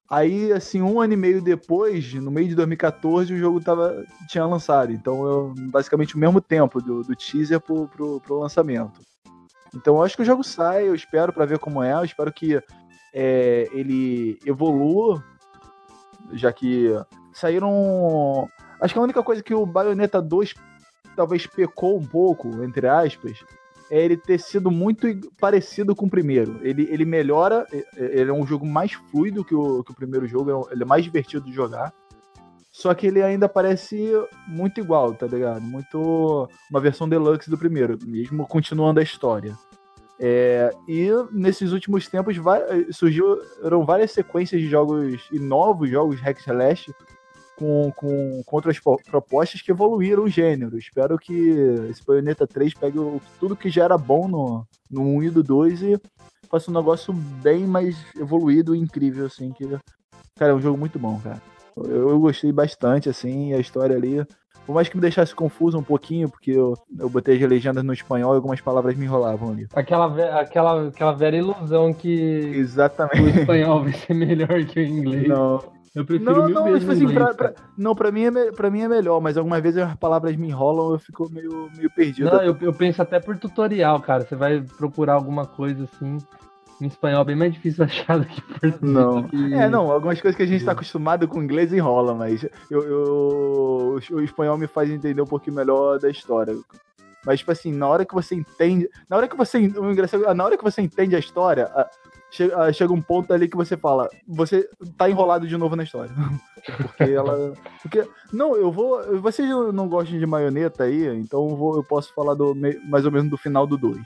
Aí, 0.10 0.52
assim, 0.52 0.82
um 0.82 1.00
ano 1.00 1.14
e 1.14 1.18
meio 1.18 1.42
depois, 1.42 2.14
no 2.14 2.30
meio 2.30 2.48
de 2.48 2.56
2014, 2.56 3.34
o 3.34 3.38
jogo 3.38 3.62
tava, 3.62 4.06
tinha 4.28 4.46
lançado. 4.46 4.92
Então, 4.92 5.26
eu, 5.26 5.54
basicamente 5.72 6.16
o 6.16 6.20
mesmo 6.20 6.40
tempo 6.40 6.82
do, 6.82 7.04
do 7.04 7.16
teaser 7.16 7.60
pro, 7.60 7.88
pro, 7.88 8.20
pro 8.20 8.40
lançamento. 8.40 9.00
Então, 9.74 9.96
eu 9.96 10.04
acho 10.04 10.16
que 10.16 10.22
o 10.22 10.26
jogo 10.26 10.44
sai, 10.44 10.88
eu 10.88 10.94
espero 10.94 11.34
pra 11.34 11.46
ver 11.46 11.58
como 11.58 11.82
é. 11.82 11.94
Eu 11.94 12.04
espero 12.04 12.32
que 12.32 12.62
é, 13.14 13.70
ele 13.72 14.38
evolua, 14.46 15.24
já 16.34 16.52
que 16.52 16.92
saíram. 17.34 18.48
Acho 18.80 18.94
que 18.94 19.00
a 19.00 19.04
única 19.04 19.24
coisa 19.24 19.42
que 19.42 19.54
o 19.54 19.66
Bayonetta 19.66 20.22
2 20.22 20.54
talvez 21.16 21.48
pecou 21.48 21.98
um 21.98 22.06
pouco, 22.06 22.64
entre 22.64 22.88
aspas, 22.88 23.44
é 23.90 24.04
ele 24.04 24.18
ter 24.18 24.40
sido 24.40 24.72
muito 24.72 25.08
parecido 25.40 25.96
com 25.96 26.06
o 26.06 26.10
primeiro. 26.10 26.60
Ele, 26.62 26.88
ele 26.90 27.06
melhora, 27.06 27.66
ele 27.96 28.30
é 28.30 28.34
um 28.34 28.46
jogo 28.46 28.66
mais 28.66 28.94
fluido 28.94 29.44
que 29.44 29.56
o, 29.56 29.84
que 29.84 29.92
o 29.92 29.96
primeiro 29.96 30.28
jogo, 30.28 30.70
é 30.70 30.74
ele 30.74 30.84
é 30.84 30.86
mais 30.86 31.04
divertido 31.04 31.46
de 31.46 31.54
jogar. 31.54 31.94
Só 32.72 32.94
que 32.96 33.06
ele 33.06 33.22
ainda 33.22 33.48
parece 33.48 34.12
muito 34.48 34.80
igual, 34.80 35.14
tá 35.14 35.28
ligado? 35.28 35.62
Muito 35.62 36.50
uma 36.72 36.80
versão 36.80 37.08
deluxe 37.08 37.50
do 37.50 37.58
primeiro, 37.58 38.00
mesmo 38.04 38.48
continuando 38.48 39.00
a 39.00 39.04
história. 39.04 39.56
É, 40.20 40.72
e 40.88 41.10
nesses 41.32 41.72
últimos 41.72 42.08
tempos 42.08 42.38
va- 42.38 42.62
surgiram 42.92 43.86
várias 43.86 44.12
sequências 44.12 44.62
de 44.62 44.70
jogos 44.70 45.28
e 45.32 45.38
novos 45.38 45.90
jogos 45.90 46.20
hack 46.22 46.40
slash 46.40 46.92
com, 47.64 47.92
com, 47.96 48.44
com 48.46 48.56
outras 48.58 48.78
po- 48.80 49.00
propostas 49.10 49.62
que 49.62 49.72
evoluíram 49.72 50.24
o 50.24 50.30
gênero. 50.30 50.78
Espero 50.78 51.18
que 51.18 51.34
esse 51.90 52.06
Bayonetta 52.06 52.46
3 52.46 52.74
pegue 52.74 53.00
o- 53.00 53.22
tudo 53.40 53.56
que 53.56 53.70
já 53.70 53.86
era 53.86 53.98
bom 53.98 54.28
no, 54.28 54.66
no 54.92 55.02
1 55.02 55.24
e 55.24 55.30
do 55.30 55.42
2 55.42 55.82
e 55.82 56.02
faça 56.50 56.70
um 56.70 56.74
negócio 56.74 57.14
bem 57.14 57.66
mais 57.66 57.96
evoluído 58.20 58.76
e 58.76 58.80
incrível, 58.80 59.26
assim, 59.26 59.52
que, 59.52 59.66
cara, 60.36 60.52
é 60.52 60.56
um 60.56 60.62
jogo 60.62 60.78
muito 60.78 61.00
bom, 61.00 61.20
cara. 61.24 61.42
Eu, 61.78 62.10
eu 62.10 62.20
gostei 62.20 62.52
bastante, 62.52 63.10
assim, 63.10 63.54
a 63.54 63.60
história 63.60 63.96
ali. 63.96 64.26
Por 64.66 64.74
mais 64.74 64.88
que 64.88 64.96
me 64.96 65.02
deixasse 65.02 65.36
confuso 65.36 65.78
um 65.78 65.84
pouquinho, 65.84 66.30
porque 66.30 66.52
eu, 66.52 66.74
eu 66.98 67.10
botei 67.10 67.36
as 67.42 67.50
legendas 67.50 67.84
no 67.84 67.92
espanhol 67.92 68.34
e 68.34 68.36
algumas 68.38 68.62
palavras 68.62 68.96
me 68.96 69.04
enrolavam 69.06 69.50
ali. 69.52 69.68
Aquela, 69.74 70.40
aquela, 70.40 70.88
aquela 70.88 71.12
velha 71.12 71.36
ilusão 71.38 71.94
que 71.94 72.54
o 72.56 72.60
Exatamente. 72.60 73.40
espanhol 73.40 73.84
vai 73.84 73.94
ser 73.94 74.14
melhor 74.14 74.64
que 74.66 74.80
o 74.80 74.84
inglês. 74.86 75.28
Não, 75.28 75.62
Eu 75.96 76.04
prefiro 76.06 76.32
não, 76.34 76.46
mil 76.48 76.56
não, 76.56 76.64
vezes 76.64 76.80
tipo 76.80 76.92
o 76.92 76.96
assim, 76.96 77.14
pra, 77.14 77.34
pra- 77.36 77.54
não, 77.78 77.94
pra 77.96 78.12
mim, 78.12 78.24
é, 78.26 78.52
pra 78.52 78.72
mim 78.72 78.82
é 78.82 78.88
melhor, 78.88 79.22
mas 79.22 79.38
algumas 79.38 79.62
vezes 79.62 79.78
as 79.82 79.96
palavras 79.96 80.36
me 80.36 80.48
enrolam 80.48 80.94
eu 80.94 81.00
fico 81.00 81.30
meio, 81.32 81.70
meio 81.78 81.90
perdido. 81.92 82.32
Não, 82.32 82.42
eu, 82.42 82.58
eu 82.62 82.74
penso 82.74 83.02
até 83.02 83.20
por 83.20 83.38
tutorial, 83.38 84.00
cara. 84.02 84.24
Você 84.26 84.36
vai 84.36 84.62
procurar 84.62 85.14
alguma 85.14 85.46
coisa 85.46 85.84
assim. 85.84 86.18
Em 86.82 86.88
espanhol 86.88 87.22
é 87.22 87.26
bem 87.26 87.36
mais 87.36 87.54
difícil 87.54 87.84
achar 87.86 88.18
do 88.20 88.26
que 88.26 88.42
português. 88.42 88.82
Não. 88.82 89.24
que- 89.28 89.54
É, 89.54 89.70
não, 89.70 89.92
algumas 89.92 90.20
coisas 90.20 90.36
que 90.36 90.42
a 90.44 90.48
gente 90.48 90.66
tá 90.66 90.72
acostumado 90.72 91.28
com 91.28 91.38
o 91.40 91.44
inglês 91.44 91.72
enrola, 91.72 92.16
mas 92.16 92.44
eu, 92.72 92.82
eu- 92.82 94.00
o 94.12 94.20
espanhol 94.22 94.58
me 94.58 94.66
faz 94.68 94.90
entender 94.90 95.22
um 95.22 95.28
pouquinho 95.28 95.56
melhor 95.56 96.00
da 96.00 96.10
história. 96.10 96.56
Mas, 97.26 97.40
tipo 97.40 97.52
assim, 97.52 97.72
na 97.72 97.88
hora 97.88 98.04
que 98.04 98.14
você 98.16 98.34
entende. 98.36 98.90
Na 99.08 99.16
hora 99.16 99.28
que 99.28 99.38
você. 99.38 99.72
Na 100.36 100.44
hora 100.44 100.58
que 100.58 100.64
você 100.64 100.82
entende 100.82 101.16
a 101.16 101.20
história, 101.20 101.72
chega, 102.36 102.58
a- 102.58 102.74
chega 102.74 102.92
um 102.94 103.02
ponto 103.02 103.32
ali 103.34 103.48
que 103.48 103.56
você 103.58 103.78
fala, 103.78 104.10
você 104.28 104.68
tá 104.98 105.10
enrolado 105.10 105.48
de 105.48 105.56
novo 105.58 105.76
na 105.76 105.84
história. 105.84 106.12
Porque 106.78 107.12
ela. 107.12 107.54
Porque. 107.82 108.08
Não, 108.32 108.56
eu 108.56 108.72
vou. 108.72 109.20
Vocês 109.20 109.50
não 109.74 109.88
gostam 109.90 110.18
de 110.18 110.26
maioneta 110.26 110.84
aí, 110.86 111.06
então 111.20 111.50
eu, 111.50 111.56
vou, 111.58 111.76
eu 111.76 111.84
posso 111.84 112.14
falar 112.14 112.34
do, 112.36 112.56
mais 112.86 113.06
ou 113.06 113.12
menos 113.12 113.30
do 113.30 113.38
final 113.38 113.68
do 113.68 113.78
2. 113.78 113.98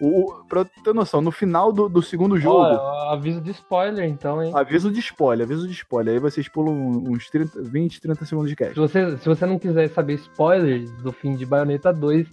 O, 0.00 0.44
pra 0.48 0.64
ter 0.64 0.94
noção, 0.94 1.20
no 1.20 1.32
final 1.32 1.72
do, 1.72 1.88
do 1.88 2.00
segundo 2.00 2.38
jogo. 2.38 2.56
Ó, 2.60 3.12
aviso 3.12 3.40
de 3.40 3.50
spoiler, 3.50 4.08
então, 4.08 4.40
hein? 4.40 4.52
Aviso 4.54 4.92
de 4.92 5.00
spoiler, 5.00 5.44
aviso 5.44 5.66
de 5.66 5.72
spoiler. 5.74 6.14
Aí 6.14 6.20
vocês 6.20 6.48
pulam 6.48 6.72
uns 6.72 7.28
30, 7.28 7.62
20, 7.64 8.00
30 8.00 8.24
segundos 8.24 8.48
de 8.48 8.56
Se 8.56 8.56
cast. 8.64 8.78
você, 8.78 9.16
se 9.18 9.28
você 9.28 9.44
não 9.44 9.58
quiser 9.58 9.88
saber 9.88 10.14
spoilers 10.14 10.88
do 11.02 11.10
fim 11.10 11.34
de 11.34 11.44
Bayonetta 11.44 11.92
2, 11.92 12.28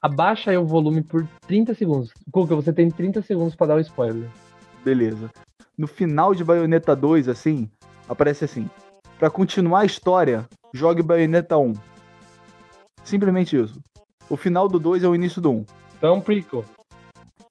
abaixa 0.00 0.52
aí 0.52 0.56
o 0.56 0.64
volume 0.64 1.02
por 1.02 1.26
30 1.46 1.74
segundos. 1.74 2.14
Cuca, 2.32 2.56
você 2.56 2.72
tem 2.72 2.90
30 2.90 3.20
segundos 3.20 3.54
pra 3.54 3.66
dar 3.66 3.74
o 3.76 3.80
spoiler. 3.80 4.26
Beleza. 4.84 5.30
No 5.76 5.86
final 5.86 6.34
de 6.34 6.44
Bayonetta 6.44 6.94
2, 6.94 7.28
assim, 7.28 7.70
aparece 8.08 8.44
assim. 8.44 8.68
Pra 9.18 9.30
continuar 9.30 9.80
a 9.80 9.84
história, 9.84 10.48
jogue 10.74 11.02
Bayonetta 11.02 11.56
1. 11.56 11.72
Simplesmente 13.04 13.56
isso. 13.56 13.80
O 14.28 14.36
final 14.36 14.68
do 14.68 14.78
2 14.78 15.04
é 15.04 15.08
o 15.08 15.14
início 15.14 15.40
do 15.40 15.50
1. 15.50 15.66
Então 15.96 16.10
é 16.10 16.12
um 16.12 16.20
prequel. 16.20 16.64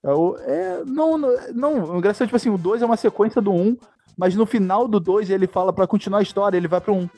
É, 0.03 0.11
é, 0.51 0.83
não, 0.85 1.17
não, 1.17 1.29
não, 1.53 1.83
o 1.93 1.97
engraçado 1.97 2.23
é 2.23 2.27
tipo 2.27 2.35
assim, 2.35 2.49
o 2.49 2.57
2 2.57 2.81
é 2.81 2.85
uma 2.85 2.97
sequência 2.97 3.41
do 3.41 3.51
1, 3.51 3.77
mas 4.17 4.35
no 4.35 4.45
final 4.45 4.87
do 4.87 4.99
2 4.99 5.29
ele 5.29 5.47
fala 5.47 5.71
pra 5.71 5.87
continuar 5.87 6.19
a 6.19 6.23
história, 6.23 6.57
ele 6.57 6.67
vai 6.67 6.81
pro 6.81 6.95
1. 6.95 7.09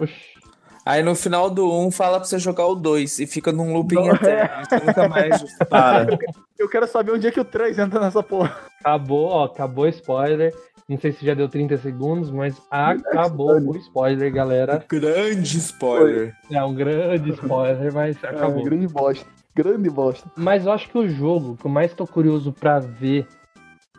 Oxi. 0.00 0.41
Aí 0.84 1.02
no 1.02 1.14
final 1.14 1.48
do 1.48 1.70
1 1.70 1.90
fala 1.92 2.18
pra 2.18 2.24
você 2.24 2.38
jogar 2.38 2.66
o 2.66 2.74
2 2.74 3.20
e 3.20 3.26
fica 3.26 3.52
num 3.52 3.72
looping 3.72 3.94
Não, 3.94 4.14
eterno. 4.14 4.64
Você 4.68 4.84
nunca 4.84 5.08
mais 5.08 5.42
para. 5.70 6.18
Eu 6.58 6.68
quero 6.68 6.86
saber 6.88 7.12
onde 7.12 7.26
é 7.26 7.30
que 7.30 7.40
o 7.40 7.44
3 7.44 7.78
entra 7.78 8.00
nessa 8.00 8.22
porra. 8.22 8.56
Acabou, 8.80 9.26
ó, 9.28 9.44
acabou 9.44 9.84
o 9.84 9.88
spoiler. 9.88 10.52
Não 10.88 10.98
sei 10.98 11.12
se 11.12 11.24
já 11.24 11.32
deu 11.34 11.48
30 11.48 11.78
segundos, 11.78 12.30
mas 12.30 12.60
acabou 12.70 13.52
o 13.52 13.76
spoiler, 13.76 14.32
galera. 14.32 14.84
Grande 14.88 15.56
spoiler. 15.58 16.34
É 16.50 16.62
um 16.62 16.74
grande 16.74 17.30
spoiler, 17.30 17.94
mas 17.94 18.22
acabou. 18.22 18.60
É, 18.60 18.64
grande 18.64 18.88
bosta. 18.88 19.26
Grande 19.54 19.88
bosta. 19.88 20.30
Mas 20.36 20.66
eu 20.66 20.72
acho 20.72 20.88
que 20.88 20.98
o 20.98 21.08
jogo 21.08 21.56
que 21.56 21.66
eu 21.66 21.70
mais 21.70 21.94
tô 21.94 22.06
curioso 22.06 22.52
pra 22.52 22.80
ver 22.80 23.26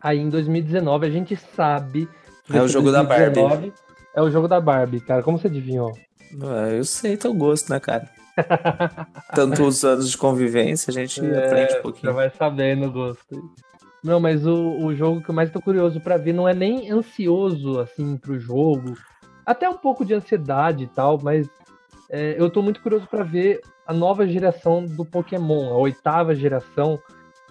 aí 0.01 0.19
em 0.19 0.29
2019, 0.29 1.07
a 1.07 1.09
gente 1.09 1.35
sabe. 1.55 2.09
É 2.53 2.61
o 2.61 2.67
jogo 2.67 2.91
da 2.91 3.03
Barbie. 3.03 3.41
2019, 3.41 3.73
É 4.15 4.21
o 4.21 4.29
jogo 4.29 4.47
da 4.47 4.59
Barbie, 4.59 4.99
cara. 4.99 5.23
Como 5.23 5.39
você 5.39 5.47
adivinhou? 5.47 5.93
Ah, 6.41 6.69
eu 6.69 6.83
sei 6.83 7.17
teu 7.17 7.33
gosto, 7.33 7.69
né, 7.69 7.79
cara? 7.79 8.09
Tantos 9.35 9.83
anos 9.83 10.09
de 10.09 10.17
convivência, 10.17 10.89
a 10.89 10.93
gente 10.93 11.19
aprende 11.19 11.33
um 11.33 11.37
É, 11.37 11.69
Já 11.69 11.81
pouquinho. 11.81 12.13
vai 12.13 12.29
sabendo 12.31 12.87
o 12.87 12.91
gosto. 12.91 13.51
Não, 14.03 14.19
mas 14.19 14.45
o, 14.45 14.77
o 14.85 14.95
jogo 14.95 15.21
que 15.21 15.29
eu 15.29 15.35
mais 15.35 15.49
tô 15.51 15.61
curioso 15.61 15.99
pra 16.01 16.17
ver 16.17 16.33
não 16.33 16.47
é 16.47 16.53
nem 16.53 16.91
ansioso, 16.91 17.79
assim, 17.79 18.17
pro 18.17 18.39
jogo. 18.39 18.95
Até 19.45 19.69
um 19.69 19.77
pouco 19.77 20.03
de 20.03 20.13
ansiedade 20.13 20.83
e 20.83 20.87
tal, 20.87 21.19
mas 21.21 21.47
é, 22.09 22.35
eu 22.37 22.49
tô 22.49 22.61
muito 22.61 22.81
curioso 22.81 23.07
pra 23.07 23.23
ver 23.23 23.61
a 23.87 23.93
nova 23.93 24.27
geração 24.27 24.83
do 24.85 25.05
Pokémon, 25.05 25.69
a 25.73 25.77
oitava 25.77 26.33
geração, 26.35 26.99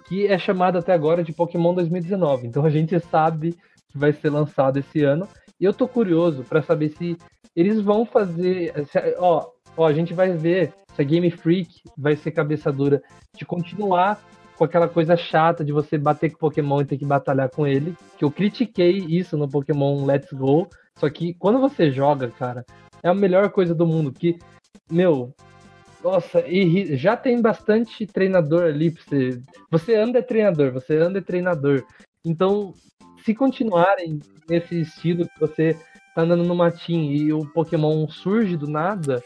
que 0.06 0.26
é 0.26 0.38
chamada 0.38 0.78
até 0.80 0.92
agora 0.92 1.22
de 1.22 1.32
Pokémon 1.32 1.74
2019. 1.74 2.46
Então 2.46 2.64
a 2.66 2.70
gente 2.70 2.98
sabe 3.00 3.52
que 3.90 3.96
vai 3.98 4.12
ser 4.12 4.30
lançado 4.30 4.78
esse 4.78 5.02
ano. 5.02 5.26
E 5.60 5.64
eu 5.64 5.72
tô 5.72 5.86
curioso 5.86 6.42
pra 6.44 6.60
saber 6.60 6.88
se 6.90 7.16
eles 7.54 7.80
vão 7.80 8.04
fazer. 8.04 8.72
ó, 9.18 9.48
ó, 9.76 9.86
a 9.86 9.92
gente 9.92 10.14
vai 10.14 10.32
ver 10.32 10.72
se 10.94 11.00
a 11.02 11.04
Game 11.04 11.30
Freak 11.30 11.82
vai 11.96 12.16
ser 12.16 12.30
cabeça 12.32 12.72
dura 12.72 13.02
de 13.36 13.44
continuar 13.44 14.22
com 14.56 14.64
aquela 14.64 14.88
coisa 14.88 15.16
chata 15.16 15.64
de 15.64 15.72
você 15.72 15.96
bater 15.96 16.30
com 16.30 16.36
o 16.36 16.40
Pokémon 16.40 16.80
e 16.82 16.84
ter 16.84 16.98
que 16.98 17.06
batalhar 17.06 17.50
com 17.50 17.66
ele. 17.66 17.94
Que 18.18 18.24
eu 18.24 18.30
critiquei 18.30 18.98
isso 18.98 19.36
no 19.36 19.48
Pokémon 19.48 20.04
Let's 20.04 20.32
Go. 20.32 20.68
Só 20.98 21.08
que 21.08 21.34
quando 21.34 21.58
você 21.58 21.90
joga, 21.90 22.28
cara, 22.30 22.64
é 23.02 23.08
a 23.08 23.14
melhor 23.14 23.50
coisa 23.50 23.74
do 23.74 23.86
mundo. 23.86 24.12
Que, 24.12 24.38
meu, 24.90 25.34
nossa, 26.04 26.46
irri- 26.46 26.96
já 26.96 27.16
tem 27.16 27.40
bastante 27.40 28.06
treinador 28.06 28.64
ali 28.64 28.90
pra 28.90 29.02
você. 29.02 29.42
Você 29.70 29.94
anda 29.94 30.18
é 30.18 30.22
treinador, 30.22 30.72
você 30.72 30.96
anda 30.98 31.18
é 31.18 31.22
treinador. 31.22 31.84
Então, 32.24 32.74
se 33.24 33.34
continuarem 33.34 34.18
nesse 34.48 34.80
estilo 34.80 35.26
que 35.26 35.40
você 35.40 35.76
tá 36.14 36.22
andando 36.22 36.44
no 36.44 36.54
matinho 36.54 37.12
e 37.12 37.32
o 37.32 37.44
Pokémon 37.46 38.06
surge 38.08 38.56
do 38.56 38.66
nada, 38.66 39.22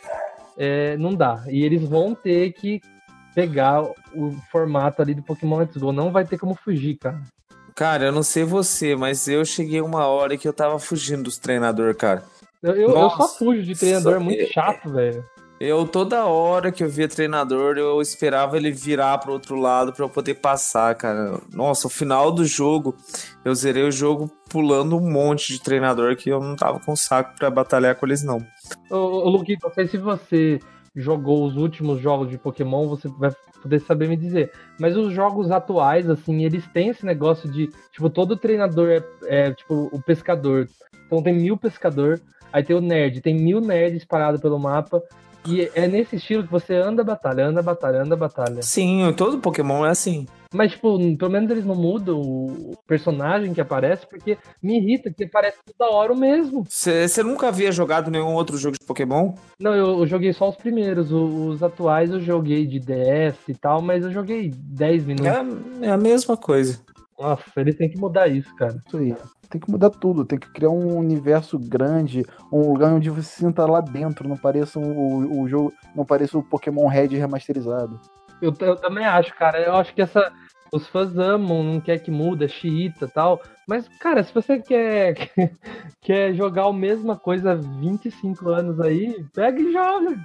é, 0.57 0.97
não 0.97 1.14
dá. 1.14 1.45
E 1.49 1.62
eles 1.64 1.82
vão 1.82 2.14
ter 2.14 2.53
que 2.53 2.80
pegar 3.34 3.82
o 4.14 4.32
formato 4.51 5.03
ali 5.03 5.14
do 5.14 5.22
Pokémon 5.22 5.59
Let's 5.59 5.76
Go. 5.76 5.93
Não 5.93 6.11
vai 6.11 6.24
ter 6.24 6.39
como 6.39 6.55
fugir, 6.55 6.97
cara. 6.97 7.20
Cara, 7.74 8.07
eu 8.07 8.12
não 8.12 8.22
sei 8.22 8.43
você, 8.43 8.97
mas 8.97 9.28
eu 9.28 9.45
cheguei 9.45 9.82
uma 9.82 10.07
hora 10.07 10.39
que 10.39 10.49
eu 10.49 10.53
tava 10.53 10.78
fugindo 10.78 11.24
dos 11.24 11.37
treinadores, 11.37 11.97
cara. 11.97 12.24
Eu, 12.62 12.74
eu, 12.74 12.89
eu 12.89 13.11
só 13.11 13.28
fujo 13.28 13.62
de 13.62 13.74
treinador, 13.74 14.14
é 14.14 14.18
muito 14.18 14.43
é- 14.43 14.47
chato, 14.47 14.91
velho. 14.91 15.22
Eu, 15.59 15.87
toda 15.89 16.27
hora 16.27 16.71
que 16.71 16.85
eu 16.85 16.89
via 16.89 17.09
treinador, 17.09 17.79
eu 17.79 18.01
esperava 18.03 18.59
ele 18.59 18.71
virar 18.71 19.17
pro 19.19 19.33
outro 19.33 19.57
lado 19.57 19.91
pra 19.91 20.05
eu 20.05 20.09
poder 20.09 20.35
passar, 20.35 20.95
cara. 20.95 21.41
Nossa, 21.51 21.87
o 21.87 21.91
final 21.91 22.31
do 22.31 22.45
jogo, 22.45 22.95
eu 23.43 23.55
zerei 23.55 23.83
o 23.85 23.91
jogo 23.91 24.31
pulando 24.51 24.97
um 24.97 25.11
monte 25.11 25.55
de 25.55 25.63
treinador 25.63 26.15
que 26.15 26.29
eu 26.29 26.41
não 26.41 26.57
tava 26.57 26.79
com 26.81 26.95
saco 26.95 27.35
pra 27.39 27.51
batalhar 27.51 27.95
com 27.97 28.05
eles, 28.05 28.23
não. 28.23 28.45
Ô, 28.91 28.97
ô 28.97 29.31
Luque, 29.31 29.57
não 29.63 29.73
sei 29.73 29.87
se 29.89 29.97
você 29.97 30.61
jogou 30.95 31.47
os 31.47 31.57
últimos 31.57 32.01
jogos 32.01 32.29
de 32.29 32.37
Pokémon, 32.37 32.87
você 32.87 33.09
vai 33.09 33.31
poder 33.63 33.81
saber 33.81 34.09
me 34.09 34.17
dizer. 34.17 34.53
Mas 34.79 34.95
os 34.95 35.13
jogos 35.13 35.51
atuais, 35.51 36.09
assim, 36.09 36.45
eles 36.45 36.67
têm 36.69 36.89
esse 36.89 37.05
negócio 37.05 37.51
de, 37.51 37.69
tipo, 37.93 38.11
todo 38.11 38.37
treinador 38.37 38.91
é, 38.91 39.03
é, 39.25 39.53
tipo, 39.53 39.89
o 39.91 40.03
pescador. 40.03 40.69
Então 41.07 41.23
tem 41.23 41.35
mil 41.35 41.57
pescador, 41.57 42.21
aí 42.53 42.63
tem 42.63 42.77
o 42.77 42.81
nerd, 42.81 43.23
tem 43.23 43.35
mil 43.35 43.61
nerds 43.61 44.05
parados 44.05 44.41
pelo 44.41 44.59
mapa. 44.59 45.03
E 45.49 45.71
é 45.75 45.87
nesse 45.87 46.17
estilo 46.17 46.45
que 46.45 46.51
você 46.51 46.75
anda 46.75 47.03
batalha, 47.05 47.47
anda 47.47 47.63
batalha, 47.63 48.03
anda 48.03 48.17
batalha. 48.17 48.63
Sim, 48.63 49.13
todo 49.17 49.39
Pokémon 49.39 49.85
é 49.87 49.91
assim. 49.91 50.27
Mas, 50.55 50.73
tipo, 50.73 50.97
pelo 51.17 51.31
menos 51.31 51.51
eles 51.51 51.65
não 51.67 51.75
mudam 51.75 52.19
o 52.21 52.75
personagem 52.87 53.53
que 53.53 53.61
aparece, 53.61 54.07
porque 54.07 54.39
me 54.63 54.79
irrita, 54.79 55.13
que 55.13 55.27
parece 55.27 55.59
toda 55.77 55.91
hora 55.93 56.13
o 56.13 56.17
mesmo. 56.17 56.65
Você 56.69 57.23
nunca 57.23 57.49
havia 57.49 57.71
jogado 57.73 58.11
nenhum 58.11 58.33
outro 58.35 58.57
jogo 58.57 58.77
de 58.81 58.87
Pokémon? 58.87 59.35
Não, 59.61 59.75
eu, 59.75 59.99
eu 60.01 60.07
joguei 60.07 60.33
só 60.33 60.49
os 60.49 60.57
primeiros. 60.57 61.13
o- 61.13 61.49
Os 61.49 61.63
atuais 61.63 62.11
eu 62.11 62.21
joguei 62.21 62.67
de 62.67 62.79
DS 62.81 63.37
e 63.49 63.55
tal, 63.55 63.83
mas 63.83 64.05
eu 64.05 64.11
joguei 64.13 64.51
10 64.55 65.05
minutos. 65.05 65.27
É, 65.83 65.87
é 65.87 65.91
a 65.91 65.97
mesma 65.99 66.37
coisa. 66.37 66.81
Nossa, 67.19 67.43
eles 67.57 67.77
têm 67.77 67.89
que 67.91 67.99
mudar 67.99 68.29
isso, 68.29 68.55
cara. 68.57 68.77
Isso 68.87 68.97
aí. 68.99 69.15
Tem 69.49 69.61
que 69.61 69.71
mudar 69.71 69.91
tudo, 69.91 70.25
tem 70.25 70.39
que 70.39 70.51
criar 70.51 70.71
um 70.71 70.97
universo 70.99 71.59
grande, 71.59 72.25
um 72.53 72.73
lugar 72.73 72.93
onde 72.93 73.11
você 73.11 73.23
se 73.23 73.39
sinta 73.41 73.65
lá 73.67 73.81
dentro, 73.81 74.29
não 74.29 74.37
pareça 74.37 74.79
o, 74.79 75.41
o 75.43 75.49
jogo, 75.49 75.73
não 75.95 76.05
pareça 76.05 76.37
o 76.37 76.43
Pokémon 76.43 76.87
Red 76.89 77.09
remasterizado. 77.09 78.01
Eu, 78.43 78.53
eu 78.61 78.77
também 78.77 79.05
acho, 79.07 79.35
cara. 79.37 79.61
Eu 79.61 79.75
acho 79.77 79.95
que 79.95 80.03
essa. 80.03 80.33
Os 80.73 80.89
fãs 80.89 81.17
amam, 81.17 81.63
não 81.63 81.81
quer 81.81 81.99
que 82.01 82.11
muda, 82.11 82.45
é 82.45 82.49
xiita 82.49 83.05
e 83.05 83.09
tal. 83.09 83.41
Mas, 83.69 83.89
cara, 84.01 84.23
se 84.25 84.35
você 84.35 84.59
quer, 84.59 85.15
quer 86.03 86.35
jogar 86.35 86.67
a 86.67 86.73
mesma 86.73 87.17
coisa 87.17 87.53
há 87.53 87.55
25 87.55 88.49
anos 88.49 88.81
aí, 88.81 89.25
pega 89.33 89.61
e 89.61 89.73
joga. 89.73 90.19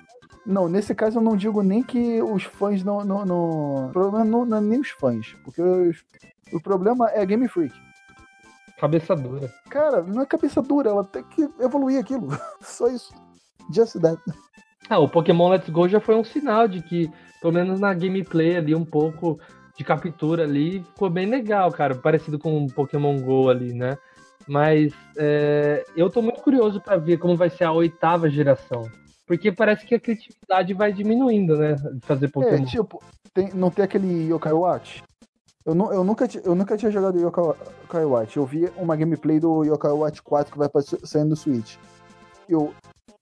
Não, 0.44 0.68
nesse 0.68 0.96
caso 0.96 1.20
eu 1.20 1.24
não 1.24 1.38
digo 1.38 1.62
nem 1.62 1.84
que 1.84 2.22
os 2.24 2.44
fãs 2.44 2.84
não. 2.84 3.06
não, 3.06 3.24
não... 3.24 3.86
O 3.88 3.92
problema 3.92 4.26
não, 4.26 4.44
não 4.46 4.58
é 4.58 4.62
nem 4.62 4.80
os 4.80 4.90
fãs, 4.90 5.36
porque 5.44 5.62
os- 5.62 6.04
o 6.52 6.60
problema 6.60 7.08
é 7.12 7.22
a 7.22 7.26
Game 7.26 7.48
Freak. 7.48 7.74
Cabeça 8.82 9.16
dura. 9.16 9.48
Cara, 9.70 10.02
não 10.02 10.24
é 10.24 10.26
cabeça 10.26 10.60
dura, 10.60 10.90
ela 10.90 11.04
tem 11.04 11.24
que 11.24 11.48
evoluir 11.60 12.00
aquilo. 12.00 12.30
Só 12.62 12.88
isso. 12.88 13.14
Just 13.72 14.00
that. 14.02 14.20
Ah, 14.90 14.98
o 14.98 15.08
Pokémon 15.08 15.50
Let's 15.50 15.70
Go 15.70 15.88
já 15.88 16.00
foi 16.02 16.16
um 16.16 16.24
sinal 16.24 16.68
de 16.68 16.82
que, 16.82 17.08
pelo 17.40 17.54
menos 17.54 17.80
na 17.80 17.94
gameplay 17.94 18.58
ali, 18.58 18.74
um 18.74 18.84
pouco 18.84 19.40
de 19.78 19.84
captura 19.84 20.44
ali, 20.44 20.82
ficou 20.94 21.12
bem 21.12 21.28
legal, 21.28 21.72
cara. 21.72 21.94
Parecido 21.94 22.40
com 22.40 22.66
o 22.66 22.74
Pokémon 22.74 23.22
Go 23.22 23.50
ali, 23.50 23.72
né? 23.72 23.96
Mas 24.48 24.92
é, 25.16 25.86
eu 25.96 26.10
tô 26.10 26.20
muito 26.24 26.42
curioso 26.42 26.82
pra 26.82 26.98
ver 26.98 27.18
como 27.18 27.36
vai 27.38 27.52
ser 27.52 27.66
a 27.66 27.72
oitava 27.72 28.28
geração. 28.32 28.90
Porque 29.28 29.52
parece 29.52 29.86
que 29.86 29.94
a 29.94 30.00
criatividade 30.00 30.74
vai 30.74 30.92
diminuindo, 30.92 31.56
né? 31.56 31.76
De 31.76 32.06
fazer 32.06 32.26
É, 32.26 32.30
Pokémon. 32.30 32.66
tipo, 32.66 33.02
tem- 33.32 33.52
não 33.54 33.70
tem 33.70 33.86
aquele 33.86 34.28
Yokai 34.30 34.52
Watch? 34.52 35.04
Eu, 35.66 35.76
eu, 35.92 36.04
nunca, 36.04 36.28
eu 36.44 36.56
nunca 36.56 36.76
tinha 36.76 36.92
jogado 36.92 37.20
Yokai, 37.20 38.06
Watch. 38.06 38.38
Eu 38.38 38.46
vi 38.46 38.72
uma 38.78 38.96
gameplay 38.96 39.40
do 39.40 39.64
Yokai 39.64 39.92
Watch 39.92 40.22
4 40.22 40.52
que 40.52 40.58
vai 40.58 40.70
saindo 41.04 41.30
do 41.30 41.36
Switch. 41.36 41.76
Eu, 42.50 42.74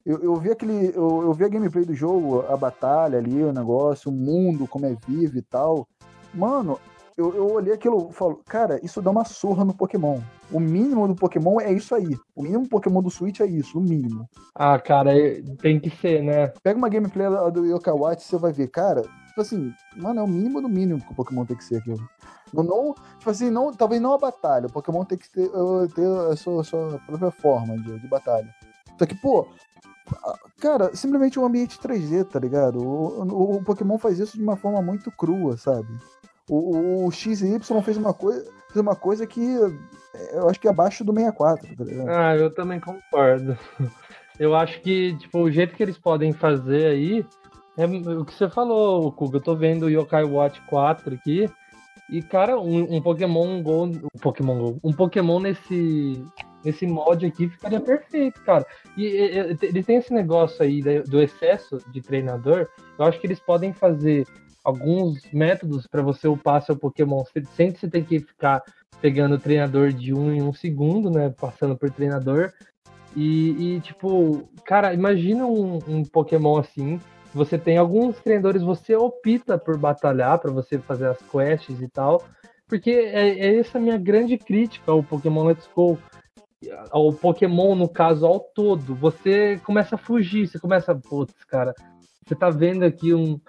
eu, 0.05 0.19
eu 0.23 0.35
vi 0.35 0.51
aquele. 0.51 0.91
Eu, 0.95 1.23
eu 1.23 1.33
vi 1.33 1.43
a 1.43 1.49
gameplay 1.49 1.83
do 1.83 1.93
jogo, 1.93 2.45
a 2.47 2.55
batalha 2.55 3.17
ali, 3.17 3.43
o 3.43 3.51
negócio, 3.51 4.09
o 4.09 4.13
mundo, 4.13 4.67
como 4.67 4.85
é 4.85 4.95
vivo 5.07 5.37
e 5.37 5.41
tal. 5.41 5.87
Mano, 6.33 6.79
eu, 7.17 7.35
eu 7.35 7.51
olhei 7.51 7.73
aquilo 7.73 8.07
e 8.09 8.13
falo, 8.13 8.39
cara, 8.47 8.79
isso 8.81 9.01
dá 9.01 9.11
uma 9.11 9.25
surra 9.25 9.65
no 9.65 9.75
Pokémon. 9.75 10.19
O 10.49 10.59
mínimo 10.59 11.05
do 11.05 11.15
Pokémon 11.15 11.59
é 11.59 11.73
isso 11.73 11.93
aí. 11.93 12.17
O 12.33 12.41
mínimo 12.41 12.67
Pokémon 12.69 13.01
do 13.01 13.09
Switch 13.09 13.41
é 13.41 13.45
isso, 13.45 13.77
o 13.77 13.81
mínimo. 13.81 14.25
Ah, 14.55 14.79
cara, 14.79 15.17
é- 15.17 15.41
tem 15.61 15.79
que 15.79 15.89
ser, 15.89 16.23
né? 16.23 16.47
Pega 16.63 16.77
uma 16.77 16.87
gameplay 16.87 17.27
do 17.51 17.65
Yokai 17.65 17.93
Watch 17.93 18.23
você 18.23 18.37
vai 18.37 18.53
ver, 18.53 18.69
cara, 18.69 19.01
tipo 19.39 19.41
assim, 19.41 19.73
mano, 19.95 20.19
é 20.19 20.23
o 20.23 20.27
mínimo 20.27 20.61
do 20.61 20.69
mínimo 20.69 21.01
que 21.01 21.11
o 21.11 21.15
Pokémon 21.15 21.45
tem 21.45 21.55
que 21.57 21.63
ser 21.63 21.77
aquilo. 21.77 22.07
Não, 22.53 22.63
não 22.63 22.95
tipo 23.17 23.29
assim, 23.29 23.49
não, 23.49 23.71
talvez 23.71 24.01
não 24.01 24.13
a 24.13 24.17
batalha, 24.17 24.67
o 24.67 24.71
Pokémon 24.71 25.05
tem 25.05 25.17
que 25.17 25.29
ter, 25.29 25.49
ter 25.95 26.05
a 26.31 26.35
sua, 26.35 26.63
sua 26.63 26.99
própria 27.05 27.31
forma 27.31 27.77
de, 27.77 27.99
de 27.99 28.07
batalha. 28.07 28.53
Só 28.97 29.05
que, 29.05 29.15
pô, 29.15 29.47
a- 30.23 30.37
cara, 30.59 30.95
simplesmente 30.95 31.39
um 31.39 31.45
ambiente 31.45 31.79
3D, 31.79 32.25
tá 32.25 32.39
ligado? 32.39 32.79
O, 32.79 33.23
o- 33.23 33.55
o 33.57 33.63
Pokémon 33.63 33.97
faz 33.97 34.19
isso 34.19 34.35
de 34.37 34.43
uma 34.43 34.57
forma 34.57 34.81
muito 34.81 35.11
crua, 35.11 35.55
sabe? 35.57 35.87
O, 36.49 36.75
o, 36.77 37.05
o 37.07 37.11
X 37.11 37.41
e 37.41 37.53
Y 37.55 37.81
fez 37.83 37.95
uma 37.97 38.13
coisa, 38.13 38.43
fez 38.71 38.81
uma 38.81 38.95
coisa 38.95 39.27
que 39.27 39.57
é, 40.15 40.37
eu 40.39 40.49
acho 40.49 40.59
que 40.59 40.67
é 40.67 40.71
abaixo 40.71 41.03
do 41.03 41.13
64, 41.13 41.75
tá 41.75 41.83
ligado? 41.83 42.09
Ah, 42.09 42.35
eu 42.35 42.53
também 42.53 42.79
concordo. 42.79 43.57
Eu 44.39 44.55
acho 44.55 44.79
que, 44.81 45.17
tipo, 45.17 45.37
o 45.39 45.51
jeito 45.51 45.75
que 45.75 45.83
eles 45.83 45.97
podem 45.97 46.31
fazer 46.31 46.85
aí 46.85 47.25
é 47.79 47.85
o 47.85 48.25
que 48.25 48.33
você 48.33 48.49
falou, 48.49 49.11
Kuga. 49.11 49.37
Eu 49.37 49.41
tô 49.41 49.55
vendo 49.55 49.83
o 49.83 49.89
Yokai 49.89 50.23
Watch 50.23 50.61
4 50.67 51.15
aqui. 51.15 51.49
E, 52.09 52.21
cara, 52.21 52.59
um, 52.59 52.95
um 52.95 53.01
Pokémon 53.01 53.61
Go. 53.61 53.85
Um 53.85 54.19
Pokémon 54.19 54.57
Go. 54.57 54.79
Um 54.83 54.93
Pokémon 54.93 55.39
nesse. 55.39 56.25
Nesse 56.61 56.85
mod 56.85 57.25
aqui 57.25 57.47
ficaria 57.47 57.79
perfeito, 57.79 58.41
cara. 58.41 58.65
E, 58.97 59.05
e, 59.05 59.57
ele 59.61 59.81
tem 59.81 59.95
esse 59.95 60.13
negócio 60.13 60.61
aí 60.61 60.81
do 60.81 61.21
excesso 61.21 61.77
de 61.89 62.01
treinador. 62.01 62.67
Eu 62.97 63.05
acho 63.05 63.17
que 63.17 63.27
eles 63.27 63.39
podem 63.39 63.71
fazer 63.71 64.27
alguns 64.61 65.21
métodos 65.31 65.87
para 65.87 66.01
você 66.01 66.27
upar 66.27 66.61
seu 66.61 66.75
Pokémon 66.75 67.23
sem- 67.55 67.71
você 67.71 67.87
ter 67.87 68.03
que 68.03 68.19
ficar 68.19 68.61
pegando 69.01 69.35
o 69.35 69.39
treinador 69.39 69.93
de 69.93 70.13
um 70.13 70.33
em 70.33 70.41
um 70.41 70.51
segundo, 70.51 71.09
né? 71.09 71.29
Passando 71.29 71.77
por 71.77 71.89
treinador. 71.91 72.51
E, 73.15 73.75
e, 73.75 73.79
tipo, 73.79 74.49
cara, 74.65 74.93
imagina 74.93 75.45
um, 75.45 75.79
um 75.87 76.03
Pokémon 76.03 76.57
assim. 76.57 76.99
Você 77.33 77.57
tem 77.57 77.77
alguns 77.77 78.17
treinadores, 78.19 78.61
você 78.61 78.95
opta 78.95 79.57
por 79.57 79.77
batalhar 79.77 80.39
para 80.39 80.51
você 80.51 80.79
fazer 80.79 81.07
as 81.07 81.19
quests 81.21 81.81
e 81.81 81.87
tal. 81.87 82.23
Porque 82.67 82.91
é, 82.91 83.29
é 83.29 83.59
essa 83.59 83.77
a 83.77 83.81
minha 83.81 83.97
grande 83.97 84.37
crítica 84.37 84.91
ao 84.91 85.03
Pokémon 85.03 85.43
Let's 85.43 85.69
Go. 85.75 85.97
Ao 86.91 87.11
Pokémon, 87.13 87.75
no 87.75 87.87
caso, 87.87 88.25
ao 88.25 88.39
todo. 88.39 88.93
Você 88.95 89.57
começa 89.63 89.95
a 89.95 89.97
fugir, 89.97 90.47
você 90.47 90.59
começa. 90.59 90.93
Putz, 90.93 91.43
cara, 91.45 91.73
você 92.25 92.35
tá 92.35 92.49
vendo 92.49 92.83
aqui 92.83 93.13
um, 93.13 93.39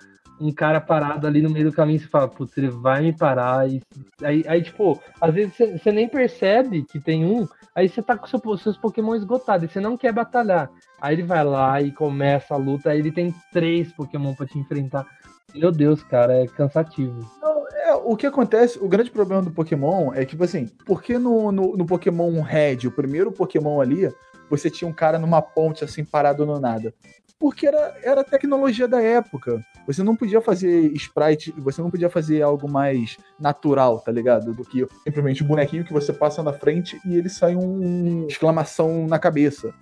um 0.40 0.52
cara 0.52 0.80
parado 0.80 1.26
ali 1.26 1.42
no 1.42 1.50
meio 1.50 1.70
do 1.70 1.76
caminho 1.76 2.00
você 2.00 2.06
fala, 2.06 2.26
putz, 2.26 2.56
ele 2.56 2.68
vai 2.68 3.02
me 3.02 3.12
parar. 3.12 3.68
E, 3.68 3.82
aí, 4.22 4.42
aí, 4.48 4.62
tipo, 4.62 5.00
às 5.20 5.34
vezes 5.34 5.54
você, 5.56 5.92
nem 5.92 6.08
percebe 6.08 6.82
que 6.82 6.98
tem 6.98 7.26
um, 7.26 7.46
aí 7.74 7.88
você 7.88 8.02
tá 8.02 8.16
com 8.16 8.26
seu, 8.26 8.40
seus 8.56 8.78
Pokémon 8.78 9.14
esgotados 9.14 9.68
e 9.68 9.72
você 9.72 9.80
não 9.80 9.98
quer 9.98 10.12
batalhar. 10.12 10.70
Aí 11.00 11.14
ele 11.14 11.22
vai 11.22 11.44
lá 11.44 11.80
e 11.82 11.92
começa 11.92 12.54
a 12.54 12.56
luta, 12.56 12.90
aí 12.90 12.98
ele 12.98 13.12
tem 13.12 13.34
três 13.52 13.92
Pokémon 13.92 14.34
pra 14.34 14.46
te 14.46 14.58
enfrentar. 14.58 15.06
Meu 15.54 15.70
Deus, 15.70 16.02
cara, 16.02 16.42
é 16.42 16.46
cansativo. 16.46 17.28
É, 17.72 17.94
o 17.94 18.16
que 18.16 18.26
acontece, 18.26 18.78
o 18.78 18.88
grande 18.88 19.10
problema 19.10 19.42
do 19.42 19.50
Pokémon 19.50 20.12
é 20.14 20.24
tipo 20.24 20.44
assim, 20.44 20.66
porque 20.86 21.18
no, 21.18 21.52
no, 21.52 21.76
no 21.76 21.84
Pokémon 21.84 22.40
Red, 22.40 22.86
o 22.86 22.90
primeiro 22.90 23.32
Pokémon 23.32 23.80
ali, 23.80 24.10
você 24.48 24.70
tinha 24.70 24.88
um 24.88 24.92
cara 24.92 25.18
numa 25.18 25.42
ponte 25.42 25.84
assim 25.84 26.04
parado 26.04 26.46
no 26.46 26.58
nada? 26.58 26.94
Porque 27.40 27.66
era, 27.66 27.96
era 28.02 28.20
a 28.20 28.24
tecnologia 28.24 28.86
da 28.86 29.00
época. 29.00 29.64
Você 29.86 30.02
não 30.02 30.14
podia 30.14 30.42
fazer 30.42 30.92
sprite, 30.92 31.50
você 31.56 31.80
não 31.80 31.90
podia 31.90 32.10
fazer 32.10 32.42
algo 32.42 32.70
mais 32.70 33.16
natural, 33.40 33.98
tá 34.00 34.12
ligado? 34.12 34.52
Do 34.52 34.62
que 34.62 34.86
simplesmente 35.04 35.42
um 35.42 35.46
bonequinho 35.46 35.82
que 35.82 35.92
você 35.92 36.12
passa 36.12 36.42
na 36.42 36.52
frente 36.52 37.00
e 37.02 37.16
ele 37.16 37.30
sai 37.30 37.56
um 37.56 38.26
exclamação 38.28 39.06
na 39.06 39.18
cabeça. 39.18 39.72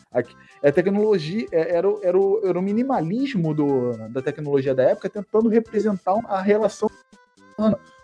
A 0.63 0.71
tecnologia 0.71 1.47
é, 1.51 1.75
era, 1.77 1.91
o- 1.91 2.01
era, 2.01 2.17
o, 2.17 2.41
era 2.45 2.57
o 2.59 2.63
minimalismo 2.63 3.53
do, 3.53 3.93
da 4.09 4.23
tecnologia 4.23 4.73
da 4.73 4.85
época 4.85 5.11
tentando 5.11 5.49
representar 5.49 6.15
a 6.29 6.41
relação. 6.41 6.89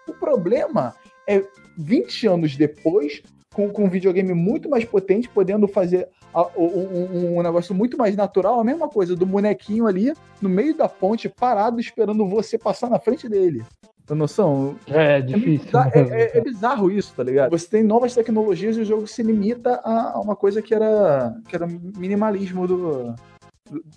O 0.09 0.13
problema 0.13 0.95
é 1.29 1.43
20 1.79 2.27
anos 2.27 2.57
depois, 2.57 3.23
com, 3.55 3.71
com 3.71 3.85
um 3.85 3.89
videogame 3.89 4.35
muito 4.35 4.69
mais 4.69 4.85
potente, 4.85 5.29
podendo 5.29 5.69
fazer 5.69 6.09
um, 6.57 6.65
um- 6.65 7.39
um 7.39 7.43
negócio 7.43 7.75
muito 7.75 7.97
mais 7.97 8.17
natural, 8.17 8.59
a 8.61 8.65
mesma 8.65 8.89
coisa 8.89 9.15
do 9.15 9.25
bonequinho 9.27 9.87
ali 9.87 10.13
no 10.43 10.49
meio 10.49 10.77
da 10.77 10.89
ponte, 10.89 11.29
parado, 11.29 11.79
esperando 11.81 12.27
você 12.29 12.59
passar 12.59 12.91
na 12.91 12.99
frente 12.99 13.29
dele. 13.29 13.63
Tem 14.07 14.17
noção? 14.17 14.77
É 14.87 15.19
É, 15.19 15.21
difícil. 15.23 15.65
bizarro, 15.67 15.91
é- 15.95 16.01
é- 16.23 16.39
é 16.39 16.41
bizarro 16.43 16.91
isso, 16.91 17.15
tá 17.17 17.23
ligado? 17.23 17.51
Você 17.59 17.67
tem 17.69 17.83
novas 17.83 18.15
tecnologias 18.15 18.77
e 18.77 18.81
o 18.81 18.85
jogo 18.85 19.07
se 19.07 19.23
limita 19.23 19.77
a, 19.83 20.17
a 20.17 20.21
uma 20.21 20.37
coisa 20.37 20.61
que 20.61 20.75
era, 20.75 21.35
que 21.49 21.57
era 21.57 21.67
minimalismo 21.67 22.67
do, 22.67 23.15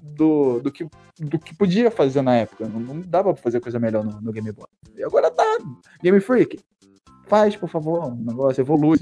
do, 0.01 0.59
do, 0.61 0.71
que, 0.71 0.87
do 1.19 1.37
que 1.37 1.53
podia 1.55 1.91
fazer 1.91 2.21
na 2.21 2.35
época. 2.35 2.67
Não, 2.69 2.79
não 2.79 3.01
dava 3.01 3.33
pra 3.33 3.43
fazer 3.43 3.59
coisa 3.59 3.79
melhor 3.79 4.03
no, 4.05 4.21
no 4.21 4.31
Game 4.31 4.49
Boy. 4.51 4.67
E 4.95 5.03
agora 5.03 5.29
tá. 5.29 5.43
Game 6.01 6.19
Freak, 6.21 6.57
faz, 7.27 7.57
por 7.57 7.67
favor, 7.67 8.05
um 8.05 8.15
negócio, 8.15 8.61
evolui. 8.61 8.97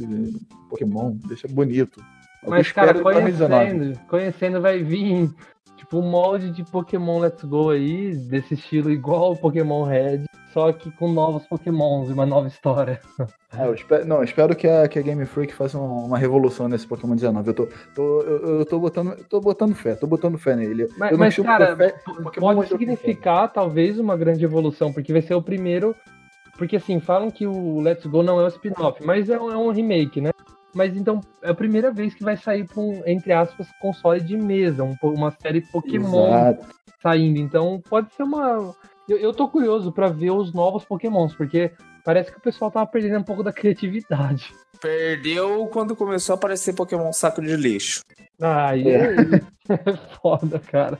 Pokémon, 0.69 1.11
deixa 1.27 1.47
bonito. 1.47 2.03
É 2.45 2.49
Mas, 2.49 2.71
cara, 2.71 2.93
2019. 2.93 3.47
conhecendo, 3.69 3.99
conhecendo 4.07 4.61
vai 4.61 4.81
vir 4.83 5.29
tipo 5.77 5.99
um 5.99 6.09
molde 6.09 6.51
de 6.51 6.63
Pokémon 6.63 7.19
Let's 7.19 7.43
Go 7.43 7.69
aí, 7.69 8.15
desse 8.15 8.53
estilo 8.53 8.89
igual 8.91 9.23
ao 9.25 9.35
Pokémon 9.35 9.83
Red, 9.83 10.23
só 10.53 10.71
que 10.71 10.89
com 10.91 11.11
novos 11.11 11.45
Pokémons 11.47 12.09
e 12.09 12.13
uma 12.13 12.25
nova 12.25 12.47
história. 12.47 12.99
É, 13.57 13.65
eu 13.67 13.73
espero, 13.73 14.05
não, 14.05 14.17
eu 14.17 14.23
espero 14.23 14.55
que 14.55 14.67
a, 14.67 14.87
que 14.87 14.97
a 14.99 15.01
Game 15.01 15.25
Freak 15.25 15.53
faça 15.53 15.77
um- 15.77 16.05
uma 16.05 16.17
revolução 16.17 16.67
nesse 16.67 16.87
Pokémon 16.87 17.15
19. 17.15 17.49
Eu 17.49 17.53
tô, 17.53 17.67
tô, 17.93 18.21
eu, 18.21 18.59
eu 18.59 18.65
tô, 18.65 18.79
botando, 18.79 19.15
tô 19.29 19.39
botando 19.41 19.75
fé, 19.75 19.95
tô 19.95 20.07
botando 20.07 20.37
fé 20.37 20.55
nele. 20.55 20.87
Mas, 20.97 21.11
eu 21.11 21.17
mas, 21.17 21.35
cara, 21.37 21.75
fé, 21.75 21.93
pode 22.39 22.67
significar 22.67 23.51
talvez 23.51 23.99
uma 23.99 24.15
grande 24.17 24.43
evolução, 24.45 24.91
porque 24.93 25.11
vai 25.13 25.21
ser 25.21 25.35
o 25.35 25.41
primeiro. 25.41 25.95
Porque 26.57 26.77
assim, 26.77 27.01
falam 27.01 27.29
que 27.29 27.45
o 27.45 27.81
Let's 27.81 28.05
Go 28.05 28.23
não 28.23 28.39
é 28.39 28.45
um 28.45 28.47
spin-off, 28.47 29.05
mas 29.05 29.29
é 29.29 29.37
um, 29.37 29.51
é 29.51 29.57
um 29.57 29.71
remake, 29.71 30.21
né? 30.21 30.31
Mas 30.75 30.95
então 30.95 31.21
é 31.41 31.49
a 31.49 31.55
primeira 31.55 31.89
vez 31.89 32.13
que 32.13 32.23
vai 32.23 32.35
sair 32.35 32.65
para 32.65 32.81
um, 32.81 33.01
entre 33.07 33.31
aspas, 33.31 33.65
console 33.81 34.19
de 34.19 34.35
mesa, 34.35 34.83
um 34.83 34.95
uma 35.01 35.31
série 35.31 35.61
Pokémon 35.61 36.27
Exato. 36.27 36.67
saindo. 37.01 37.39
Então 37.39 37.81
pode 37.89 38.13
ser 38.13 38.23
uma. 38.23 38.75
Eu, 39.07 39.17
eu 39.17 39.33
tô 39.33 39.47
curioso 39.47 39.91
pra 39.91 40.09
ver 40.09 40.31
os 40.31 40.53
novos 40.53 40.83
Pokémons, 40.83 41.33
porque 41.33 41.71
parece 42.03 42.29
que 42.29 42.37
o 42.37 42.41
pessoal 42.41 42.69
tava 42.69 42.85
perdendo 42.87 43.19
um 43.19 43.23
pouco 43.23 43.41
da 43.41 43.53
criatividade. 43.53 44.53
Perdeu 44.81 45.65
quando 45.71 45.95
começou 45.95 46.33
a 46.33 46.37
aparecer 46.37 46.73
Pokémon 46.73 47.13
saco 47.13 47.41
de 47.41 47.55
lixo. 47.55 48.01
Ai, 48.41 48.83
é. 48.87 49.15
é 49.69 49.97
foda, 50.21 50.59
cara. 50.59 50.99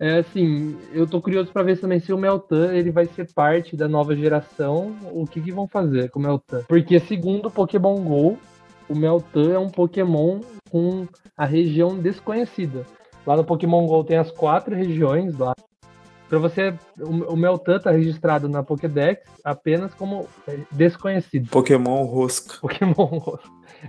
É 0.00 0.18
assim, 0.18 0.76
eu 0.92 1.06
tô 1.06 1.22
curioso 1.22 1.52
pra 1.52 1.62
ver 1.62 1.78
também 1.78 2.00
se 2.00 2.12
o 2.12 2.18
Meltan 2.18 2.74
ele 2.74 2.90
vai 2.90 3.06
ser 3.06 3.32
parte 3.32 3.76
da 3.76 3.86
nova 3.86 4.16
geração, 4.16 4.96
o 5.12 5.24
que 5.26 5.40
que 5.40 5.52
vão 5.52 5.68
fazer 5.68 6.10
com 6.10 6.18
o 6.18 6.22
Meltan. 6.22 6.64
Porque 6.66 6.98
segundo 6.98 7.46
o 7.46 7.50
Pokémon 7.50 8.00
GO, 8.02 8.38
o 8.88 8.94
Meltan 8.94 9.52
é 9.52 9.58
um 9.58 9.68
Pokémon 9.70 10.40
com 10.70 11.06
a 11.36 11.44
região 11.44 11.98
desconhecida. 11.98 12.84
Lá 13.26 13.36
no 13.36 13.44
Pokémon 13.44 13.86
GO 13.86 14.04
tem 14.04 14.16
as 14.16 14.30
quatro 14.30 14.74
regiões 14.74 15.36
lá. 15.38 15.54
Pra 16.28 16.38
você, 16.38 16.74
o, 17.00 17.32
o 17.32 17.36
Meltan 17.36 17.78
tá 17.78 17.90
registrado 17.90 18.48
na 18.48 18.62
Pokédex 18.62 19.22
apenas 19.42 19.94
como 19.94 20.26
é, 20.46 20.58
desconhecido. 20.72 21.48
Pokémon 21.50 22.04
rosca. 22.04 22.58
Pokémon. 22.60 23.36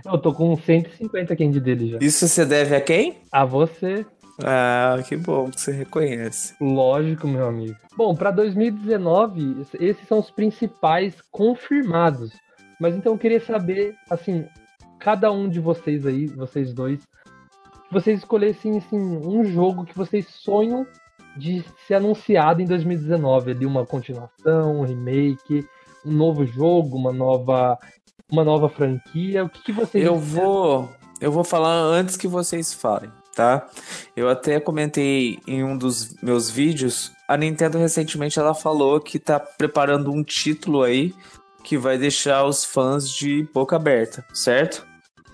Eu 0.04 0.18
tô 0.18 0.32
com 0.32 0.56
150 0.56 1.36
candy 1.36 1.60
dele 1.60 1.90
já. 1.90 1.98
Isso 2.00 2.26
você 2.26 2.46
deve 2.46 2.74
a 2.76 2.80
quem? 2.80 3.18
A 3.32 3.44
você, 3.44 4.06
Ah, 4.42 4.96
que 5.06 5.16
bom 5.16 5.50
que 5.50 5.60
você 5.60 5.70
reconhece. 5.72 6.54
Lógico, 6.60 7.26
meu 7.28 7.46
amigo. 7.46 7.76
Bom, 7.96 8.14
para 8.14 8.30
2019, 8.30 9.60
es- 9.60 9.74
esses 9.80 10.08
são 10.08 10.18
os 10.18 10.30
principais 10.30 11.14
confirmados. 11.30 12.32
Mas 12.80 12.94
então 12.96 13.12
eu 13.12 13.18
queria 13.18 13.40
saber, 13.44 13.94
assim, 14.08 14.46
cada 15.00 15.32
um 15.32 15.48
de 15.48 15.58
vocês 15.58 16.06
aí, 16.06 16.26
vocês 16.26 16.72
dois, 16.72 17.00
vocês 17.90 18.18
escolhessem 18.18 18.78
assim, 18.78 18.98
um 18.98 19.44
jogo 19.44 19.84
que 19.84 19.96
vocês 19.96 20.26
sonham 20.28 20.86
de 21.36 21.64
ser 21.86 21.94
anunciado 21.94 22.60
em 22.60 22.66
2019, 22.66 23.52
ali 23.52 23.66
uma 23.66 23.86
continuação, 23.86 24.80
um 24.80 24.84
remake, 24.84 25.66
um 26.04 26.12
novo 26.12 26.44
jogo, 26.44 26.96
uma 26.96 27.12
nova 27.12 27.78
uma 28.30 28.44
nova 28.44 28.68
franquia. 28.68 29.44
O 29.44 29.48
que, 29.48 29.62
que 29.62 29.72
vocês 29.72 30.04
Eu 30.04 30.16
vou, 30.16 30.88
eu 31.20 31.32
vou 31.32 31.42
falar 31.42 31.72
antes 31.72 32.16
que 32.16 32.28
vocês 32.28 32.72
falem, 32.72 33.10
tá? 33.34 33.66
Eu 34.14 34.28
até 34.28 34.60
comentei 34.60 35.40
em 35.46 35.64
um 35.64 35.76
dos 35.76 36.14
meus 36.22 36.48
vídeos, 36.48 37.12
a 37.26 37.36
Nintendo 37.36 37.78
recentemente 37.78 38.38
ela 38.38 38.54
falou 38.54 39.00
que 39.00 39.18
tá 39.18 39.40
preparando 39.40 40.12
um 40.12 40.22
título 40.22 40.82
aí 40.82 41.14
que 41.62 41.76
vai 41.76 41.98
deixar 41.98 42.44
os 42.44 42.64
fãs 42.64 43.08
de 43.08 43.46
boca 43.52 43.76
aberta, 43.76 44.24
certo? 44.32 44.89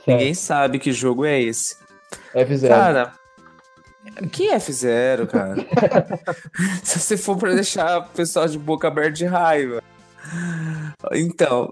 Ninguém 0.07 0.34
sabe 0.34 0.78
que 0.78 0.92
jogo 0.92 1.24
é 1.24 1.40
esse. 1.40 1.76
F0. 2.34 2.68
Cara, 2.68 3.12
que 4.30 4.48
F0, 4.48 5.26
cara? 5.26 5.57
Se 6.82 6.98
você 6.98 7.16
for 7.16 7.36
pra 7.36 7.54
deixar 7.54 7.98
o 7.98 8.09
pessoal 8.09 8.46
de 8.46 8.59
boca 8.59 8.88
aberta 8.88 9.12
de 9.12 9.24
raiva. 9.26 9.82
Então, 11.12 11.70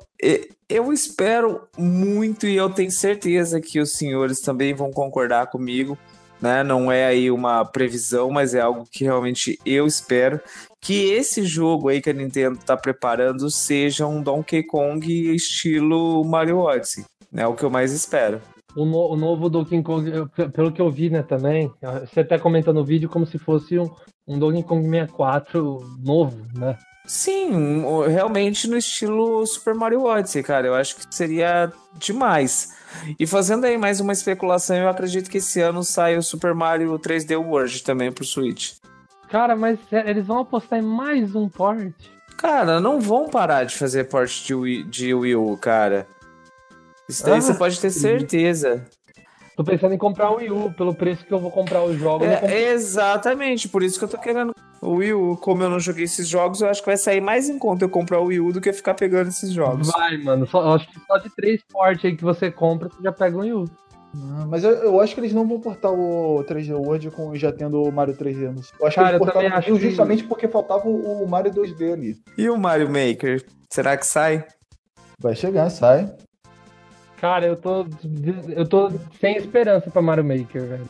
eu 0.68 0.92
espero 0.92 1.68
muito 1.76 2.46
e 2.46 2.56
eu 2.56 2.70
tenho 2.70 2.90
certeza 2.90 3.60
que 3.60 3.80
os 3.80 3.92
senhores 3.92 4.40
também 4.40 4.74
vão 4.74 4.90
concordar 4.90 5.48
comigo, 5.48 5.98
né? 6.40 6.62
Não 6.62 6.90
é 6.90 7.06
aí 7.06 7.30
uma 7.30 7.64
previsão, 7.64 8.30
mas 8.30 8.54
é 8.54 8.60
algo 8.60 8.84
que 8.90 9.04
realmente 9.04 9.58
eu 9.64 9.86
espero 9.86 10.40
que 10.80 11.10
esse 11.10 11.44
jogo 11.44 11.88
aí 11.88 12.00
que 12.00 12.10
a 12.10 12.12
Nintendo 12.12 12.58
tá 12.58 12.76
preparando 12.76 13.50
seja 13.50 14.06
um 14.06 14.22
Donkey 14.22 14.62
Kong 14.62 15.34
estilo 15.34 16.24
Mario 16.24 16.58
Odyssey? 16.58 17.04
É 17.36 17.46
o 17.46 17.54
que 17.54 17.64
eu 17.64 17.70
mais 17.70 17.92
espero. 17.92 18.40
O, 18.76 18.84
no- 18.84 19.12
o 19.12 19.16
novo 19.16 19.48
Donkey 19.48 19.82
Kong, 19.82 20.10
eu- 20.10 20.28
pelo 20.50 20.72
que 20.72 20.80
eu 20.80 20.90
vi, 20.90 21.10
né, 21.10 21.22
também, 21.22 21.70
você 22.08 22.20
até 22.20 22.38
comenta 22.38 22.72
no 22.72 22.84
vídeo 22.84 23.08
como 23.08 23.26
se 23.26 23.38
fosse 23.38 23.78
um, 23.78 23.88
um 24.26 24.38
Donkey 24.38 24.62
Kong 24.62 24.82
64 24.88 25.78
novo, 26.04 26.36
né? 26.56 26.76
Sim, 27.06 27.82
realmente 28.08 28.66
no 28.66 28.76
estilo 28.78 29.46
Super 29.46 29.74
Mario 29.74 30.04
Odyssey, 30.04 30.42
cara. 30.42 30.66
Eu 30.66 30.74
acho 30.74 30.96
que 30.96 31.14
seria 31.14 31.70
demais. 31.98 32.72
E 33.18 33.26
fazendo 33.26 33.64
aí 33.66 33.76
mais 33.76 34.00
uma 34.00 34.12
especulação, 34.12 34.76
eu 34.76 34.88
acredito 34.88 35.28
que 35.30 35.36
esse 35.38 35.60
ano 35.60 35.84
sai 35.84 36.16
o 36.16 36.22
Super 36.22 36.54
Mario 36.54 36.98
3D 36.98 37.36
World 37.36 37.82
também 37.82 38.10
pro 38.10 38.24
Switch. 38.24 38.72
Cara, 39.28 39.54
mas 39.54 39.78
é, 39.92 40.08
eles 40.08 40.26
vão 40.26 40.38
apostar 40.38 40.78
em 40.78 40.82
mais 40.82 41.34
um 41.34 41.46
port? 41.48 41.92
Cara, 42.38 42.80
não 42.80 42.98
vão 43.00 43.28
parar 43.28 43.64
de 43.64 43.74
fazer 43.76 44.04
port 44.04 44.42
de 44.44 44.54
Wii, 44.54 44.84
de 44.84 45.12
Wii 45.14 45.36
U, 45.36 45.56
cara. 45.58 46.06
Isso 47.08 47.24
daí 47.24 47.38
Ah, 47.38 47.40
você 47.40 47.54
pode 47.54 47.80
ter 47.80 47.90
certeza. 47.90 48.84
Tô 49.56 49.62
pensando 49.62 49.94
em 49.94 49.98
comprar 49.98 50.30
o 50.32 50.36
Wii 50.36 50.50
U, 50.50 50.72
pelo 50.72 50.92
preço 50.94 51.24
que 51.24 51.32
eu 51.32 51.38
vou 51.38 51.50
comprar 51.50 51.84
os 51.84 51.96
jogos. 51.96 52.26
É, 52.26 52.72
exatamente, 52.72 53.68
por 53.68 53.84
isso 53.84 53.98
que 53.98 54.04
eu 54.04 54.08
tô 54.08 54.18
querendo 54.18 54.52
o 54.82 54.94
Wii 54.96 55.12
U. 55.12 55.36
Como 55.36 55.62
eu 55.62 55.70
não 55.70 55.78
joguei 55.78 56.04
esses 56.04 56.26
jogos, 56.26 56.60
eu 56.60 56.68
acho 56.68 56.80
que 56.80 56.86
vai 56.86 56.96
sair 56.96 57.20
mais 57.20 57.48
em 57.48 57.56
conta 57.56 57.84
eu 57.84 57.88
comprar 57.88 58.18
o 58.20 58.24
Wii 58.26 58.40
U 58.40 58.52
do 58.52 58.60
que 58.60 58.72
ficar 58.72 58.94
pegando 58.94 59.28
esses 59.28 59.52
jogos. 59.52 59.92
Vai, 59.92 60.16
mano. 60.18 60.44
Só, 60.46 60.60
eu 60.60 60.72
acho 60.72 60.88
que 60.90 60.98
só 61.06 61.18
de 61.18 61.30
três 61.30 61.60
portes 61.70 62.04
aí 62.04 62.16
que 62.16 62.24
você 62.24 62.50
compra, 62.50 62.88
você 62.88 63.00
já 63.02 63.12
pega 63.12 63.36
um 63.36 63.40
Wii 63.40 63.52
U. 63.52 63.64
Ah, 64.16 64.46
Mas 64.48 64.64
eu, 64.64 64.70
eu 64.72 65.00
acho 65.00 65.14
que 65.14 65.20
eles 65.20 65.32
não 65.32 65.46
vão 65.46 65.60
portar 65.60 65.92
o 65.92 66.42
3D 66.48 66.72
World 66.74 67.10
com 67.12 67.34
já 67.36 67.52
tendo 67.52 67.80
o 67.80 67.92
Mario 67.92 68.14
3D. 68.16 68.48
no- 68.50 68.60
Eu 68.80 68.86
acho 68.88 68.96
Cara, 68.96 69.08
que 69.10 69.14
eles 69.14 69.18
portaram 69.18 69.56
acho 69.56 69.72
que- 69.72 69.78
justamente 69.80 70.24
porque 70.24 70.48
faltava 70.48 70.88
o 70.88 71.22
o 71.22 71.28
Mario 71.28 71.52
2D 71.52 71.92
ali. 71.92 72.16
E 72.36 72.48
o 72.50 72.56
Mario 72.58 72.88
Maker? 72.88 73.44
Será 73.70 73.96
que 73.96 74.06
sai? 74.06 74.44
Vai 75.20 75.34
chegar, 75.36 75.70
sai. 75.70 76.12
Cara, 77.24 77.46
eu 77.46 77.56
tô. 77.56 77.86
Eu 78.54 78.68
tô 78.68 78.92
sem 79.18 79.38
esperança 79.38 79.90
pra 79.90 80.02
Mario 80.02 80.22
Maker, 80.22 80.66
velho. 80.66 80.88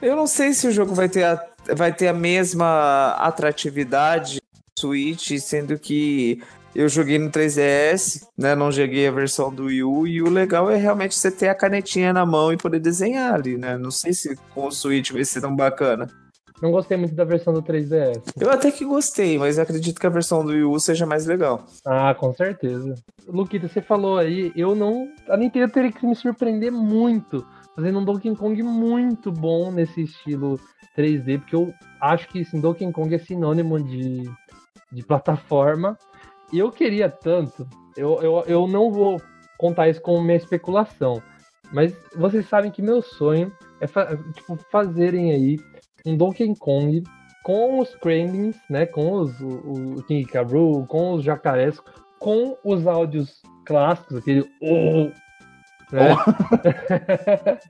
Eu 0.00 0.14
não 0.14 0.24
sei 0.24 0.52
se 0.52 0.68
o 0.68 0.70
jogo 0.70 0.94
vai 0.94 1.08
ter 1.08 1.24
a, 1.24 1.44
vai 1.74 1.92
ter 1.92 2.06
a 2.06 2.12
mesma 2.12 3.16
atratividade 3.18 4.40
Switch, 4.78 5.36
sendo 5.40 5.76
que 5.76 6.40
eu 6.72 6.88
joguei 6.88 7.18
no 7.18 7.30
3DS, 7.30 8.28
né? 8.38 8.54
Não 8.54 8.70
joguei 8.70 9.08
a 9.08 9.10
versão 9.10 9.52
do 9.52 9.64
Wii 9.64 9.82
U, 9.82 10.06
e 10.06 10.22
o 10.22 10.30
legal 10.30 10.70
é 10.70 10.76
realmente 10.76 11.16
você 11.16 11.32
ter 11.32 11.48
a 11.48 11.54
canetinha 11.56 12.12
na 12.12 12.24
mão 12.24 12.52
e 12.52 12.56
poder 12.56 12.78
desenhar 12.78 13.34
ali, 13.34 13.58
né? 13.58 13.76
Não 13.76 13.90
sei 13.90 14.12
se 14.12 14.36
com 14.54 14.68
o 14.68 14.70
Switch 14.70 15.10
vai 15.10 15.24
ser 15.24 15.40
tão 15.40 15.56
bacana. 15.56 16.06
Não 16.62 16.70
gostei 16.70 16.96
muito 16.96 17.14
da 17.14 17.24
versão 17.24 17.52
do 17.54 17.62
3DS. 17.62 18.20
Eu 18.38 18.50
até 18.50 18.70
que 18.70 18.84
gostei, 18.84 19.38
mas 19.38 19.58
acredito 19.58 19.98
que 19.98 20.06
a 20.06 20.10
versão 20.10 20.44
do 20.44 20.50
Wii 20.50 20.64
U 20.64 20.78
seja 20.78 21.06
mais 21.06 21.24
legal. 21.26 21.64
Ah, 21.86 22.14
com 22.14 22.34
certeza. 22.34 22.94
Luquita, 23.26 23.66
você 23.68 23.80
falou 23.80 24.18
aí, 24.18 24.52
eu 24.54 24.74
não. 24.74 25.08
A 25.28 25.36
Nintendo 25.36 25.72
teria 25.72 25.90
que 25.90 26.06
me 26.06 26.14
surpreender 26.14 26.70
muito, 26.70 27.46
fazendo 27.74 27.98
um 27.98 28.04
Donkey 28.04 28.34
Kong 28.36 28.62
muito 28.62 29.32
bom 29.32 29.72
nesse 29.72 30.02
estilo 30.02 30.60
3D, 30.96 31.38
porque 31.40 31.56
eu 31.56 31.72
acho 32.00 32.28
que 32.28 32.42
assim, 32.42 32.60
Donkey 32.60 32.90
Kong 32.92 33.14
é 33.14 33.18
sinônimo 33.18 33.82
de, 33.82 34.30
de 34.92 35.02
plataforma. 35.02 35.96
E 36.52 36.58
eu 36.58 36.70
queria 36.70 37.08
tanto, 37.08 37.66
eu, 37.96 38.20
eu, 38.20 38.44
eu 38.46 38.66
não 38.68 38.90
vou 38.90 39.22
contar 39.56 39.88
isso 39.88 40.00
como 40.02 40.20
minha 40.20 40.36
especulação, 40.36 41.22
mas 41.72 41.94
vocês 42.16 42.46
sabem 42.48 42.70
que 42.72 42.82
meu 42.82 43.00
sonho 43.00 43.52
é 43.80 43.86
fa- 43.86 44.16
tipo, 44.34 44.58
fazerem 44.70 45.30
aí 45.30 45.58
um 46.06 46.16
Donkey 46.16 46.54
Kong 46.56 47.02
com 47.42 47.80
os 47.80 47.94
Kremlins, 47.96 48.56
né, 48.68 48.86
com 48.86 49.12
os, 49.12 49.40
o, 49.40 49.96
o 49.98 50.02
King. 50.04 50.26
Rool, 50.48 50.86
com 50.86 51.12
os 51.12 51.24
jacarés, 51.24 51.80
com 52.18 52.56
os 52.64 52.86
áudios 52.86 53.42
clássicos, 53.64 54.18
aquele 54.18 54.44
oh, 54.60 55.10
né? 55.92 56.14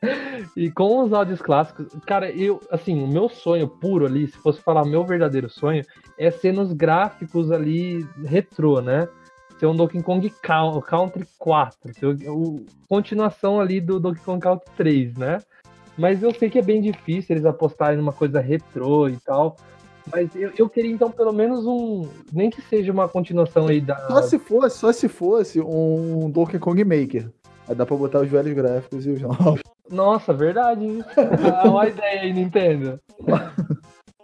e 0.57 0.71
com 0.71 1.05
os 1.05 1.13
áudios 1.13 1.41
clássicos, 1.41 1.87
cara, 2.07 2.31
eu, 2.31 2.61
assim, 2.71 3.03
o 3.03 3.07
meu 3.07 3.29
sonho 3.29 3.69
puro 3.69 4.07
ali, 4.07 4.27
se 4.27 4.37
fosse 4.39 4.61
falar 4.61 4.85
meu 4.85 5.05
verdadeiro 5.05 5.49
sonho, 5.49 5.83
é 6.19 6.31
ser 6.31 6.53
nos 6.53 6.73
gráficos 6.73 7.51
ali 7.51 8.07
retrô, 8.25 8.81
né? 8.81 9.09
Ser 9.59 9.67
um 9.67 9.77
Donkey 9.77 10.03
Kong 10.03 10.31
Coun- 10.31 10.81
Country 10.81 11.27
4, 11.39 11.95
ser 11.95 12.07
o, 12.07 12.33
o- 12.33 12.67
continuação 12.89 13.61
ali 13.61 13.81
do 13.81 14.01
Donkey 14.01 14.23
Kong 14.23 14.41
Country 14.41 14.71
3, 14.77 15.17
né? 15.17 15.39
Mas 16.01 16.23
eu 16.23 16.33
sei 16.33 16.49
que 16.49 16.59
é 16.59 16.63
bem 16.63 16.81
difícil 16.81 17.37
eles 17.37 17.45
apostarem 17.45 17.99
numa 17.99 18.13
coisa 18.13 18.41
retrô 18.41 19.07
e 19.07 19.19
tal. 19.19 19.55
Mas 20.11 20.35
eu, 20.35 20.51
eu 20.57 20.67
queria 20.67 20.91
então 20.91 21.11
pelo 21.11 21.31
menos 21.31 21.67
um. 21.67 22.09
Nem 22.33 22.49
que 22.49 22.63
seja 22.63 22.91
uma 22.91 23.07
continuação 23.07 23.69
aí 23.69 23.83
da. 23.83 23.97
Só 24.09 24.23
se 24.23 24.39
fosse, 24.39 24.79
só 24.79 24.93
se 24.93 25.09
fosse 25.11 25.61
um 25.61 26.31
Donkey 26.31 26.59
Kong 26.59 26.83
Maker. 26.85 27.31
Aí 27.69 27.75
dá 27.75 27.85
pra 27.85 27.97
botar 27.97 28.21
os 28.21 28.31
velhos 28.31 28.55
gráficos 28.55 29.05
e 29.05 29.11
os 29.11 29.21
novos. 29.21 29.61
Nossa, 29.91 30.33
verdade. 30.33 31.05
É 31.65 31.69
uma 31.69 31.87
ideia 31.87 32.23
aí, 32.23 32.33
Nintendo. 32.33 32.99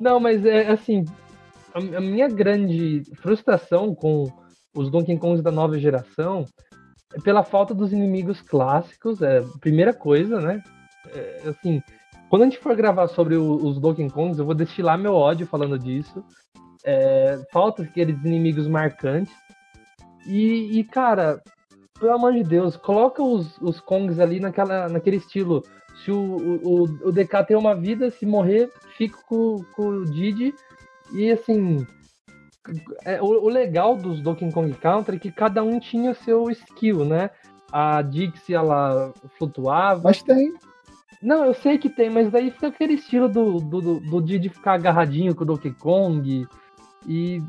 Não, 0.01 0.19
mas 0.19 0.47
é 0.47 0.71
assim. 0.71 1.05
A, 1.75 2.01
minha 2.01 2.27
grande 2.27 3.03
frustração 3.17 3.95
com 3.95 4.33
os 4.75 4.91
Donkey 4.91 5.19
Kongs 5.19 5.43
da 5.43 5.53
nova 5.53 5.79
geração 5.79 6.47
é 7.13 7.21
pela 7.21 7.45
falta 7.45 7.75
dos 7.75 7.93
inimigos 7.93 8.41
clássicos. 8.41 9.21
É 9.21 9.41
a 9.41 9.59
primeira 9.61 9.93
coisa, 9.93 10.41
né? 10.41 10.63
É, 11.15 11.49
assim, 11.49 11.83
quando 12.29 12.43
a 12.43 12.45
gente 12.47 12.59
for 12.59 12.75
gravar 12.77 13.09
sobre 13.09 13.37
o- 13.37 13.57
os 13.57 13.79
Donkey 13.79 14.09
Kongs, 14.11 14.39
eu 14.39 14.45
vou 14.45 14.55
destilar 14.55 14.99
meu 14.99 15.15
ódio 15.15 15.47
falando 15.47 15.79
disso. 15.79 16.25
É, 16.85 17.39
falta 17.53 17.83
aqueles 17.83 18.17
inimigos 18.25 18.67
marcantes. 18.69 19.35
E, 20.27 20.79
e, 20.79 20.85
cara, 20.85 21.41
pelo 21.99 22.13
amor 22.13 22.33
de 22.33 22.43
Deus, 22.43 22.77
coloca 22.77 23.23
os, 23.23 23.57
os 23.61 23.81
Kongs 23.81 24.21
ali 24.21 24.41
naquela, 24.41 24.89
naquele 24.89 25.17
estilo. 25.17 25.63
Se 26.05 26.11
o, 26.11 26.61
o, 26.63 26.83
o 27.09 27.13
DK 27.13 27.45
tem 27.47 27.57
uma 27.57 27.75
vida, 27.75 28.11
se 28.11 28.27
morrer, 28.27 28.71
fica 28.97 29.19
com, 29.29 29.65
com 29.75 29.89
o 29.89 30.05
Didi. 30.05 30.55
E 31.13 31.31
assim. 31.31 31.87
é, 33.05 33.21
o, 33.23 33.27
o 33.27 33.49
legal 33.49 33.97
dos 33.97 34.21
Donkey 34.21 34.51
Kong 34.53 34.73
Country 34.75 35.17
é 35.17 35.21
que 35.21 35.31
cada 35.33 35.63
um 35.63 35.79
tinha 35.79 36.13
seu 36.15 36.51
skill, 36.51 37.05
né? 37.05 37.31
A 37.73 38.03
Dixie, 38.03 38.55
ela 38.55 39.13
flutuava. 39.39 40.03
Mas 40.05 40.23
tem. 40.23 40.53
Não, 41.23 41.45
eu 41.45 41.55
sei 41.55 41.79
que 41.79 41.89
tem, 41.89 42.11
mas 42.11 42.31
daí 42.31 42.51
fica 42.51 42.69
aquele 42.69 42.95
estilo 42.95 43.29
do, 43.29 43.59
do, 43.59 43.81
do, 43.81 44.01
do 44.01 44.23
Didi 44.23 44.49
ficar 44.49 44.75
agarradinho 44.75 45.35
com 45.35 45.45
o 45.45 45.47
Donkey 45.47 45.73
Kong. 45.73 46.47
E 47.07 47.43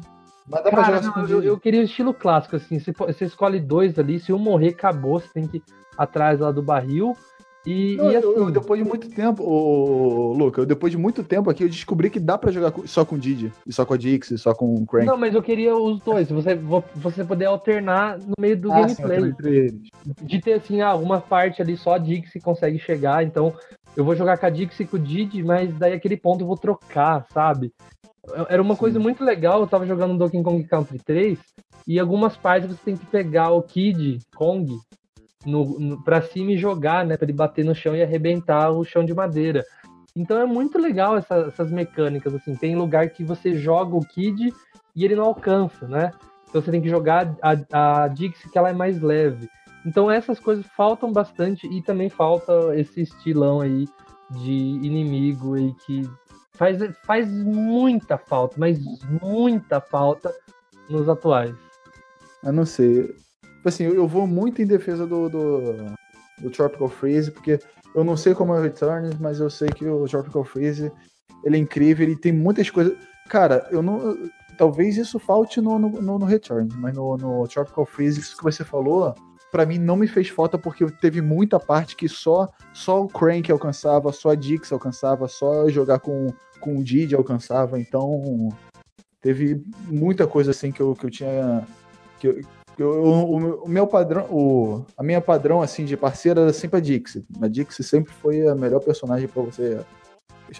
Mas 0.47 0.63
dá 0.63 0.69
pra 0.69 0.83
Cara, 0.83 1.01
jogar 1.01 1.17
não, 1.17 1.27
eu, 1.27 1.43
eu 1.43 1.59
queria 1.59 1.81
o 1.81 1.83
estilo 1.83 2.13
clássico, 2.13 2.55
assim. 2.55 2.79
Você, 2.79 2.91
você 2.91 3.25
escolhe 3.25 3.59
dois 3.59 3.97
ali, 3.99 4.19
se 4.19 4.31
um 4.31 4.39
morrer, 4.39 4.69
acabou, 4.69 5.19
você 5.19 5.27
tem 5.33 5.47
que 5.47 5.57
ir 5.57 5.63
atrás 5.97 6.39
lá 6.39 6.51
do 6.51 6.63
barril. 6.63 7.15
E, 7.67 7.95
e 7.95 8.15
assim. 8.15 8.27
eu, 8.27 8.49
depois 8.49 8.81
de 8.81 8.87
muito 8.87 9.09
tempo, 9.09 9.43
ô, 9.43 10.31
Luca, 10.31 10.61
eu, 10.61 10.65
depois 10.65 10.89
de 10.89 10.97
muito 10.97 11.21
tempo 11.21 11.49
aqui, 11.49 11.63
eu 11.65 11.69
descobri 11.69 12.09
que 12.09 12.17
dá 12.17 12.37
pra 12.37 12.49
jogar 12.49 12.73
só 12.85 13.03
com 13.03 13.15
o 13.15 13.19
Didi, 13.19 13.51
e 13.65 13.73
só 13.73 13.85
com 13.85 13.93
a 13.93 13.97
Dixie, 13.97 14.37
só 14.37 14.53
com 14.53 14.73
o 14.73 14.85
Crank. 14.85 15.05
Não, 15.05 15.17
mas 15.17 15.35
eu 15.35 15.43
queria 15.43 15.75
os 15.75 15.99
dois. 15.99 16.29
Você, 16.29 16.55
vo- 16.55 16.83
você 16.95 17.25
poder 17.25 17.43
alternar 17.45 18.19
no 18.19 18.35
meio 18.39 18.55
do 18.57 18.71
Ah, 18.71 18.87
sim, 18.87 19.01
gameplay. 19.01 19.29
entre 19.31 19.55
eles. 19.57 19.81
de 20.21 20.39
ter 20.41 20.53
assim, 20.53 20.79
ah, 20.79 20.95
uma 20.95 21.19
parte 21.19 21.61
ali 21.61 21.75
só 21.75 21.95
a 21.95 21.97
Dixie 21.97 22.39
consegue 22.39 22.79
chegar, 22.79 23.25
então 23.25 23.53
eu 23.97 24.05
vou 24.05 24.15
jogar 24.15 24.37
com 24.37 24.45
a 24.45 24.49
Dixie 24.49 24.83
e 24.83 24.87
com 24.87 24.95
o 24.95 24.99
Didi, 24.99 25.43
mas 25.43 25.77
daí 25.77 25.91
aquele 25.91 26.15
ponto 26.15 26.39
eu 26.41 26.47
vou 26.47 26.55
trocar, 26.55 27.27
sabe? 27.33 27.73
Era 28.47 28.61
uma 28.61 28.75
Sim. 28.75 28.79
coisa 28.79 28.99
muito 28.99 29.25
legal, 29.25 29.59
eu 29.59 29.67
tava 29.67 29.85
jogando 29.85 30.17
Donkey 30.17 30.41
Kong 30.41 30.63
Country 30.63 30.99
3, 30.99 31.37
e 31.85 31.99
algumas 31.99 32.37
partes 32.37 32.69
você 32.69 32.79
tem 32.85 32.95
que 32.95 33.05
pegar 33.07 33.51
o 33.51 33.61
Kid 33.61 34.19
Kong 34.35 34.77
no, 35.45 35.79
no, 35.79 36.03
pra 36.03 36.21
cima 36.21 36.51
e 36.51 36.57
jogar, 36.57 37.05
né? 37.05 37.15
Pra 37.17 37.25
ele 37.25 37.33
bater 37.33 37.63
no 37.63 37.75
chão 37.75 37.95
e 37.95 38.01
arrebentar 38.03 38.71
o 38.71 38.83
chão 38.83 39.03
de 39.05 39.13
madeira. 39.13 39.63
Então 40.15 40.39
é 40.39 40.45
muito 40.45 40.77
legal 40.79 41.15
essa- 41.17 41.45
essas 41.47 41.71
mecânicas, 41.71 42.33
assim. 42.33 42.55
Tem 42.55 42.75
lugar 42.75 43.09
que 43.09 43.23
você 43.23 43.53
joga 43.55 43.95
o 43.95 44.05
Kid 44.05 44.51
e 44.95 45.05
ele 45.05 45.15
não 45.15 45.25
alcança, 45.25 45.87
né? 45.87 46.11
Então 46.49 46.61
você 46.61 46.71
tem 46.71 46.81
que 46.81 46.89
jogar 46.89 47.35
a, 47.41 48.03
a 48.03 48.07
Dixie 48.07 48.49
que 48.49 48.57
ela 48.57 48.69
é 48.69 48.73
mais 48.73 48.99
leve. 49.01 49.47
Então 49.85 50.09
essas 50.09 50.39
coisas 50.39 50.65
faltam 50.75 51.11
bastante 51.11 51.67
e 51.67 51.81
também 51.81 52.09
falta 52.09 52.75
esse 52.75 53.01
estilão 53.01 53.61
aí 53.61 53.87
de 54.31 54.51
inimigo 54.51 55.53
aí 55.55 55.73
que 55.85 56.09
faz, 56.53 56.77
faz 57.05 57.31
muita 57.31 58.17
falta, 58.17 58.55
mas 58.57 58.79
muita 59.21 59.79
falta 59.79 60.33
nos 60.89 61.07
atuais. 61.07 61.55
Eu 62.43 62.51
não 62.53 62.65
sei. 62.65 63.13
Tipo 63.67 63.83
Assim, 63.83 63.83
eu 63.83 63.95
eu 63.95 64.07
vou 64.07 64.25
muito 64.25 64.61
em 64.61 64.65
defesa 64.65 65.05
do, 65.05 65.29
do, 65.29 65.73
do 66.39 66.49
Tropical 66.49 66.87
Freeze, 66.87 67.31
porque 67.31 67.59
eu 67.93 68.03
não 68.03 68.15
sei 68.15 68.33
como 68.33 68.53
é 68.53 68.59
o 68.59 68.61
Returns, 68.61 69.17
mas 69.19 69.39
eu 69.39 69.49
sei 69.49 69.67
que 69.69 69.85
o 69.85 70.05
Tropical 70.05 70.43
Freeze 70.43 70.91
ele 71.43 71.57
é 71.57 71.59
incrível, 71.59 72.05
ele 72.05 72.15
tem 72.15 72.31
muitas 72.31 72.69
coisas. 72.69 72.97
Cara, 73.27 73.67
eu 73.71 73.81
não. 73.81 74.17
Talvez 74.57 74.97
isso 74.97 75.19
falte 75.19 75.61
no, 75.61 75.77
no, 75.77 75.89
no, 75.89 76.19
no 76.19 76.25
Returns, 76.25 76.73
mas 76.75 76.95
no, 76.95 77.15
no 77.17 77.47
Tropical 77.47 77.85
Freeze, 77.85 78.21
isso 78.21 78.37
que 78.37 78.43
você 78.43 78.63
falou, 78.63 79.13
pra 79.51 79.65
mim 79.65 79.77
não 79.77 79.95
me 79.95 80.07
fez 80.07 80.29
falta, 80.29 80.57
porque 80.57 80.89
teve 80.93 81.21
muita 81.21 81.59
parte 81.59 81.95
que 81.95 82.09
só, 82.09 82.49
só 82.73 83.03
o 83.03 83.07
Crank 83.07 83.51
alcançava, 83.51 84.11
só 84.11 84.31
a 84.31 84.35
Dix 84.35 84.71
alcançava, 84.71 85.27
só 85.27 85.69
jogar 85.69 85.99
com, 85.99 86.33
com 86.59 86.77
o 86.77 86.83
Didi 86.83 87.13
alcançava, 87.13 87.79
então 87.79 88.49
teve 89.21 89.61
muita 89.85 90.25
coisa 90.25 90.51
assim 90.51 90.71
que 90.71 90.81
eu, 90.81 90.95
que 90.95 91.05
eu 91.05 91.11
tinha. 91.11 91.67
Que 92.19 92.27
eu, 92.27 92.41
que 92.77 92.83
eu- 92.83 93.03
o, 93.63 93.67
meu 93.67 93.85
padrão, 93.87 94.25
o, 94.29 94.85
a 94.97 95.03
minha 95.03 95.19
padrão 95.19 95.61
assim 95.61 95.83
de 95.83 95.97
parceira 95.97 96.41
era 96.41 96.53
sempre 96.53 96.77
a 96.77 96.79
Dixie. 96.79 97.25
A 97.41 97.47
Dixie 97.49 97.83
sempre 97.83 98.13
foi 98.21 98.47
a 98.47 98.55
melhor 98.55 98.79
personagem 98.79 99.27
pra 99.27 99.41
você 99.41 99.79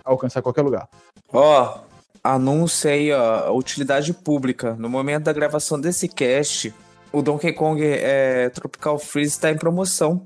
alcançar 0.04 0.42
qualquer 0.42 0.64
lugar. 0.64 0.90
Ó, 1.32 1.80
anúncio 2.24 2.90
aí, 2.90 3.12
ó, 3.14 3.54
utilidade 3.56 4.12
pública. 4.14 4.76
No 4.78 4.90
momento 4.90 5.26
da 5.26 5.34
gravação 5.34 5.80
desse 5.80 6.08
cast, 6.08 6.74
o 7.14 7.22
Donkey 7.22 7.54
Kong 7.54 7.82
é, 7.82 8.50
Tropical 8.50 8.98
Freeze 9.00 9.32
está 9.32 9.50
em 9.52 9.58
promoção, 9.58 10.22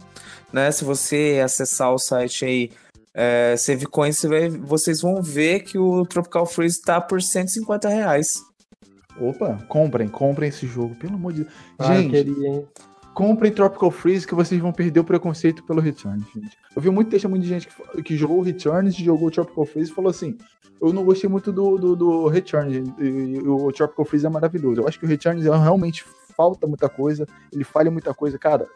né? 0.51 0.71
Se 0.71 0.83
você 0.83 1.41
acessar 1.43 1.93
o 1.93 1.99
site 1.99 2.45
aí, 2.45 2.71
é, 3.13 3.55
Save 3.57 3.85
Coins, 3.85 4.17
você 4.17 4.27
vai- 4.27 4.49
vocês 4.49 5.01
vão 5.01 5.21
ver 5.21 5.59
que 5.61 5.77
o 5.77 6.05
Tropical 6.05 6.45
Freeze 6.45 6.77
está 6.79 6.99
por 7.01 7.21
150 7.21 7.89
reais. 7.89 8.41
Opa, 9.19 9.59
comprem, 9.67 10.07
comprem 10.07 10.49
esse 10.49 10.65
jogo, 10.65 10.95
pelo 10.95 11.15
amor 11.15 11.33
de 11.33 11.43
Deus. 11.43 11.53
Ah, 11.79 11.95
gente, 11.95 12.11
queria, 12.11 12.47
hein? 12.47 12.67
comprem 13.13 13.51
Tropical 13.51 13.91
Freeze 13.91 14.25
que 14.25 14.33
vocês 14.33 14.59
vão 14.59 14.71
perder 14.71 14.99
o 14.99 15.03
preconceito 15.03 15.63
pelo 15.63 15.81
Returns, 15.81 16.23
gente. 16.33 16.57
Eu 16.75 16.81
vi 16.81 16.89
muito 16.89 17.09
testemunho 17.09 17.41
de 17.41 17.47
gente 17.47 17.67
que, 17.67 18.03
que 18.03 18.15
jogou 18.15 18.39
o 18.39 18.41
Returns, 18.41 18.95
jogou 18.95 19.27
o 19.27 19.31
Tropical 19.31 19.65
Freeze 19.65 19.91
e 19.91 19.93
falou 19.93 20.09
assim: 20.09 20.37
Eu 20.81 20.93
não 20.93 21.03
gostei 21.03 21.29
muito 21.29 21.51
do, 21.51 21.77
do, 21.77 21.95
do 21.95 22.27
Returns, 22.27 22.73
e, 22.73 23.03
e 23.03 23.39
o 23.39 23.71
Tropical 23.71 24.05
Freeze 24.05 24.25
é 24.25 24.29
maravilhoso. 24.29 24.81
Eu 24.81 24.87
acho 24.87 24.99
que 24.99 25.05
o 25.05 25.09
Returns 25.09 25.45
é- 25.45 25.49
realmente 25.57 26.05
falta 26.35 26.65
muita 26.65 26.87
coisa, 26.87 27.27
ele 27.51 27.63
falha 27.63 27.91
muita 27.91 28.13
coisa. 28.13 28.37
Cara, 28.39 28.67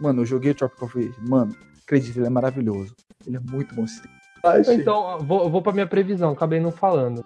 mano, 0.00 0.22
eu 0.22 0.26
joguei 0.26 0.52
o 0.52 0.54
Tropical 0.54 0.88
Freeze, 0.88 1.14
mano, 1.28 1.54
Acredite, 1.82 2.16
ele 2.16 2.26
é 2.26 2.30
maravilhoso. 2.30 2.94
Ele 3.26 3.36
é 3.36 3.40
muito 3.40 3.74
bom. 3.74 3.84
Então, 4.80 5.18
vou, 5.18 5.50
vou 5.50 5.60
pra 5.60 5.72
minha 5.72 5.86
previsão, 5.88 6.30
acabei 6.30 6.60
não 6.60 6.70
falando. 6.70 7.24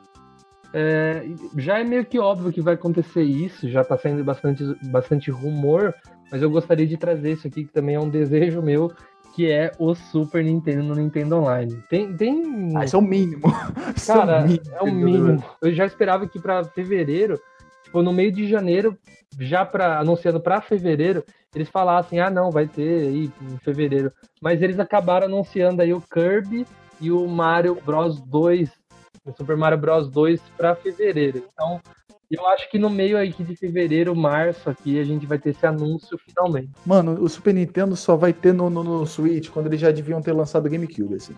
É, 0.76 1.24
já 1.56 1.78
é 1.78 1.84
meio 1.84 2.04
que 2.04 2.18
óbvio 2.18 2.52
que 2.52 2.60
vai 2.60 2.74
acontecer 2.74 3.22
isso, 3.22 3.68
já 3.68 3.84
tá 3.84 3.96
saindo 3.96 4.24
bastante, 4.24 4.64
bastante 4.82 5.30
rumor, 5.30 5.94
mas 6.32 6.42
eu 6.42 6.50
gostaria 6.50 6.84
de 6.84 6.96
trazer 6.96 7.30
isso 7.32 7.46
aqui, 7.46 7.64
que 7.64 7.72
também 7.72 7.94
é 7.94 8.00
um 8.00 8.08
desejo 8.08 8.60
meu, 8.60 8.92
que 9.36 9.48
é 9.48 9.70
o 9.78 9.94
Super 9.94 10.42
Nintendo 10.42 10.82
no 10.82 10.96
Nintendo 10.96 11.36
Online. 11.36 11.80
Tem. 11.88 12.16
tem... 12.16 12.72
Ah, 12.76 12.84
isso 12.84 12.96
é 12.96 12.98
o 12.98 13.02
mínimo. 13.02 13.42
Isso 13.96 14.12
Cara, 14.12 14.40
o 14.40 14.46
mínimo, 14.46 14.74
é 14.74 14.82
o 14.82 14.92
mínimo. 14.92 15.44
Eu 15.62 15.72
já 15.72 15.86
esperava 15.86 16.26
que 16.26 16.40
pra 16.40 16.64
fevereiro, 16.64 17.40
tipo, 17.84 18.02
no 18.02 18.12
meio 18.12 18.32
de 18.32 18.48
janeiro, 18.48 18.98
já 19.38 19.64
para 19.64 20.00
anunciando 20.00 20.40
pra 20.40 20.60
fevereiro, 20.60 21.24
eles 21.54 21.68
falassem, 21.68 22.18
ah, 22.18 22.30
não, 22.30 22.50
vai 22.50 22.66
ter 22.66 23.06
aí 23.06 23.30
em 23.42 23.58
fevereiro. 23.58 24.12
Mas 24.40 24.60
eles 24.60 24.80
acabaram 24.80 25.26
anunciando 25.26 25.82
aí 25.82 25.92
o 25.92 26.00
Kirby 26.00 26.66
e 27.00 27.12
o 27.12 27.26
Mario 27.28 27.78
Bros 27.84 28.20
2, 28.20 28.70
o 29.24 29.32
Super 29.32 29.56
Mario 29.56 29.78
Bros 29.78 30.08
2 30.08 30.40
pra 30.56 30.74
fevereiro. 30.74 31.44
Então, 31.52 31.80
eu 32.30 32.46
acho 32.48 32.70
que 32.70 32.78
no 32.78 32.90
meio 32.90 33.16
aí 33.16 33.32
de 33.32 33.56
fevereiro, 33.56 34.14
março 34.14 34.68
aqui, 34.68 35.00
a 35.00 35.04
gente 35.04 35.26
vai 35.26 35.38
ter 35.38 35.50
esse 35.50 35.66
anúncio 35.66 36.18
finalmente. 36.18 36.70
Mano, 36.84 37.20
o 37.22 37.28
Super 37.28 37.54
Nintendo 37.54 37.96
só 37.96 38.16
vai 38.16 38.32
ter 38.32 38.52
no, 38.52 38.68
no, 38.68 38.82
no 38.82 39.06
Switch 39.06 39.50
quando 39.50 39.66
eles 39.66 39.80
já 39.80 39.90
deviam 39.90 40.20
ter 40.20 40.32
lançado 40.32 40.66
o 40.66 40.70
GameCube, 40.70 41.14
assim. 41.14 41.34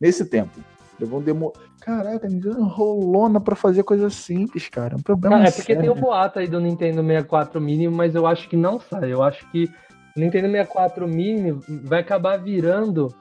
Nesse 0.00 0.24
tempo. 0.24 0.58
Eles 0.98 1.08
vão 1.08 1.22
demorar. 1.22 1.60
Caraca, 1.80 2.28
Nintendo 2.28 2.64
rolona 2.64 3.40
pra 3.40 3.54
fazer 3.54 3.84
coisa 3.84 4.10
simples, 4.10 4.68
cara. 4.68 4.94
É 4.94 4.96
um 4.96 5.02
problema 5.02 5.44
é 5.44 5.50
porque 5.50 5.74
sério. 5.74 5.82
tem 5.82 5.90
o 5.90 5.94
boato 5.94 6.38
aí 6.38 6.48
do 6.48 6.60
Nintendo 6.60 7.02
64 7.02 7.60
Mini, 7.60 7.88
mas 7.88 8.14
eu 8.14 8.26
acho 8.26 8.48
que 8.48 8.56
não 8.56 8.80
sai. 8.80 9.12
Eu 9.12 9.22
acho 9.22 9.48
que 9.50 9.70
o 10.16 10.20
Nintendo 10.20 10.48
64 10.48 11.06
Mini 11.06 11.52
vai 11.84 12.00
acabar 12.00 12.36
virando 12.36 13.14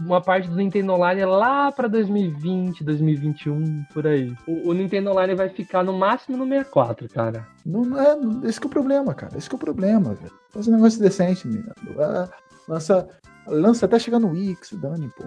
uma 0.00 0.20
parte 0.20 0.48
do 0.48 0.56
Nintendo 0.56 0.92
Online 0.92 1.24
lá 1.24 1.70
pra 1.70 1.86
2020, 1.88 2.82
2021, 2.84 3.84
por 3.92 4.06
aí. 4.06 4.34
O, 4.46 4.70
o 4.70 4.72
Nintendo 4.72 5.10
Online 5.10 5.34
vai 5.34 5.48
ficar 5.48 5.82
no 5.84 5.92
máximo 5.92 6.36
no 6.36 6.44
64, 6.44 7.08
cara. 7.08 7.46
Não, 7.64 8.00
é, 8.00 8.16
esse 8.48 8.60
que 8.60 8.66
é 8.66 8.68
o 8.68 8.70
problema, 8.70 9.14
cara. 9.14 9.36
Esse 9.36 9.48
que 9.48 9.54
é 9.54 9.56
o 9.56 9.60
problema, 9.60 10.14
velho. 10.14 10.32
Faz 10.50 10.66
um 10.68 10.72
negócio 10.72 11.00
decente, 11.00 11.46
menino. 11.46 11.72
Ah, 11.98 12.28
lança, 12.68 13.08
lança 13.46 13.86
até 13.86 13.98
chegar 13.98 14.18
no 14.18 14.30
Wii, 14.30 14.56
que 14.56 14.66
se 14.66 14.76
dane, 14.76 15.10
pô. 15.16 15.24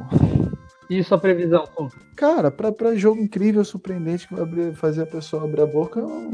E 0.90 1.04
sua 1.04 1.18
previsão? 1.18 1.64
Cara, 2.16 2.52
pra, 2.52 2.72
pra 2.72 2.96
jogo 2.96 3.20
incrível, 3.22 3.64
surpreendente, 3.66 4.28
que 4.28 4.34
vai 4.36 4.44
abrir- 4.44 4.74
fazer 4.76 5.04
a 5.04 5.08
pessoa 5.08 5.44
abrir 5.44 5.62
a 5.62 5.66
boca, 5.66 6.00
eu... 6.00 6.30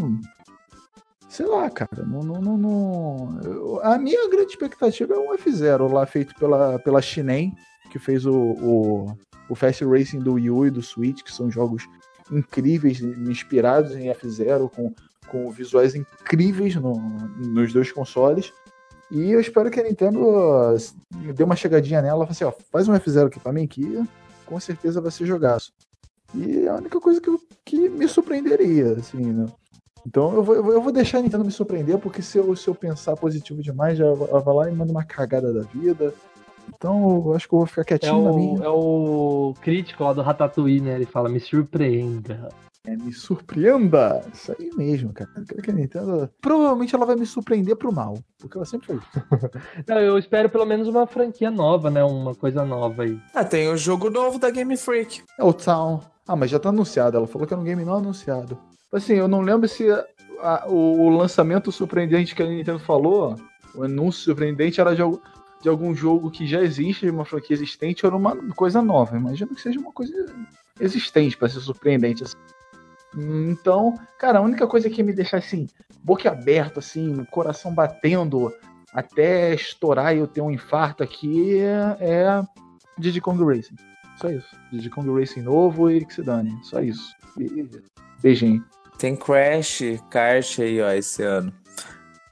sei 1.29 1.45
lá, 1.45 1.69
cara. 1.69 2.03
Não, 2.05 2.19
não, 2.21 2.41
não, 2.41 2.57
não- 2.57 3.39
eu- 3.43 3.79
a 3.81 3.97
minha 3.97 4.29
grande 4.29 4.51
expectativa 4.51 5.13
é 5.13 5.17
um 5.17 5.33
F0 5.35 5.91
lá 5.91 6.05
feito 6.05 6.35
pela, 6.35 6.77
pela 6.79 7.01
Shinen, 7.01 7.53
que 7.91 7.99
fez 7.99 8.25
o, 8.25 8.33
o, 8.33 9.17
o 9.49 9.55
Fast 9.55 9.83
Racing 9.85 10.19
do 10.19 10.33
Wii 10.33 10.49
U 10.49 10.65
e 10.65 10.71
do 10.71 10.81
Switch, 10.81 11.21
que 11.23 11.31
são 11.31 11.51
jogos 11.51 11.83
incríveis, 12.31 13.01
inspirados 13.01 13.95
em 13.95 14.07
F0, 14.09 14.69
com, 14.69 14.93
com 15.29 15.51
visuais 15.51 15.93
incríveis 15.95 16.75
no- 16.75 16.95
nos 17.37 17.73
dois 17.73 17.91
consoles. 17.91 18.51
E 19.11 19.29
eu 19.31 19.41
espero 19.41 19.69
que 19.69 19.79
a 19.79 19.83
Nintendo 19.83 20.21
ó, 20.25 20.75
dê 21.35 21.43
uma 21.43 21.55
chegadinha 21.55 22.01
nela 22.01 22.25
fale 22.25 22.31
assim, 22.31 22.43
ó, 22.45 22.53
faz 22.71 22.87
um 22.87 22.93
F0 22.93 23.27
aqui 23.27 23.39
pra 23.39 23.51
mim 23.51 23.67
que 23.67 24.01
com 24.45 24.57
certeza 24.59 25.01
vai 25.01 25.11
ser 25.11 25.25
jogaço. 25.25 25.73
E 26.33 26.59
é 26.65 26.69
a 26.69 26.75
única 26.75 26.99
coisa 27.01 27.19
que, 27.19 27.27
eu- 27.29 27.41
que 27.65 27.89
me 27.89 28.07
surpreenderia, 28.07 28.93
assim, 28.93 29.17
né? 29.33 29.45
Então 30.07 30.33
eu 30.33 30.41
vou, 30.43 30.55
eu 30.55 30.63
vou- 30.63 30.73
eu 30.73 30.81
vou 30.81 30.91
deixar 30.93 31.17
a 31.17 31.21
Nintendo 31.21 31.43
me 31.43 31.51
surpreender, 31.51 31.97
porque 31.97 32.21
se 32.21 32.37
eu, 32.37 32.55
se 32.55 32.67
eu 32.67 32.73
pensar 32.73 33.15
positivo 33.17 33.61
demais, 33.61 33.97
já 33.97 34.05
ela 34.05 34.39
vai 34.39 34.55
lá 34.55 34.69
e 34.69 34.73
manda 34.73 34.91
uma 34.91 35.03
cagada 35.03 35.51
da 35.53 35.61
vida. 35.61 36.13
Então 36.75 37.23
eu 37.27 37.33
acho 37.33 37.47
que 37.47 37.53
eu 37.53 37.59
vou 37.59 37.65
ficar 37.67 37.81
é, 37.81 37.85
quietinho 37.85 38.23
na 38.23 38.31
o, 38.31 38.35
minha. 38.35 38.63
é 38.65 38.69
o 38.69 39.53
crítico 39.61 40.03
lá 40.03 40.13
do 40.13 40.21
Ratatouille, 40.21 40.81
né? 40.81 40.95
Ele 40.95 41.05
fala, 41.05 41.29
me 41.29 41.39
surpreenda. 41.39 42.49
É, 42.85 42.95
me 42.97 43.13
surpreenda! 43.13 44.23
Isso 44.33 44.51
aí 44.57 44.71
mesmo, 44.75 45.13
cara. 45.13 45.29
Eu 45.37 45.45
quero 45.45 45.61
que 45.61 45.69
a 45.69 45.73
Nintendo. 45.73 46.29
Provavelmente 46.41 46.95
ela 46.95 47.05
vai 47.05 47.15
me 47.15 47.27
surpreender 47.27 47.75
pro 47.75 47.91
mal. 47.93 48.17
Porque 48.39 48.57
ela 48.57 48.65
sempre 48.65 48.87
faz 48.87 48.99
isso. 49.05 49.85
Não, 49.87 49.99
eu 49.99 50.17
espero 50.17 50.49
pelo 50.49 50.65
menos 50.65 50.87
uma 50.87 51.05
franquia 51.05 51.51
nova, 51.51 51.91
né? 51.91 52.03
Uma 52.03 52.33
coisa 52.33 52.65
nova 52.65 53.03
aí. 53.03 53.19
Ah, 53.35 53.43
tem 53.45 53.67
o 53.69 53.77
jogo 53.77 54.09
novo 54.09 54.39
da 54.39 54.49
Game 54.49 54.75
Freak. 54.75 55.21
É 55.37 55.43
o 55.43 55.53
Town. 55.53 55.99
Ah, 56.27 56.35
mas 56.35 56.49
já 56.49 56.57
tá 56.57 56.69
anunciado. 56.69 57.17
Ela 57.17 57.27
falou 57.27 57.47
que 57.47 57.53
era 57.53 57.61
um 57.61 57.65
game 57.65 57.85
não 57.85 57.95
anunciado. 57.97 58.57
Assim, 58.91 59.13
eu 59.13 59.27
não 59.27 59.41
lembro 59.41 59.67
se 59.69 59.87
a- 60.41 60.65
o, 60.67 61.03
o 61.03 61.09
lançamento 61.09 61.71
surpreendente 61.71 62.33
que 62.33 62.41
a 62.41 62.47
Nintendo 62.47 62.79
falou, 62.79 63.35
o 63.75 63.83
anúncio 63.83 64.23
surpreendente 64.23 64.81
era 64.81 64.95
de, 64.95 65.03
al- 65.03 65.19
de 65.61 65.69
algum 65.69 65.93
jogo 65.93 66.31
que 66.31 66.47
já 66.47 66.61
existe, 66.61 67.09
uma 67.09 67.25
franquia 67.25 67.55
existente, 67.55 68.05
ou 68.05 68.15
uma 68.15 68.35
coisa 68.53 68.81
nova. 68.81 69.17
Imagino 69.17 69.53
que 69.53 69.61
seja 69.61 69.79
uma 69.79 69.91
coisa 69.91 70.13
existente 70.79 71.37
pra 71.37 71.49
ser 71.49 71.59
surpreendente. 71.59 72.23
assim. 72.23 72.37
Então, 73.15 73.99
cara, 74.17 74.39
a 74.39 74.41
única 74.41 74.65
coisa 74.67 74.89
que 74.89 75.03
me 75.03 75.13
deixa 75.13 75.37
assim, 75.37 75.67
boca 76.03 76.29
aberta, 76.29 76.79
assim, 76.79 77.23
coração 77.25 77.73
batendo 77.73 78.51
até 78.93 79.53
estourar 79.53 80.15
e 80.15 80.19
eu 80.19 80.27
ter 80.27 80.41
um 80.41 80.51
infarto 80.51 81.03
aqui 81.03 81.59
é, 81.59 81.97
é 81.99 82.43
Diddy 82.97 83.21
Kong 83.21 83.43
Racing. 83.43 83.75
Só 84.17 84.29
isso. 84.29 84.55
Diddy 84.71 84.89
Kong 84.89 85.09
Racing 85.09 85.41
novo 85.41 85.89
e 85.89 86.05
que 86.05 86.13
se 86.13 86.23
dane. 86.23 86.57
Só 86.63 86.81
isso. 86.81 87.13
Beijinho. 88.21 88.63
Tem 88.97 89.15
Crash, 89.15 89.81
Kart 90.09 90.59
aí, 90.59 90.81
ó, 90.81 90.91
esse 90.91 91.23
ano. 91.23 91.51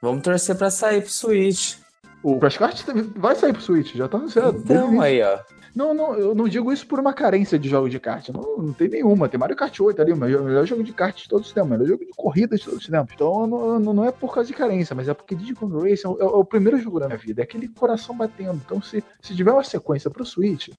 Vamos 0.02 0.22
torcer 0.22 0.56
pra 0.56 0.70
sair 0.70 1.02
pro 1.02 1.10
Switch. 1.10 1.78
O 2.22 2.40
Crash 2.40 2.58
Kart 2.58 2.84
vai 3.16 3.36
sair 3.36 3.54
pro 3.54 3.62
Switch, 3.62 3.96
já 3.96 4.08
tá 4.08 4.18
anunciado. 4.18 4.58
Então, 4.58 5.00
aí, 5.02 5.22
ó. 5.22 5.40
Não, 5.76 5.94
não, 5.94 6.14
eu 6.16 6.34
não 6.36 6.48
digo 6.48 6.74
isso 6.74 6.86
por 6.88 7.00
uma 7.00 7.14
carência 7.14 7.58
de 7.58 7.70
jogos 7.70 7.92
de 7.92 8.00
kart. 8.00 8.28
Não, 8.30 8.58
não 8.58 8.74
tem 8.74 8.90
nenhuma. 8.90 9.30
Tem 9.30 9.40
Mario 9.40 9.56
Kart 9.56 9.80
8 9.80 10.02
ali, 10.02 10.12
o 10.12 10.18
melhor 10.18 10.42
melhor 10.42 10.66
jogo 10.66 10.84
de 10.84 10.92
kart 10.92 11.16
de 11.16 11.30
todos 11.30 11.48
os 11.48 11.54
tempos, 11.54 11.70
o 11.70 11.72
melhor 11.74 11.88
jogo 11.88 12.04
de 12.04 12.12
corrida 12.18 12.58
de 12.58 12.64
todos 12.66 12.80
os 12.80 12.88
tempos. 12.88 13.14
Então 13.14 13.46
não, 13.48 13.80
não- 13.80 14.04
é 14.04 14.12
por 14.12 14.34
causa 14.34 14.48
de 14.48 14.54
carência, 14.54 14.96
mas 14.96 15.08
é 15.08 15.14
porque 15.14 15.38
Kong 15.54 15.76
Racing 15.78 16.08
é 16.08 16.10
o, 16.10 16.20
é 16.20 16.26
o 16.26 16.44
primeiro 16.44 16.80
jogo 16.80 17.00
da 17.00 17.06
minha 17.06 17.20
vida. 17.20 17.42
É 17.42 17.44
aquele 17.44 17.68
coração 17.68 18.18
batendo. 18.18 18.60
Então 18.66 18.82
se, 18.82 19.04
se 19.22 19.36
tiver 19.36 19.52
uma 19.52 19.64
sequência 19.64 20.10
pro 20.10 20.26
Switch, 20.26 20.70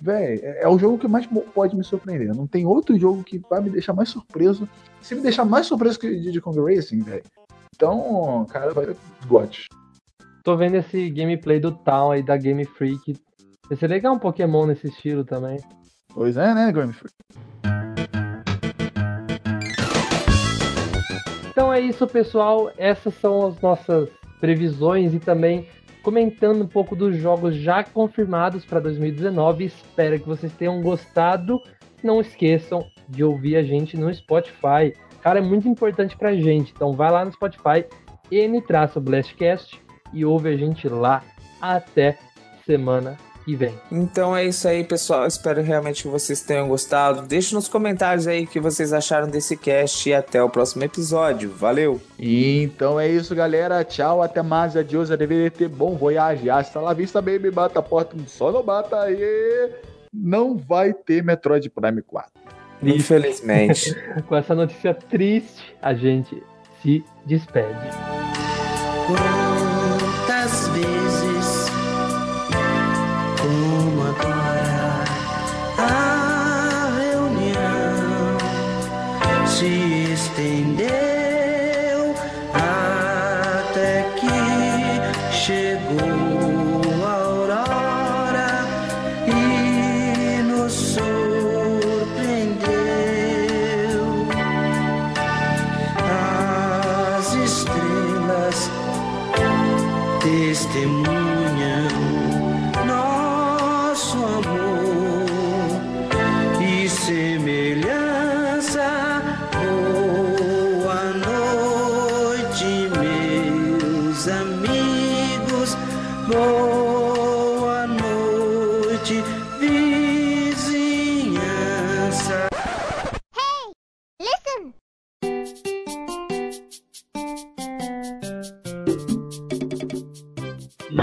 véi, 0.00 0.38
é, 0.42 0.64
é 0.64 0.68
o 0.68 0.78
jogo 0.78 0.98
que 0.98 1.08
mais 1.08 1.26
pode 1.54 1.74
me 1.74 1.82
surpreender. 1.82 2.34
Não 2.34 2.46
tem 2.46 2.66
outro 2.66 2.96
jogo 2.98 3.24
que 3.24 3.40
vai 3.50 3.60
me 3.62 3.70
deixar 3.70 3.94
mais 3.94 4.10
surpreso. 4.10 4.68
Se 5.00 5.14
me 5.14 5.22
deixar 5.22 5.46
mais 5.46 5.66
surpreso 5.66 5.98
que 5.98 6.40
Kong 6.40 6.60
Racing, 6.60 7.00
velho. 7.00 7.24
Então, 7.74 8.46
cara, 8.50 8.72
vai 8.72 8.94
GOT. 9.26 9.66
Tô 10.46 10.56
vendo 10.56 10.76
esse 10.76 11.10
gameplay 11.10 11.58
do 11.58 11.72
Town 11.72 12.12
aí 12.12 12.22
da 12.22 12.36
Game 12.36 12.64
Freak. 12.64 13.16
Vai 13.68 13.76
ser 13.76 13.88
legal 13.88 14.14
um 14.14 14.18
Pokémon 14.20 14.64
nesse 14.64 14.86
estilo 14.86 15.24
também. 15.24 15.58
Pois 16.14 16.36
é, 16.36 16.54
né, 16.54 16.70
Game 16.70 16.92
Freak? 16.92 17.12
Então 21.50 21.72
é 21.72 21.80
isso, 21.80 22.06
pessoal. 22.06 22.70
Essas 22.78 23.12
são 23.14 23.44
as 23.44 23.60
nossas 23.60 24.08
previsões 24.38 25.12
e 25.14 25.18
também 25.18 25.66
comentando 26.04 26.62
um 26.62 26.68
pouco 26.68 26.94
dos 26.94 27.16
jogos 27.16 27.56
já 27.56 27.82
confirmados 27.82 28.64
para 28.64 28.78
2019. 28.78 29.64
Espero 29.64 30.20
que 30.20 30.28
vocês 30.28 30.52
tenham 30.52 30.80
gostado. 30.80 31.60
Não 32.04 32.20
esqueçam 32.20 32.86
de 33.08 33.24
ouvir 33.24 33.56
a 33.56 33.64
gente 33.64 33.96
no 33.96 34.14
Spotify. 34.14 34.94
Cara, 35.20 35.40
é 35.40 35.42
muito 35.42 35.66
importante 35.66 36.16
pra 36.16 36.36
gente. 36.36 36.70
Então 36.70 36.92
vai 36.92 37.10
lá 37.10 37.24
no 37.24 37.32
Spotify, 37.32 37.84
N-Blastcast 38.30 39.84
e 40.16 40.24
ouve 40.24 40.48
a 40.48 40.56
gente 40.56 40.88
lá. 40.88 41.22
Até 41.60 42.18
semana 42.64 43.16
que 43.44 43.54
vem. 43.54 43.74
Então 43.92 44.36
é 44.36 44.44
isso 44.44 44.66
aí, 44.66 44.82
pessoal. 44.82 45.26
Espero 45.26 45.62
realmente 45.62 46.02
que 46.02 46.08
vocês 46.08 46.40
tenham 46.40 46.66
gostado. 46.66 47.22
Deixe 47.22 47.54
nos 47.54 47.68
comentários 47.68 48.26
aí 48.26 48.44
o 48.44 48.46
que 48.46 48.58
vocês 48.58 48.92
acharam 48.92 49.28
desse 49.28 49.56
cast 49.56 50.08
e 50.08 50.14
até 50.14 50.42
o 50.42 50.48
próximo 50.48 50.82
episódio. 50.82 51.50
Valeu! 51.50 52.00
Então 52.18 52.98
é 52.98 53.08
isso, 53.08 53.34
galera. 53.34 53.84
Tchau, 53.84 54.22
até 54.22 54.42
mais. 54.42 54.76
Adiós, 54.76 55.10
a 55.10 55.16
ter 55.16 55.68
bom 55.68 55.94
voyage. 55.94 56.50
Hasta 56.50 56.80
la 56.80 56.92
vista, 56.94 57.22
baby. 57.22 57.50
Bata 57.50 57.78
a 57.78 57.82
porta, 57.82 58.16
só 58.26 58.50
não 58.50 58.62
bata 58.62 59.00
aí. 59.00 59.70
Não 60.12 60.56
vai 60.56 60.92
ter 60.94 61.22
Metroid 61.22 61.68
Prime 61.68 62.02
4. 62.02 62.30
Infelizmente. 62.82 63.94
Com 64.26 64.36
essa 64.36 64.54
notícia 64.54 64.94
triste, 64.94 65.76
a 65.80 65.94
gente 65.94 66.42
se 66.82 67.04
despede. 67.24 67.90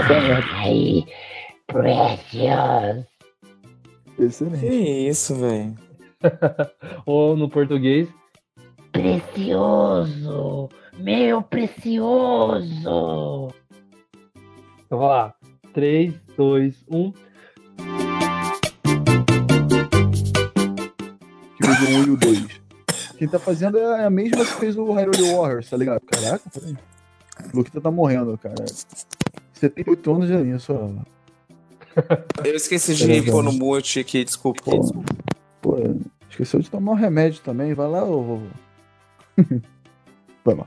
Ai, 0.08 1.04
precious. 1.66 3.06
Que 4.16 4.22
Excelente. 4.24 4.66
isso, 5.08 5.34
velho. 5.36 5.74
Ou 7.06 7.36
no 7.36 7.48
português, 7.48 8.08
Precioso. 8.92 10.68
Meu 10.98 11.42
precioso. 11.42 13.52
então 14.86 14.98
vai 14.98 15.08
lá. 15.08 15.34
3, 15.72 16.14
2, 16.36 16.84
1. 16.88 17.12
Que 21.56 21.66
fez 21.66 21.82
o 21.82 21.86
1 21.86 22.04
e 22.04 22.10
o 22.10 22.16
2. 22.16 22.60
Quem 23.18 23.26
tá 23.28 23.38
fazendo 23.40 23.78
é 23.78 24.04
a 24.04 24.10
mesma 24.10 24.44
que 24.44 24.52
fez 24.52 24.76
o 24.76 24.92
Hyrule 24.92 25.34
Warriors, 25.34 25.68
tá 25.68 25.76
ligado? 25.76 26.00
Caraca, 26.02 26.42
peraí. 26.52 26.76
O 27.52 27.56
Luquita 27.56 27.80
tá 27.80 27.90
morrendo, 27.90 28.38
cara. 28.38 28.64
78 29.68 30.12
anos 30.12 30.28
já 30.28 30.40
nisso, 30.40 30.72
ó. 30.74 30.90
Eu 32.44 32.56
esqueci 32.56 32.94
de 32.94 33.06
Beleza. 33.06 33.30
pôr 33.30 33.42
no 33.42 33.52
mute 33.52 34.00
aqui, 34.00 34.24
desculpa. 34.24 34.62
Pô, 34.64 35.04
pô, 35.62 35.76
esqueceu 36.28 36.60
de 36.60 36.70
tomar 36.70 36.92
um 36.92 36.96
remédio 36.96 37.40
também. 37.42 37.72
Vai 37.72 37.88
lá, 37.88 38.04
ô. 38.04 38.40
Vai 40.44 40.54
lá. 40.54 40.66